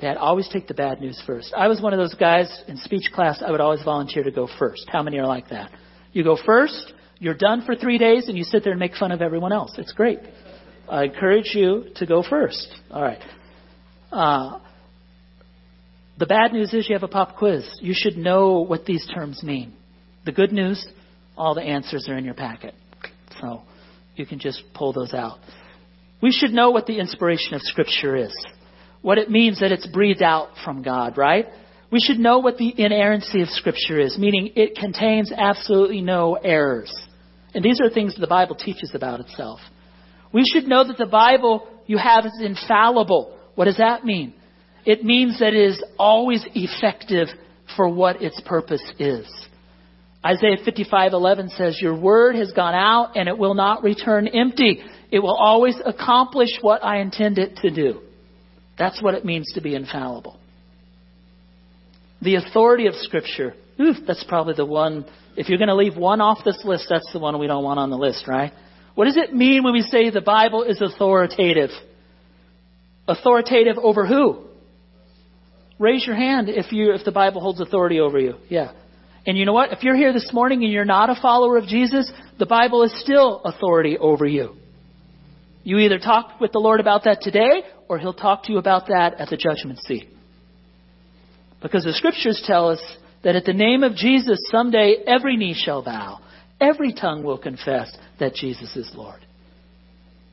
Bad. 0.00 0.16
Always 0.16 0.48
take 0.48 0.66
the 0.66 0.74
bad 0.74 1.00
news 1.00 1.22
first. 1.26 1.54
I 1.56 1.68
was 1.68 1.80
one 1.80 1.92
of 1.92 1.98
those 1.98 2.14
guys 2.14 2.62
in 2.66 2.76
speech 2.76 3.10
class, 3.14 3.42
I 3.46 3.50
would 3.50 3.60
always 3.60 3.82
volunteer 3.84 4.24
to 4.24 4.32
go 4.32 4.48
first. 4.58 4.88
How 4.90 5.02
many 5.02 5.18
are 5.18 5.26
like 5.26 5.50
that? 5.50 5.70
You 6.12 6.24
go 6.24 6.36
first, 6.44 6.92
you're 7.18 7.34
done 7.34 7.62
for 7.64 7.76
three 7.76 7.98
days, 7.98 8.28
and 8.28 8.36
you 8.36 8.42
sit 8.42 8.64
there 8.64 8.72
and 8.72 8.80
make 8.80 8.96
fun 8.96 9.12
of 9.12 9.22
everyone 9.22 9.52
else. 9.52 9.74
It's 9.78 9.92
great. 9.92 10.18
I 10.88 11.04
encourage 11.04 11.54
you 11.54 11.86
to 11.96 12.06
go 12.06 12.24
first. 12.28 12.68
All 12.90 13.00
right. 13.00 13.22
Uh, 14.10 14.58
the 16.22 16.26
bad 16.26 16.52
news 16.52 16.72
is 16.72 16.88
you 16.88 16.94
have 16.94 17.02
a 17.02 17.08
pop 17.08 17.34
quiz. 17.34 17.68
You 17.80 17.94
should 17.96 18.16
know 18.16 18.60
what 18.60 18.84
these 18.84 19.04
terms 19.12 19.42
mean. 19.42 19.72
The 20.24 20.30
good 20.30 20.52
news, 20.52 20.86
all 21.36 21.52
the 21.56 21.62
answers 21.62 22.08
are 22.08 22.16
in 22.16 22.24
your 22.24 22.34
packet. 22.34 22.76
So 23.40 23.62
you 24.14 24.24
can 24.24 24.38
just 24.38 24.62
pull 24.72 24.92
those 24.92 25.14
out. 25.14 25.40
We 26.22 26.30
should 26.30 26.52
know 26.52 26.70
what 26.70 26.86
the 26.86 27.00
inspiration 27.00 27.54
of 27.54 27.62
Scripture 27.62 28.14
is. 28.14 28.32
What 29.00 29.18
it 29.18 29.32
means 29.32 29.58
that 29.58 29.72
it's 29.72 29.88
breathed 29.88 30.22
out 30.22 30.50
from 30.64 30.84
God, 30.84 31.18
right? 31.18 31.46
We 31.90 31.98
should 31.98 32.20
know 32.20 32.38
what 32.38 32.56
the 32.56 32.72
inerrancy 32.78 33.42
of 33.42 33.48
Scripture 33.48 33.98
is, 33.98 34.16
meaning 34.16 34.52
it 34.54 34.76
contains 34.76 35.32
absolutely 35.36 36.02
no 36.02 36.34
errors. 36.34 36.94
And 37.52 37.64
these 37.64 37.80
are 37.80 37.90
things 37.90 38.14
the 38.14 38.28
Bible 38.28 38.54
teaches 38.54 38.92
about 38.94 39.18
itself. 39.18 39.58
We 40.32 40.44
should 40.44 40.68
know 40.68 40.86
that 40.86 40.98
the 40.98 41.06
Bible 41.06 41.66
you 41.86 41.98
have 41.98 42.24
is 42.26 42.40
infallible. 42.40 43.36
What 43.56 43.64
does 43.64 43.78
that 43.78 44.04
mean? 44.04 44.34
It 44.84 45.04
means 45.04 45.38
that 45.38 45.54
it 45.54 45.70
is 45.70 45.82
always 45.98 46.44
effective 46.54 47.28
for 47.76 47.88
what 47.88 48.22
its 48.22 48.40
purpose 48.40 48.82
is. 48.98 49.26
Isaiah 50.24 50.58
55:11 50.58 51.50
says, 51.50 51.80
"Your 51.80 51.94
word 51.94 52.36
has 52.36 52.52
gone 52.52 52.74
out 52.74 53.16
and 53.16 53.28
it 53.28 53.36
will 53.36 53.54
not 53.54 53.82
return 53.82 54.28
empty. 54.28 54.82
It 55.10 55.18
will 55.18 55.36
always 55.36 55.80
accomplish 55.84 56.50
what 56.60 56.84
I 56.84 56.98
intend 56.98 57.38
it 57.38 57.56
to 57.56 57.70
do." 57.70 58.00
That's 58.76 59.02
what 59.02 59.14
it 59.14 59.24
means 59.24 59.52
to 59.54 59.60
be 59.60 59.74
infallible. 59.74 60.36
The 62.20 62.36
authority 62.36 62.86
of 62.86 62.94
scripture. 62.96 63.54
Ooh, 63.80 63.94
that's 63.94 64.24
probably 64.24 64.54
the 64.54 64.64
one 64.64 65.04
if 65.36 65.48
you're 65.48 65.58
going 65.58 65.68
to 65.68 65.74
leave 65.74 65.96
one 65.96 66.20
off 66.20 66.44
this 66.44 66.62
list, 66.64 66.86
that's 66.90 67.10
the 67.12 67.18
one 67.18 67.38
we 67.38 67.46
don't 67.46 67.64
want 67.64 67.78
on 67.78 67.90
the 67.90 67.96
list, 67.96 68.28
right? 68.28 68.52
What 68.94 69.06
does 69.06 69.16
it 69.16 69.34
mean 69.34 69.64
when 69.64 69.72
we 69.72 69.82
say 69.82 70.10
the 70.10 70.20
Bible 70.20 70.62
is 70.62 70.80
authoritative? 70.80 71.70
Authoritative 73.08 73.78
over 73.78 74.06
who? 74.06 74.44
Raise 75.78 76.06
your 76.06 76.16
hand 76.16 76.48
if 76.48 76.72
you 76.72 76.92
if 76.92 77.04
the 77.04 77.12
Bible 77.12 77.40
holds 77.40 77.60
authority 77.60 78.00
over 78.00 78.18
you. 78.18 78.34
Yeah. 78.48 78.72
And 79.26 79.38
you 79.38 79.44
know 79.44 79.52
what? 79.52 79.72
If 79.72 79.82
you're 79.82 79.96
here 79.96 80.12
this 80.12 80.30
morning 80.32 80.64
and 80.64 80.72
you're 80.72 80.84
not 80.84 81.10
a 81.10 81.20
follower 81.20 81.56
of 81.56 81.66
Jesus, 81.66 82.10
the 82.38 82.46
Bible 82.46 82.82
is 82.82 83.00
still 83.00 83.40
authority 83.44 83.96
over 83.98 84.26
you. 84.26 84.56
You 85.64 85.78
either 85.78 85.98
talk 85.98 86.40
with 86.40 86.52
the 86.52 86.58
Lord 86.58 86.80
about 86.80 87.04
that 87.04 87.20
today 87.20 87.62
or 87.88 87.98
he'll 87.98 88.14
talk 88.14 88.44
to 88.44 88.52
you 88.52 88.58
about 88.58 88.88
that 88.88 89.14
at 89.20 89.30
the 89.30 89.36
judgment 89.36 89.78
seat. 89.80 90.08
Because 91.60 91.84
the 91.84 91.92
scriptures 91.92 92.42
tell 92.44 92.68
us 92.68 92.80
that 93.22 93.36
at 93.36 93.44
the 93.44 93.52
name 93.52 93.84
of 93.84 93.94
Jesus 93.94 94.40
someday 94.50 94.96
every 95.06 95.36
knee 95.36 95.54
shall 95.54 95.82
bow, 95.84 96.18
every 96.60 96.92
tongue 96.92 97.22
will 97.22 97.38
confess 97.38 97.96
that 98.18 98.34
Jesus 98.34 98.74
is 98.76 98.90
Lord. 98.94 99.20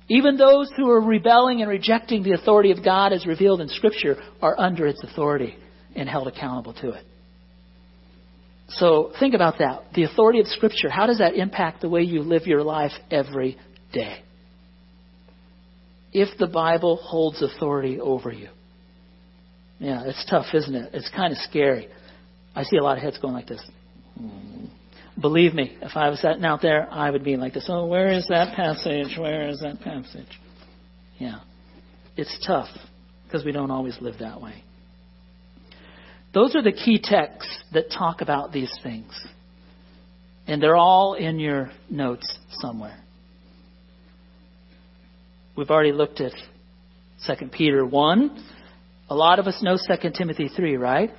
Even 0.10 0.38
those 0.38 0.72
who 0.76 0.90
are 0.90 1.00
rebelling 1.00 1.62
and 1.62 1.70
rejecting 1.70 2.24
the 2.24 2.34
authority 2.34 2.72
of 2.72 2.84
God 2.84 3.14
as 3.14 3.28
revealed 3.28 3.62
in 3.62 3.70
Scripture 3.70 4.18
are 4.42 4.60
under 4.60 4.88
its 4.88 5.04
authority 5.04 5.56
and 5.96 6.10
held 6.10 6.28
accountable 6.28 6.74
to 6.74 6.92
it. 6.92 7.06
So 8.70 9.12
think 9.20 9.36
about 9.36 9.60
that. 9.60 9.84
The 9.94 10.04
authority 10.04 10.40
of 10.40 10.48
Scripture, 10.48 10.90
how 10.90 11.06
does 11.06 11.20
that 11.20 11.36
impact 11.36 11.82
the 11.82 11.90
way 11.90 12.02
you 12.02 12.22
live 12.22 12.48
your 12.48 12.64
life 12.64 12.92
every 13.12 13.58
day? 13.94 14.24
If 16.12 16.38
the 16.40 16.48
Bible 16.48 16.98
holds 16.98 17.42
authority 17.42 18.00
over 18.00 18.32
you. 18.32 18.50
Yeah, 19.80 20.04
it's 20.06 20.26
tough, 20.30 20.48
isn't 20.54 20.76
it? 20.76 20.90
It's 20.94 21.10
kind 21.10 21.32
of 21.32 21.38
scary. 21.40 21.88
I 22.56 22.64
see 22.64 22.78
a 22.78 22.84
lot 22.84 22.98
of 22.98 23.04
heads 23.04 23.18
going 23.20 23.34
like 23.34 23.48
this. 23.48 23.62
Believe 25.20 25.54
me, 25.54 25.78
if 25.82 25.98
I 25.98 26.10
was 26.10 26.22
sitting 26.22 26.46
out 26.46 26.62
there, 26.62 26.88
I 26.92 27.10
would 27.10 27.24
be 27.24 27.36
like 27.36 27.54
this. 27.54 27.66
Oh, 27.68 27.86
where 27.86 28.14
is 28.14 28.28
that 28.30 28.56
passage? 28.56 29.18
Where 29.18 29.50
is 29.50 29.60
that 29.60 29.82
passage? 29.82 30.40
Yeah. 31.18 31.40
It's 32.16 32.46
tough 32.46 32.70
because 33.26 33.44
we 33.44 33.52
don't 33.52 33.72
always 33.72 33.98
live 34.00 34.16
that 34.20 34.42
way. 34.42 34.64
Those 36.34 36.56
are 36.56 36.62
the 36.62 36.72
key 36.72 37.00
texts 37.02 37.64
that 37.74 37.92
talk 37.92 38.22
about 38.22 38.52
these 38.52 38.72
things. 38.84 39.12
And 40.48 40.62
they're 40.62 40.76
all 40.76 41.16
in 41.16 41.40
your 41.40 41.72
notes 41.90 42.38
somewhere. 42.52 43.00
We've 45.56 45.70
already 45.70 45.92
looked 45.92 46.22
at 46.22 46.32
2 47.28 47.48
Peter 47.48 47.86
1. 47.86 48.46
A 49.10 49.16
lot 49.16 49.40
of 49.40 49.48
us 49.48 49.62
know 49.62 49.78
2 49.78 50.10
Timothy 50.12 50.50
3, 50.56 50.78
right? 50.78 51.12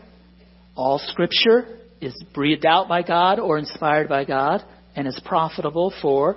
All 0.74 0.98
scripture 0.98 1.79
is 2.00 2.14
breathed 2.34 2.66
out 2.66 2.88
by 2.88 3.02
God 3.02 3.38
or 3.38 3.58
inspired 3.58 4.08
by 4.08 4.24
God 4.24 4.62
and 4.96 5.06
is 5.06 5.20
profitable 5.24 5.92
for, 6.02 6.36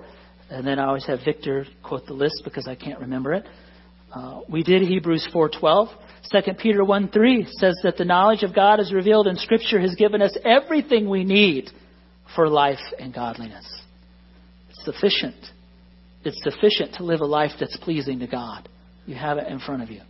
and 0.49 0.65
then 0.65 0.77
I 0.79 0.85
always 0.85 1.05
have 1.05 1.19
Victor 1.25 1.65
quote 1.83 2.05
the 2.05 2.13
list 2.13 2.41
because 2.43 2.67
I 2.67 2.75
can't 2.75 2.99
remember 2.99 3.33
it. 3.33 3.45
Uh, 4.13 4.41
we 4.47 4.63
did 4.63 4.83
Hebrews 4.83 5.27
4:12. 5.33 5.89
2 6.31 6.53
Peter 6.55 6.83
1:3 6.83 7.47
says 7.59 7.75
that 7.83 7.97
the 7.97 8.05
knowledge 8.05 8.43
of 8.43 8.53
God 8.53 8.79
is 8.79 8.93
revealed 8.93 9.27
in 9.27 9.35
Scripture 9.35 9.79
has 9.79 9.95
given 9.95 10.21
us 10.21 10.37
everything 10.45 11.09
we 11.09 11.23
need 11.23 11.71
for 12.35 12.47
life 12.47 12.79
and 12.99 13.13
godliness. 13.13 13.65
It's 14.69 14.83
sufficient. 14.85 15.35
It's 16.23 16.41
sufficient 16.43 16.95
to 16.95 17.03
live 17.03 17.21
a 17.21 17.25
life 17.25 17.51
that's 17.59 17.77
pleasing 17.77 18.19
to 18.19 18.27
God. 18.27 18.69
You 19.05 19.15
have 19.15 19.37
it 19.37 19.47
in 19.47 19.59
front 19.59 19.83
of 19.83 19.89
you. 19.89 20.01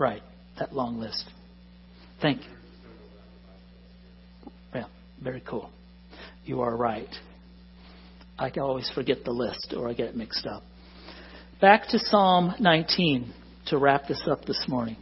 Right, 0.00 0.22
that 0.58 0.72
long 0.72 0.98
list. 0.98 1.26
Thank 2.22 2.40
you. 2.40 2.50
Yeah, 4.74 4.86
very 5.22 5.42
cool. 5.42 5.70
You 6.46 6.62
are 6.62 6.74
right. 6.74 7.14
I 8.38 8.48
can 8.48 8.62
always 8.62 8.90
forget 8.94 9.24
the 9.24 9.30
list 9.30 9.74
or 9.76 9.90
I 9.90 9.92
get 9.92 10.08
it 10.08 10.16
mixed 10.16 10.46
up. 10.46 10.62
Back 11.60 11.86
to 11.88 11.98
Psalm 11.98 12.54
19 12.58 13.30
to 13.66 13.76
wrap 13.76 14.08
this 14.08 14.26
up 14.26 14.46
this 14.46 14.64
morning. 14.66 14.96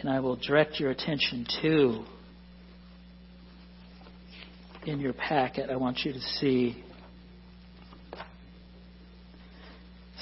And 0.00 0.10
I 0.10 0.20
will 0.20 0.36
direct 0.36 0.78
your 0.78 0.90
attention 0.90 1.46
to, 1.62 2.04
in 4.84 5.00
your 5.00 5.14
packet, 5.14 5.70
I 5.70 5.76
want 5.76 6.00
you 6.04 6.12
to 6.12 6.20
see 6.20 6.84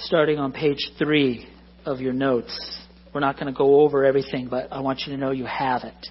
starting 0.05 0.39
on 0.39 0.53
page 0.53 0.91
three 0.99 1.47
of 1.85 2.01
your 2.01 2.13
notes. 2.13 2.81
We're 3.15 3.21
not 3.21 3.37
going 3.37 3.53
to 3.53 3.57
go 3.57 3.83
over 3.83 4.05
everything, 4.05 4.49
but 4.49 4.73
I 4.73 4.81
want 4.81 5.01
you 5.07 5.13
to 5.13 5.19
know 5.19 5.31
you 5.31 5.47
have 5.47 5.85
it. 5.85 6.07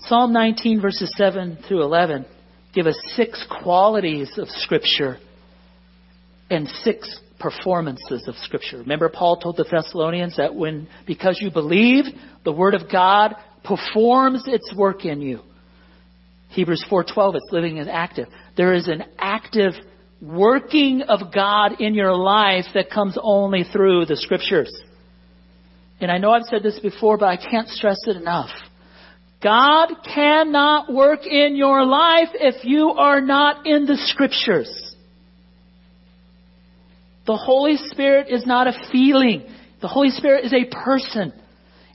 Psalm 0.00 0.32
19, 0.32 0.80
verses 0.80 1.12
7 1.16 1.58
through 1.68 1.82
11, 1.82 2.26
give 2.74 2.86
us 2.86 2.98
six 3.14 3.46
qualities 3.62 4.32
of 4.38 4.48
Scripture 4.48 5.18
and 6.48 6.68
six 6.82 7.20
performances 7.38 8.26
of 8.26 8.34
Scripture. 8.36 8.78
Remember, 8.78 9.08
Paul 9.08 9.38
told 9.38 9.56
the 9.56 9.64
Thessalonians 9.70 10.36
that 10.36 10.54
when, 10.54 10.88
because 11.06 11.38
you 11.40 11.50
believe, 11.50 12.04
the 12.44 12.52
Word 12.52 12.74
of 12.74 12.90
God 12.90 13.34
performs 13.62 14.44
its 14.46 14.72
work 14.76 15.04
in 15.04 15.20
you. 15.20 15.40
Hebrews 16.48 16.84
4:12 16.90 17.36
it's 17.36 17.52
living 17.52 17.78
and 17.78 17.88
active. 17.88 18.26
There 18.56 18.72
is 18.72 18.88
an 18.88 19.04
active 19.18 19.74
working 20.20 21.02
of 21.02 21.32
God 21.32 21.80
in 21.80 21.94
your 21.94 22.14
life 22.14 22.66
that 22.74 22.90
comes 22.90 23.16
only 23.20 23.64
through 23.64 24.06
the 24.06 24.16
scriptures. 24.16 24.70
And 26.00 26.10
I 26.10 26.18
know 26.18 26.30
I've 26.30 26.44
said 26.44 26.62
this 26.62 26.78
before, 26.80 27.18
but 27.18 27.26
I 27.26 27.36
can't 27.36 27.68
stress 27.68 27.98
it 28.06 28.16
enough. 28.16 28.50
God 29.42 29.88
cannot 30.14 30.92
work 30.92 31.26
in 31.26 31.56
your 31.56 31.84
life 31.84 32.28
if 32.34 32.64
you 32.64 32.90
are 32.90 33.20
not 33.20 33.66
in 33.66 33.86
the 33.86 33.96
scriptures. 33.96 34.94
The 37.26 37.36
Holy 37.36 37.76
Spirit 37.76 38.28
is 38.28 38.44
not 38.46 38.66
a 38.66 38.72
feeling. 38.92 39.44
The 39.80 39.88
Holy 39.88 40.10
Spirit 40.10 40.44
is 40.44 40.52
a 40.52 40.64
person. 40.64 41.32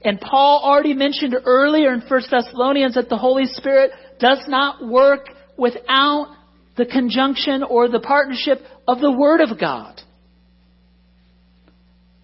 And 0.03 0.19
Paul 0.19 0.61
already 0.63 0.93
mentioned 0.93 1.36
earlier 1.45 1.93
in 1.93 2.01
1 2.01 2.21
Thessalonians 2.32 2.95
that 2.95 3.09
the 3.09 3.17
Holy 3.17 3.45
Spirit 3.45 3.91
does 4.19 4.43
not 4.47 4.88
work 4.88 5.28
without 5.57 6.34
the 6.78 6.86
conjunction 6.86 7.63
or 7.63 7.88
the 7.88 7.99
partnership 7.99 8.59
of 8.88 8.99
the 8.99 9.11
Word 9.11 9.41
of 9.41 9.59
God. 9.59 10.01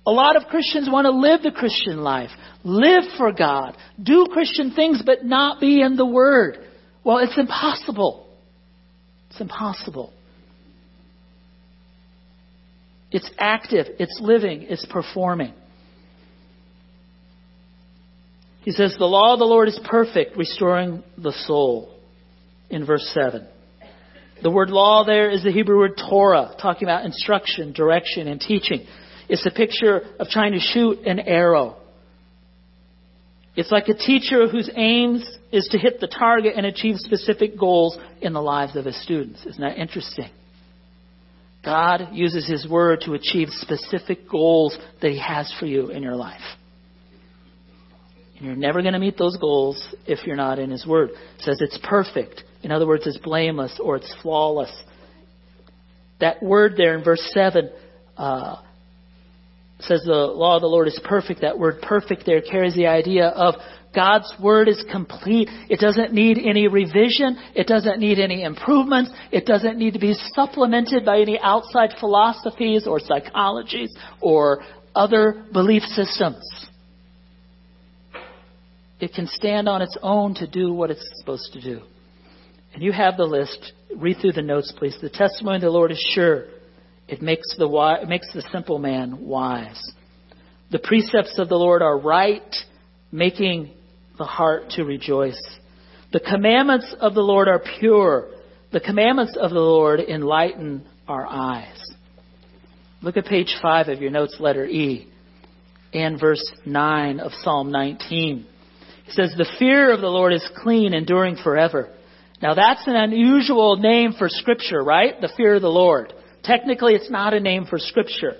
A 0.05 0.11
lot 0.11 0.35
of 0.35 0.47
Christians 0.47 0.89
want 0.91 1.05
to 1.05 1.11
live 1.11 1.43
the 1.43 1.51
Christian 1.51 2.01
life, 2.01 2.31
live 2.63 3.03
for 3.17 3.31
God, 3.31 3.77
do 4.01 4.27
Christian 4.31 4.71
things, 4.71 5.01
but 5.05 5.23
not 5.23 5.59
be 5.59 5.81
in 5.81 5.95
the 5.95 6.05
Word. 6.05 6.57
Well, 7.03 7.19
it's 7.19 7.37
impossible. 7.37 8.27
It's 9.29 9.39
impossible. 9.39 10.11
It's 13.11 13.29
active, 13.37 13.87
it's 13.99 14.19
living, 14.21 14.63
it's 14.69 14.85
performing. 14.85 15.53
He 18.61 18.71
says, 18.71 18.95
The 18.97 19.05
law 19.05 19.33
of 19.33 19.39
the 19.39 19.45
Lord 19.45 19.67
is 19.67 19.79
perfect, 19.83 20.37
restoring 20.37 21.03
the 21.17 21.33
soul, 21.45 21.93
in 22.69 22.85
verse 22.85 23.09
7. 23.13 23.47
The 24.41 24.51
word 24.51 24.69
law 24.69 25.03
there 25.05 25.29
is 25.29 25.43
the 25.43 25.51
Hebrew 25.51 25.77
word 25.77 25.99
Torah, 26.09 26.55
talking 26.61 26.87
about 26.87 27.05
instruction, 27.05 27.73
direction, 27.73 28.27
and 28.27 28.39
teaching. 28.39 28.85
It's 29.29 29.45
a 29.45 29.51
picture 29.51 30.01
of 30.19 30.27
trying 30.27 30.53
to 30.53 30.59
shoot 30.59 30.99
an 31.05 31.19
arrow. 31.19 31.77
It's 33.55 33.71
like 33.71 33.87
a 33.87 33.93
teacher 33.93 34.47
whose 34.47 34.69
aim 34.75 35.21
is 35.51 35.67
to 35.71 35.77
hit 35.77 35.99
the 35.99 36.07
target 36.07 36.53
and 36.55 36.65
achieve 36.65 36.95
specific 36.97 37.59
goals 37.59 37.97
in 38.21 38.33
the 38.33 38.41
lives 38.41 38.75
of 38.75 38.85
his 38.85 39.01
students. 39.03 39.45
Isn't 39.45 39.61
that 39.61 39.77
interesting? 39.77 40.29
God 41.63 42.09
uses 42.13 42.47
His 42.47 42.67
Word 42.67 43.01
to 43.01 43.13
achieve 43.13 43.49
specific 43.51 44.27
goals 44.29 44.77
that 45.01 45.11
He 45.11 45.19
has 45.19 45.53
for 45.59 45.65
you 45.65 45.89
in 45.89 46.01
your 46.01 46.15
life. 46.15 46.41
And 48.37 48.47
you're 48.47 48.55
never 48.55 48.81
going 48.81 48.93
to 48.93 48.99
meet 48.99 49.17
those 49.17 49.37
goals 49.37 49.93
if 50.07 50.25
you're 50.25 50.35
not 50.35 50.57
in 50.57 50.71
His 50.71 50.87
Word. 50.87 51.11
It 51.11 51.41
says 51.41 51.57
it's 51.61 51.77
perfect. 51.83 52.43
In 52.63 52.71
other 52.71 52.87
words, 52.87 53.07
it's 53.07 53.17
blameless 53.17 53.79
or 53.83 53.97
it's 53.97 54.13
flawless. 54.21 54.71
That 56.19 56.41
word 56.43 56.73
there 56.77 56.95
in 56.95 57.03
verse 57.03 57.27
7 57.33 57.69
uh, 58.17 58.55
says 59.79 60.03
the 60.05 60.13
law 60.13 60.55
of 60.55 60.61
the 60.61 60.67
Lord 60.67 60.87
is 60.87 60.99
perfect. 61.03 61.41
That 61.41 61.57
word 61.57 61.81
perfect 61.81 62.25
there 62.25 62.41
carries 62.41 62.75
the 62.75 62.87
idea 62.87 63.27
of 63.27 63.55
God's 63.93 64.33
Word 64.41 64.69
is 64.69 64.83
complete. 64.89 65.49
It 65.69 65.79
doesn't 65.79 66.13
need 66.13 66.37
any 66.37 66.67
revision. 66.67 67.37
It 67.55 67.67
doesn't 67.67 67.99
need 67.99 68.19
any 68.19 68.43
improvements. 68.43 69.11
It 69.31 69.45
doesn't 69.45 69.77
need 69.77 69.93
to 69.93 69.99
be 69.99 70.13
supplemented 70.33 71.03
by 71.03 71.19
any 71.19 71.37
outside 71.39 71.91
philosophies 71.99 72.87
or 72.87 72.99
psychologies 72.99 73.89
or 74.21 74.63
other 74.95 75.45
belief 75.51 75.83
systems. 75.83 76.41
It 78.99 79.13
can 79.13 79.27
stand 79.27 79.67
on 79.67 79.81
its 79.81 79.97
own 80.01 80.35
to 80.35 80.47
do 80.47 80.73
what 80.73 80.91
it's 80.91 81.05
supposed 81.17 81.51
to 81.53 81.61
do. 81.61 81.81
And 82.73 82.83
you 82.83 82.91
have 82.91 83.17
the 83.17 83.25
list. 83.25 83.73
Read 83.95 84.17
through 84.21 84.33
the 84.33 84.41
notes, 84.41 84.73
please. 84.77 84.97
The 85.01 85.09
testimony 85.09 85.57
of 85.57 85.61
the 85.61 85.69
Lord 85.69 85.91
is 85.91 86.11
sure. 86.13 86.45
It 87.07 87.21
makes 87.21 87.55
the, 87.57 87.67
it 88.01 88.07
makes 88.07 88.31
the 88.33 88.41
simple 88.51 88.79
man 88.79 89.25
wise. 89.25 89.81
The 90.71 90.79
precepts 90.79 91.37
of 91.37 91.49
the 91.49 91.57
Lord 91.57 91.81
are 91.81 91.97
right, 91.97 92.55
making 93.11 93.71
the 94.17 94.23
heart 94.23 94.69
to 94.71 94.85
rejoice. 94.85 95.41
The 96.13 96.21
commandments 96.21 96.95
of 96.99 97.13
the 97.13 97.21
Lord 97.21 97.49
are 97.49 97.61
pure. 97.79 98.29
The 98.71 98.79
commandments 98.79 99.35
of 99.39 99.51
the 99.51 99.59
Lord 99.59 99.99
enlighten 99.99 100.87
our 101.07 101.27
eyes. 101.27 101.77
Look 103.01 103.17
at 103.17 103.25
page 103.25 103.57
5 103.61 103.89
of 103.89 104.01
your 104.01 104.11
notes, 104.11 104.37
letter 104.39 104.65
E, 104.65 105.11
and 105.93 106.19
verse 106.19 106.43
9 106.65 107.19
of 107.19 107.31
Psalm 107.41 107.71
19. 107.71 108.45
He 109.05 109.11
says, 109.11 109.33
The 109.35 109.49
fear 109.59 109.91
of 109.91 110.01
the 110.01 110.07
Lord 110.07 110.33
is 110.33 110.47
clean, 110.55 110.93
enduring 110.93 111.37
forever. 111.43 111.89
Now 112.41 112.53
that's 112.55 112.87
an 112.87 112.95
unusual 112.95 113.77
name 113.77 114.13
for 114.17 114.27
Scripture, 114.29 114.83
right? 114.83 115.19
The 115.19 115.31
fear 115.37 115.55
of 115.55 115.61
the 115.61 115.69
Lord. 115.69 116.13
Technically, 116.43 116.93
it's 116.93 117.11
not 117.11 117.33
a 117.33 117.39
name 117.39 117.65
for 117.65 117.77
Scripture. 117.77 118.35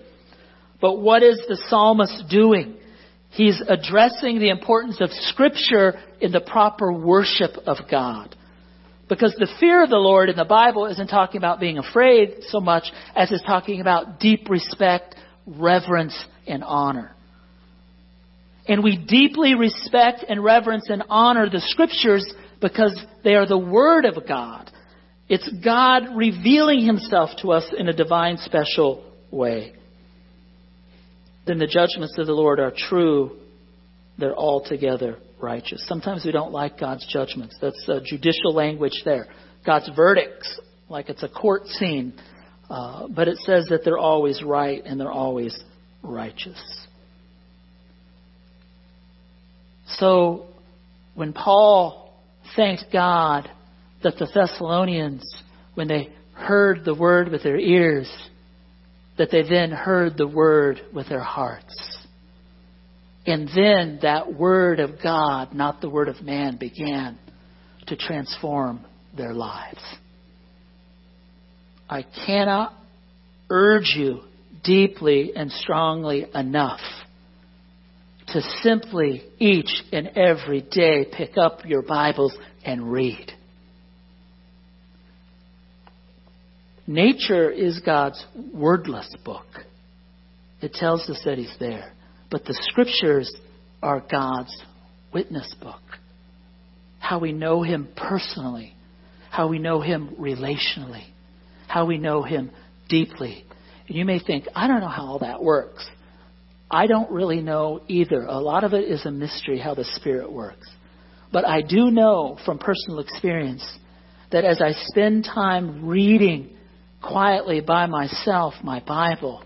But 0.82 1.00
what 1.00 1.22
is 1.22 1.40
the 1.48 1.58
psalmist 1.70 2.24
doing? 2.30 2.76
He's 3.30 3.62
addressing 3.66 4.40
the 4.40 4.50
importance 4.50 5.00
of 5.00 5.12
Scripture 5.12 6.00
in 6.20 6.32
the 6.32 6.42
proper 6.42 6.92
worship 6.92 7.52
of 7.66 7.78
God. 7.90 8.36
Because 9.08 9.36
the 9.38 9.54
fear 9.60 9.84
of 9.84 9.90
the 9.90 9.98
Lord 9.98 10.30
in 10.30 10.36
the 10.36 10.46
Bible 10.46 10.88
isn't 10.88 11.08
talking 11.08 11.38
about 11.38 11.60
being 11.60 11.78
afraid 11.78 12.38
so 12.48 12.60
much 12.60 12.84
as 13.16 13.32
it's 13.32 13.44
talking 13.44 13.82
about 13.82 14.20
deep 14.20 14.50
respect, 14.50 15.16
reverence, 15.46 16.18
and 16.48 16.64
honor. 16.64 17.14
And 18.68 18.84
we 18.84 18.98
deeply 18.98 19.54
respect 19.54 20.26
and 20.28 20.44
reverence 20.44 20.90
and 20.90 21.04
honor 21.10 21.50
the 21.50 21.62
Scriptures 21.62 22.34
because 22.62 22.98
they 23.24 23.36
are 23.36 23.48
the 23.48 23.58
Word 23.58 24.06
of 24.06 24.28
God. 24.28 24.72
It's 25.28 25.50
God 25.64 26.16
revealing 26.16 26.86
Himself 26.86 27.32
to 27.42 27.52
us 27.52 27.66
in 27.78 27.88
a 27.88 27.94
divine, 27.94 28.38
special 28.38 29.04
way 29.32 29.74
then 31.46 31.58
the 31.58 31.68
judgments 31.68 32.18
of 32.18 32.28
the 32.28 32.34
Lord 32.34 32.60
are 32.60 32.72
true. 32.76 33.38
They're 34.18 34.36
altogether 34.36 35.18
righteous. 35.42 35.84
Sometimes 35.88 36.24
we 36.24 36.32
don't 36.32 36.52
like 36.52 36.80
God's 36.80 37.06
judgments. 37.12 37.58
That's 37.62 37.90
judicial 38.06 38.54
language 38.54 39.02
there. 39.06 39.28
God's 39.66 39.90
verdicts, 39.96 40.60
like 40.90 41.10
it's 41.10 41.24
a 41.24 41.30
court 41.30 41.66
scene. 41.68 42.14
Uh, 42.70 43.08
but 43.08 43.28
it 43.28 43.38
says 43.40 43.68
that 43.70 43.82
they're 43.84 43.98
always 43.98 44.42
right 44.44 44.82
and 44.86 45.00
they're 45.00 45.12
always 45.12 45.58
righteous. 46.04 46.88
So 49.98 50.46
when 51.16 51.34
Paul 51.34 52.01
thanked 52.56 52.86
God 52.92 53.50
that 54.04 54.18
the 54.18 54.30
Thessalonians, 54.34 55.24
when 55.76 55.88
they 55.88 56.10
heard 56.34 56.84
the 56.86 56.96
word 56.96 57.30
with 57.30 57.44
their 57.44 57.60
ears, 57.60 58.12
that 59.18 59.30
they 59.32 59.44
then 59.44 59.72
heard 59.72 60.18
the 60.18 60.28
word 60.28 60.82
with 60.94 61.10
their 61.10 61.22
hearts. 61.22 61.98
And 63.26 63.48
then 63.56 64.00
that 64.02 64.34
word 64.34 64.80
of 64.80 65.02
God, 65.02 65.54
not 65.54 65.82
the 65.82 65.90
word 65.90 66.10
of 66.10 66.22
man, 66.22 66.58
began 66.58 67.20
to 67.88 67.96
transform 67.96 68.84
their 69.16 69.34
lives. 69.34 69.82
I 71.90 72.04
cannot 72.26 72.74
urge 73.50 73.94
you 73.96 74.22
deeply 74.64 75.34
and 75.36 75.52
strongly 75.52 76.26
enough 76.34 76.80
to 78.34 78.42
simply 78.62 79.24
each 79.40 79.84
and 79.92 80.08
every 80.16 80.62
day 80.62 81.06
pick 81.12 81.38
up 81.38 81.66
your 81.66 81.82
Bibles 81.82 82.36
and 82.64 82.92
read. 82.92 83.32
Nature 86.88 87.50
is 87.50 87.80
God's 87.86 88.24
wordless 88.54 89.14
book. 89.24 89.46
It 90.62 90.74
tells 90.74 91.10
us 91.10 91.22
that 91.26 91.38
He's 91.38 91.56
there. 91.60 91.94
But 92.30 92.46
the 92.46 92.58
scriptures 92.70 93.34
are 93.82 94.00
God's 94.00 94.56
witness 95.14 95.54
book. 95.62 95.82
How 97.00 97.20
we 97.20 97.34
know 97.34 97.64
Him 97.64 97.90
personally, 97.96 98.74
how 99.30 99.48
we 99.48 99.60
know 99.60 99.82
Him 99.82 100.16
relationally, 100.20 101.06
how 101.68 101.86
we 101.86 101.98
know 101.98 102.24
Him 102.24 102.52
deeply. 102.90 103.44
And 103.88 103.98
you 103.98 104.06
may 104.06 104.20
think, 104.20 104.46
I 104.56 104.68
don't 104.68 104.82
know 104.82 104.88
how 104.88 105.06
all 105.06 105.20
that 105.20 105.44
works. 105.44 105.86
I 106.72 106.88
don't 106.88 107.12
really 107.12 107.42
know 107.42 107.82
either. 107.88 108.24
A 108.24 108.40
lot 108.40 108.64
of 108.64 108.74
it 108.74 108.90
is 108.90 109.06
a 109.06 109.12
mystery 109.12 109.60
how 109.60 109.76
the 109.76 109.84
Spirit 109.84 110.32
works. 110.32 110.70
But 111.32 111.46
I 111.46 111.62
do 111.62 111.92
know 111.92 112.38
from 112.46 112.58
personal 112.58 113.00
experience 113.00 113.66
that 114.32 114.46
as 114.46 114.62
I 114.62 114.72
spend 114.88 115.26
time 115.26 115.86
reading 115.86 116.56
quietly 117.02 117.60
by 117.60 117.88
myself 117.88 118.54
my 118.64 118.80
Bible 118.80 119.44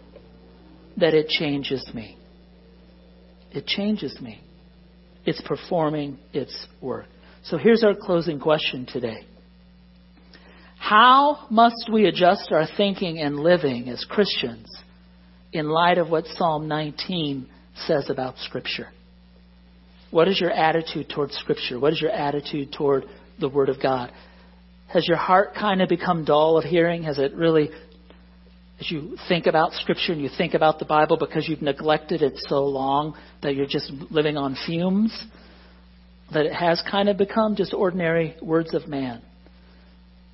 that 0.98 1.16
it 1.16 1.28
changes 1.28 1.90
me. 1.94 2.16
It 3.52 3.66
changes 3.66 4.20
me. 4.22 4.42
It's 5.26 5.42
performing 5.42 6.20
its 6.32 6.68
work. 6.80 7.08
So 7.44 7.58
here's 7.58 7.84
our 7.84 7.96
closing 7.96 8.40
question 8.40 8.86
today. 8.86 9.26
How 10.78 11.48
must 11.50 11.90
we 11.92 12.06
adjust 12.06 12.52
our 12.52 12.68
thinking 12.78 13.20
and 13.20 13.40
living 13.40 13.90
as 13.90 14.06
Christians 14.08 14.70
in 15.56 15.70
light 15.70 15.98
of 15.98 16.10
what 16.10 16.26
Psalm 16.26 16.68
19 16.68 17.48
says 17.88 18.10
about 18.10 18.38
Scripture? 18.40 18.90
What 20.12 20.28
is 20.28 20.40
your 20.40 20.52
attitude 20.52 21.10
toward 21.10 21.32
Scripture? 21.32 21.80
What 21.80 21.94
is 21.94 22.02
your 22.02 22.12
attitude 22.12 22.74
toward 22.74 23.06
the 23.40 23.50
Word 23.50 23.70
of 23.70 23.82
God? 23.82 24.12
Has 24.94 25.08
your 25.08 25.18
heart 25.18 25.56
kind 25.56 25.82
of 25.82 25.90
become 25.90 26.26
dull 26.26 26.58
of 26.58 26.64
hearing? 26.64 27.04
Has 27.04 27.18
it 27.18 27.34
really, 27.34 27.70
as 28.80 28.92
you 28.92 29.18
think 29.28 29.48
about 29.48 29.74
Scripture 29.74 30.14
and 30.14 30.22
you 30.22 30.30
think 30.38 30.54
about 30.54 30.80
the 30.80 30.86
Bible 30.86 31.18
because 31.18 31.48
you've 31.48 31.62
neglected 31.62 32.22
it 32.22 32.34
so 32.48 32.66
long 32.66 33.16
that 33.42 33.56
you're 33.56 33.66
just 33.66 33.92
living 34.12 34.38
on 34.38 34.56
fumes? 34.66 35.26
that 36.34 36.46
it 36.46 36.54
has 36.54 36.82
kind 36.90 37.10
of 37.10 37.18
become 37.18 37.56
just 37.56 37.74
ordinary 37.74 38.36
words 38.42 38.74
of 38.74 38.88
man. 38.88 39.22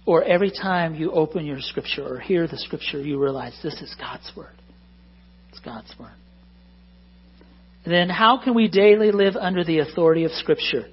Or 0.05 0.23
every 0.23 0.51
time 0.51 0.95
you 0.95 1.11
open 1.11 1.45
your 1.45 1.59
scripture 1.59 2.15
or 2.15 2.19
hear 2.19 2.47
the 2.47 2.57
scripture, 2.57 3.01
you 3.01 3.21
realize 3.21 3.57
this 3.61 3.81
is 3.81 3.95
God's 3.99 4.31
word. 4.35 4.55
It's 5.51 5.59
God's 5.59 5.93
word. 5.99 6.13
Then 7.85 8.09
how 8.09 8.41
can 8.43 8.53
we 8.53 8.67
daily 8.67 9.11
live 9.11 9.35
under 9.35 9.63
the 9.63 9.79
authority 9.79 10.23
of 10.23 10.31
scripture? 10.31 10.85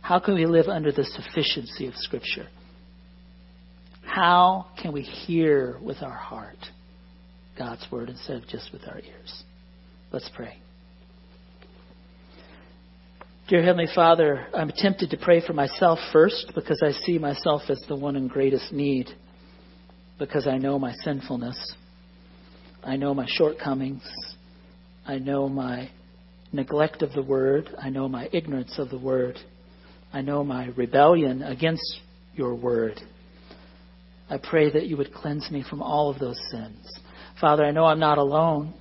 How 0.00 0.18
can 0.18 0.34
we 0.34 0.46
live 0.46 0.68
under 0.68 0.92
the 0.92 1.04
sufficiency 1.04 1.86
of 1.86 1.94
scripture? 1.96 2.48
How 4.04 4.66
can 4.80 4.92
we 4.92 5.02
hear 5.02 5.78
with 5.80 6.02
our 6.02 6.10
heart 6.10 6.58
God's 7.56 7.86
word 7.90 8.10
instead 8.10 8.36
of 8.36 8.48
just 8.48 8.72
with 8.72 8.82
our 8.86 8.98
ears? 8.98 9.42
Let's 10.12 10.30
pray. 10.34 10.58
Dear 13.48 13.62
Heavenly 13.62 13.88
Father, 13.94 14.46
I'm 14.54 14.70
tempted 14.74 15.10
to 15.10 15.16
pray 15.16 15.44
for 15.44 15.52
myself 15.52 15.98
first 16.12 16.52
because 16.54 16.82
I 16.84 16.92
see 17.04 17.18
myself 17.18 17.62
as 17.68 17.82
the 17.88 17.96
one 17.96 18.16
in 18.16 18.28
greatest 18.28 18.72
need, 18.72 19.08
because 20.18 20.46
I 20.46 20.58
know 20.58 20.78
my 20.78 20.92
sinfulness. 21.02 21.74
I 22.84 22.96
know 22.96 23.14
my 23.14 23.26
shortcomings. 23.28 24.02
I 25.06 25.18
know 25.18 25.48
my 25.48 25.90
neglect 26.52 27.02
of 27.02 27.12
the 27.12 27.22
Word. 27.22 27.68
I 27.78 27.90
know 27.90 28.08
my 28.08 28.28
ignorance 28.32 28.78
of 28.78 28.90
the 28.90 28.98
Word. 28.98 29.38
I 30.12 30.20
know 30.20 30.44
my 30.44 30.66
rebellion 30.76 31.42
against 31.42 32.00
your 32.34 32.54
Word. 32.54 33.00
I 34.28 34.38
pray 34.38 34.70
that 34.70 34.86
you 34.86 34.96
would 34.96 35.12
cleanse 35.12 35.50
me 35.50 35.64
from 35.68 35.82
all 35.82 36.10
of 36.10 36.18
those 36.18 36.40
sins. 36.50 36.92
Father, 37.40 37.64
I 37.64 37.70
know 37.70 37.84
I'm 37.84 38.00
not 38.00 38.18
alone. 38.18 38.74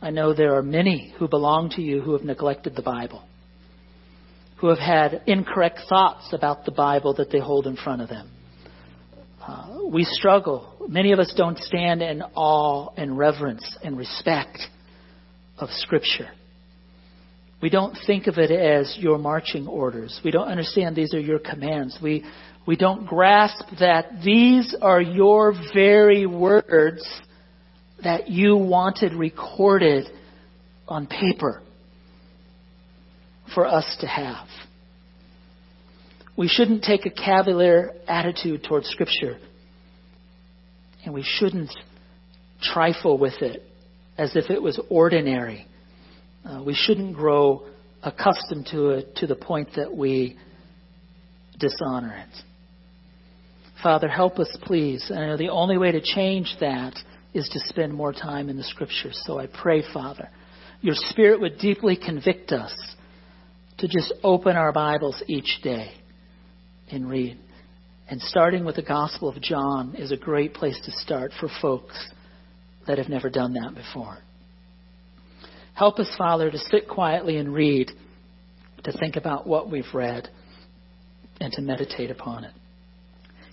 I 0.00 0.10
know 0.10 0.34
there 0.34 0.56
are 0.56 0.62
many 0.62 1.14
who 1.18 1.28
belong 1.28 1.70
to 1.70 1.82
you 1.82 2.00
who 2.00 2.12
have 2.12 2.24
neglected 2.24 2.74
the 2.74 2.82
Bible 2.82 3.22
who 4.62 4.68
have 4.68 4.78
had 4.78 5.22
incorrect 5.26 5.80
thoughts 5.88 6.32
about 6.32 6.64
the 6.64 6.70
Bible 6.70 7.14
that 7.14 7.32
they 7.32 7.40
hold 7.40 7.66
in 7.66 7.74
front 7.74 8.00
of 8.00 8.08
them. 8.08 8.30
Uh, 9.46 9.80
we 9.90 10.04
struggle. 10.04 10.72
Many 10.88 11.12
of 11.12 11.18
us 11.18 11.32
don't 11.36 11.58
stand 11.58 12.00
in 12.00 12.22
awe 12.34 12.90
and 12.96 13.18
reverence 13.18 13.76
and 13.82 13.98
respect 13.98 14.58
of 15.58 15.68
Scripture. 15.70 16.30
We 17.60 17.68
don't 17.70 17.96
think 18.06 18.28
of 18.28 18.38
it 18.38 18.50
as 18.50 18.96
your 18.98 19.18
marching 19.18 19.66
orders. 19.66 20.20
We 20.24 20.30
don't 20.30 20.48
understand 20.48 20.94
these 20.94 21.12
are 21.14 21.20
your 21.20 21.38
commands. 21.38 21.98
We, 22.02 22.24
we 22.66 22.76
don't 22.76 23.06
grasp 23.06 23.64
that 23.80 24.22
these 24.24 24.76
are 24.80 25.00
your 25.00 25.54
very 25.74 26.26
words 26.26 27.04
that 28.02 28.28
you 28.28 28.56
wanted 28.56 29.12
recorded 29.12 30.06
on 30.86 31.06
paper 31.06 31.62
for 33.54 33.66
us 33.66 33.96
to 34.00 34.06
have. 34.06 34.46
We 36.36 36.48
shouldn't 36.48 36.82
take 36.82 37.04
a 37.04 37.10
cavalier 37.10 37.92
attitude 38.08 38.64
towards 38.64 38.88
Scripture. 38.88 39.38
And 41.04 41.12
we 41.12 41.22
shouldn't 41.22 41.70
trifle 42.62 43.18
with 43.18 43.42
it 43.42 43.62
as 44.16 44.34
if 44.36 44.50
it 44.50 44.62
was 44.62 44.80
ordinary. 44.88 45.66
Uh, 46.44 46.62
we 46.64 46.74
shouldn't 46.74 47.14
grow 47.14 47.66
accustomed 48.02 48.66
to 48.70 48.90
it 48.90 49.16
to 49.16 49.26
the 49.26 49.34
point 49.34 49.70
that 49.76 49.94
we 49.94 50.38
dishonor 51.58 52.14
it. 52.16 52.42
Father, 53.82 54.08
help 54.08 54.38
us, 54.38 54.56
please. 54.62 55.06
And 55.10 55.18
I 55.18 55.26
know 55.26 55.36
the 55.36 55.50
only 55.50 55.76
way 55.76 55.92
to 55.92 56.00
change 56.00 56.56
that 56.60 56.94
is 57.34 57.48
to 57.48 57.60
spend 57.60 57.92
more 57.92 58.12
time 58.12 58.48
in 58.48 58.56
the 58.56 58.64
Scriptures. 58.64 59.20
So 59.26 59.38
I 59.38 59.48
pray, 59.48 59.82
Father, 59.92 60.28
your 60.80 60.94
Spirit 60.94 61.40
would 61.40 61.58
deeply 61.58 61.96
convict 61.96 62.52
us 62.52 62.74
to 63.78 63.88
just 63.88 64.14
open 64.22 64.56
our 64.56 64.72
Bibles 64.72 65.22
each 65.26 65.60
day 65.62 65.92
and 66.92 67.08
read. 67.08 67.38
And 68.08 68.20
starting 68.20 68.64
with 68.64 68.76
the 68.76 68.82
Gospel 68.82 69.28
of 69.28 69.40
John 69.40 69.94
is 69.96 70.12
a 70.12 70.16
great 70.16 70.54
place 70.54 70.80
to 70.84 70.90
start 70.92 71.32
for 71.40 71.48
folks 71.60 71.96
that 72.86 72.98
have 72.98 73.08
never 73.08 73.30
done 73.30 73.54
that 73.54 73.74
before. 73.74 74.18
Help 75.74 75.98
us, 75.98 76.12
Father, 76.18 76.50
to 76.50 76.58
sit 76.58 76.88
quietly 76.88 77.38
and 77.38 77.54
read, 77.54 77.90
to 78.84 78.92
think 78.92 79.16
about 79.16 79.46
what 79.46 79.70
we've 79.70 79.84
read, 79.94 80.28
and 81.40 81.52
to 81.54 81.62
meditate 81.62 82.10
upon 82.10 82.44
it. 82.44 82.52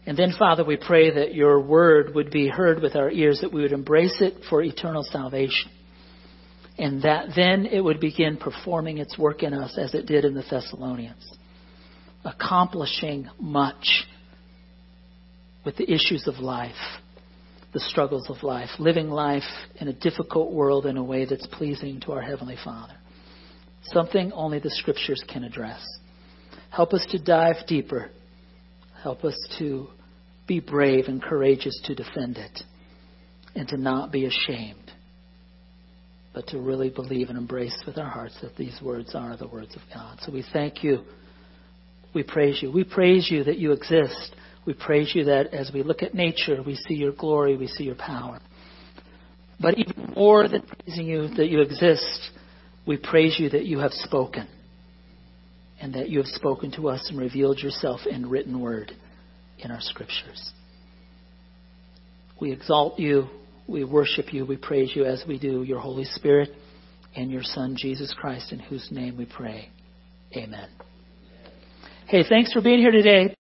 And 0.05 0.17
then, 0.17 0.33
Father, 0.37 0.65
we 0.65 0.77
pray 0.77 1.13
that 1.13 1.33
your 1.33 1.61
word 1.61 2.13
would 2.15 2.31
be 2.31 2.49
heard 2.49 2.81
with 2.81 2.95
our 2.95 3.11
ears, 3.11 3.41
that 3.41 3.53
we 3.53 3.61
would 3.61 3.71
embrace 3.71 4.17
it 4.21 4.33
for 4.49 4.61
eternal 4.61 5.03
salvation 5.03 5.71
and 6.79 7.01
that 7.03 7.27
then 7.35 7.65
it 7.65 7.81
would 7.81 7.99
begin 7.99 8.37
performing 8.37 8.97
its 8.97 9.17
work 9.17 9.43
in 9.43 9.53
us 9.53 9.77
as 9.77 9.93
it 9.93 10.05
did 10.05 10.23
in 10.23 10.33
the 10.33 10.45
Thessalonians, 10.49 11.29
accomplishing 12.25 13.29
much 13.39 14.05
with 15.65 15.77
the 15.77 15.91
issues 15.91 16.27
of 16.27 16.35
life, 16.35 16.71
the 17.73 17.79
struggles 17.79 18.29
of 18.29 18.43
life, 18.43 18.69
living 18.79 19.09
life 19.09 19.43
in 19.79 19.87
a 19.87 19.93
difficult 19.93 20.51
world 20.51 20.85
in 20.85 20.97
a 20.97 21.03
way 21.03 21.25
that's 21.25 21.47
pleasing 21.47 21.99
to 22.01 22.11
our 22.11 22.21
Heavenly 22.21 22.57
Father. 22.63 22.95
Something 23.83 24.31
only 24.33 24.59
the 24.59 24.71
Scriptures 24.71 25.23
can 25.31 25.43
address. 25.43 25.85
Help 26.71 26.93
us 26.93 27.05
to 27.11 27.19
dive 27.19 27.55
deeper. 27.67 28.09
Help 29.01 29.23
us 29.23 29.37
to 29.59 29.87
be 30.47 30.59
brave 30.59 31.05
and 31.07 31.21
courageous 31.21 31.79
to 31.85 31.95
defend 31.95 32.37
it 32.37 32.63
and 33.55 33.67
to 33.67 33.77
not 33.77 34.11
be 34.11 34.25
ashamed 34.25 34.91
but 36.33 36.47
to 36.47 36.59
really 36.59 36.89
believe 36.89 37.29
and 37.29 37.37
embrace 37.37 37.83
with 37.85 37.97
our 37.97 38.09
hearts 38.09 38.37
that 38.41 38.55
these 38.55 38.79
words 38.81 39.15
are 39.15 39.35
the 39.35 39.47
words 39.47 39.75
of 39.75 39.81
God. 39.93 40.19
So 40.21 40.31
we 40.31 40.43
thank 40.53 40.83
you. 40.83 41.03
We 42.13 42.23
praise 42.23 42.61
you. 42.61 42.71
We 42.71 42.83
praise 42.83 43.29
you 43.29 43.43
that 43.43 43.57
you 43.57 43.71
exist. 43.71 44.35
We 44.65 44.73
praise 44.73 45.11
you 45.15 45.25
that 45.25 45.53
as 45.53 45.71
we 45.73 45.83
look 45.83 46.03
at 46.03 46.13
nature, 46.13 46.61
we 46.65 46.75
see 46.75 46.95
your 46.95 47.11
glory, 47.11 47.55
we 47.55 47.67
see 47.67 47.83
your 47.83 47.95
power. 47.95 48.39
But 49.59 49.77
even 49.77 50.13
more 50.15 50.47
than 50.47 50.61
praising 50.61 51.05
you 51.05 51.27
that 51.35 51.47
you 51.47 51.61
exist, 51.61 52.31
we 52.87 52.97
praise 52.97 53.37
you 53.39 53.49
that 53.49 53.65
you 53.65 53.79
have 53.79 53.91
spoken 53.91 54.47
and 55.81 55.93
that 55.93 56.09
you 56.09 56.19
have 56.19 56.27
spoken 56.27 56.71
to 56.73 56.89
us 56.89 57.07
and 57.09 57.19
revealed 57.19 57.59
yourself 57.59 58.01
in 58.09 58.29
written 58.29 58.59
word 58.59 58.91
in 59.59 59.71
our 59.71 59.81
scriptures. 59.81 60.51
We 62.39 62.51
exalt 62.51 62.99
you. 62.99 63.27
We 63.67 63.83
worship 63.83 64.33
you. 64.33 64.45
We 64.45 64.57
praise 64.57 64.91
you 64.95 65.05
as 65.05 65.23
we 65.27 65.37
do 65.37 65.63
your 65.63 65.79
Holy 65.79 66.05
Spirit 66.05 66.49
and 67.15 67.29
your 67.29 67.43
Son, 67.43 67.75
Jesus 67.77 68.13
Christ, 68.17 68.51
in 68.51 68.59
whose 68.59 68.87
name 68.91 69.17
we 69.17 69.25
pray. 69.25 69.69
Amen. 70.35 70.69
Hey, 72.09 72.23
thanks 72.27 72.51
for 72.51 72.59
being 72.59 72.79
here 72.79 72.89
today. 72.89 73.35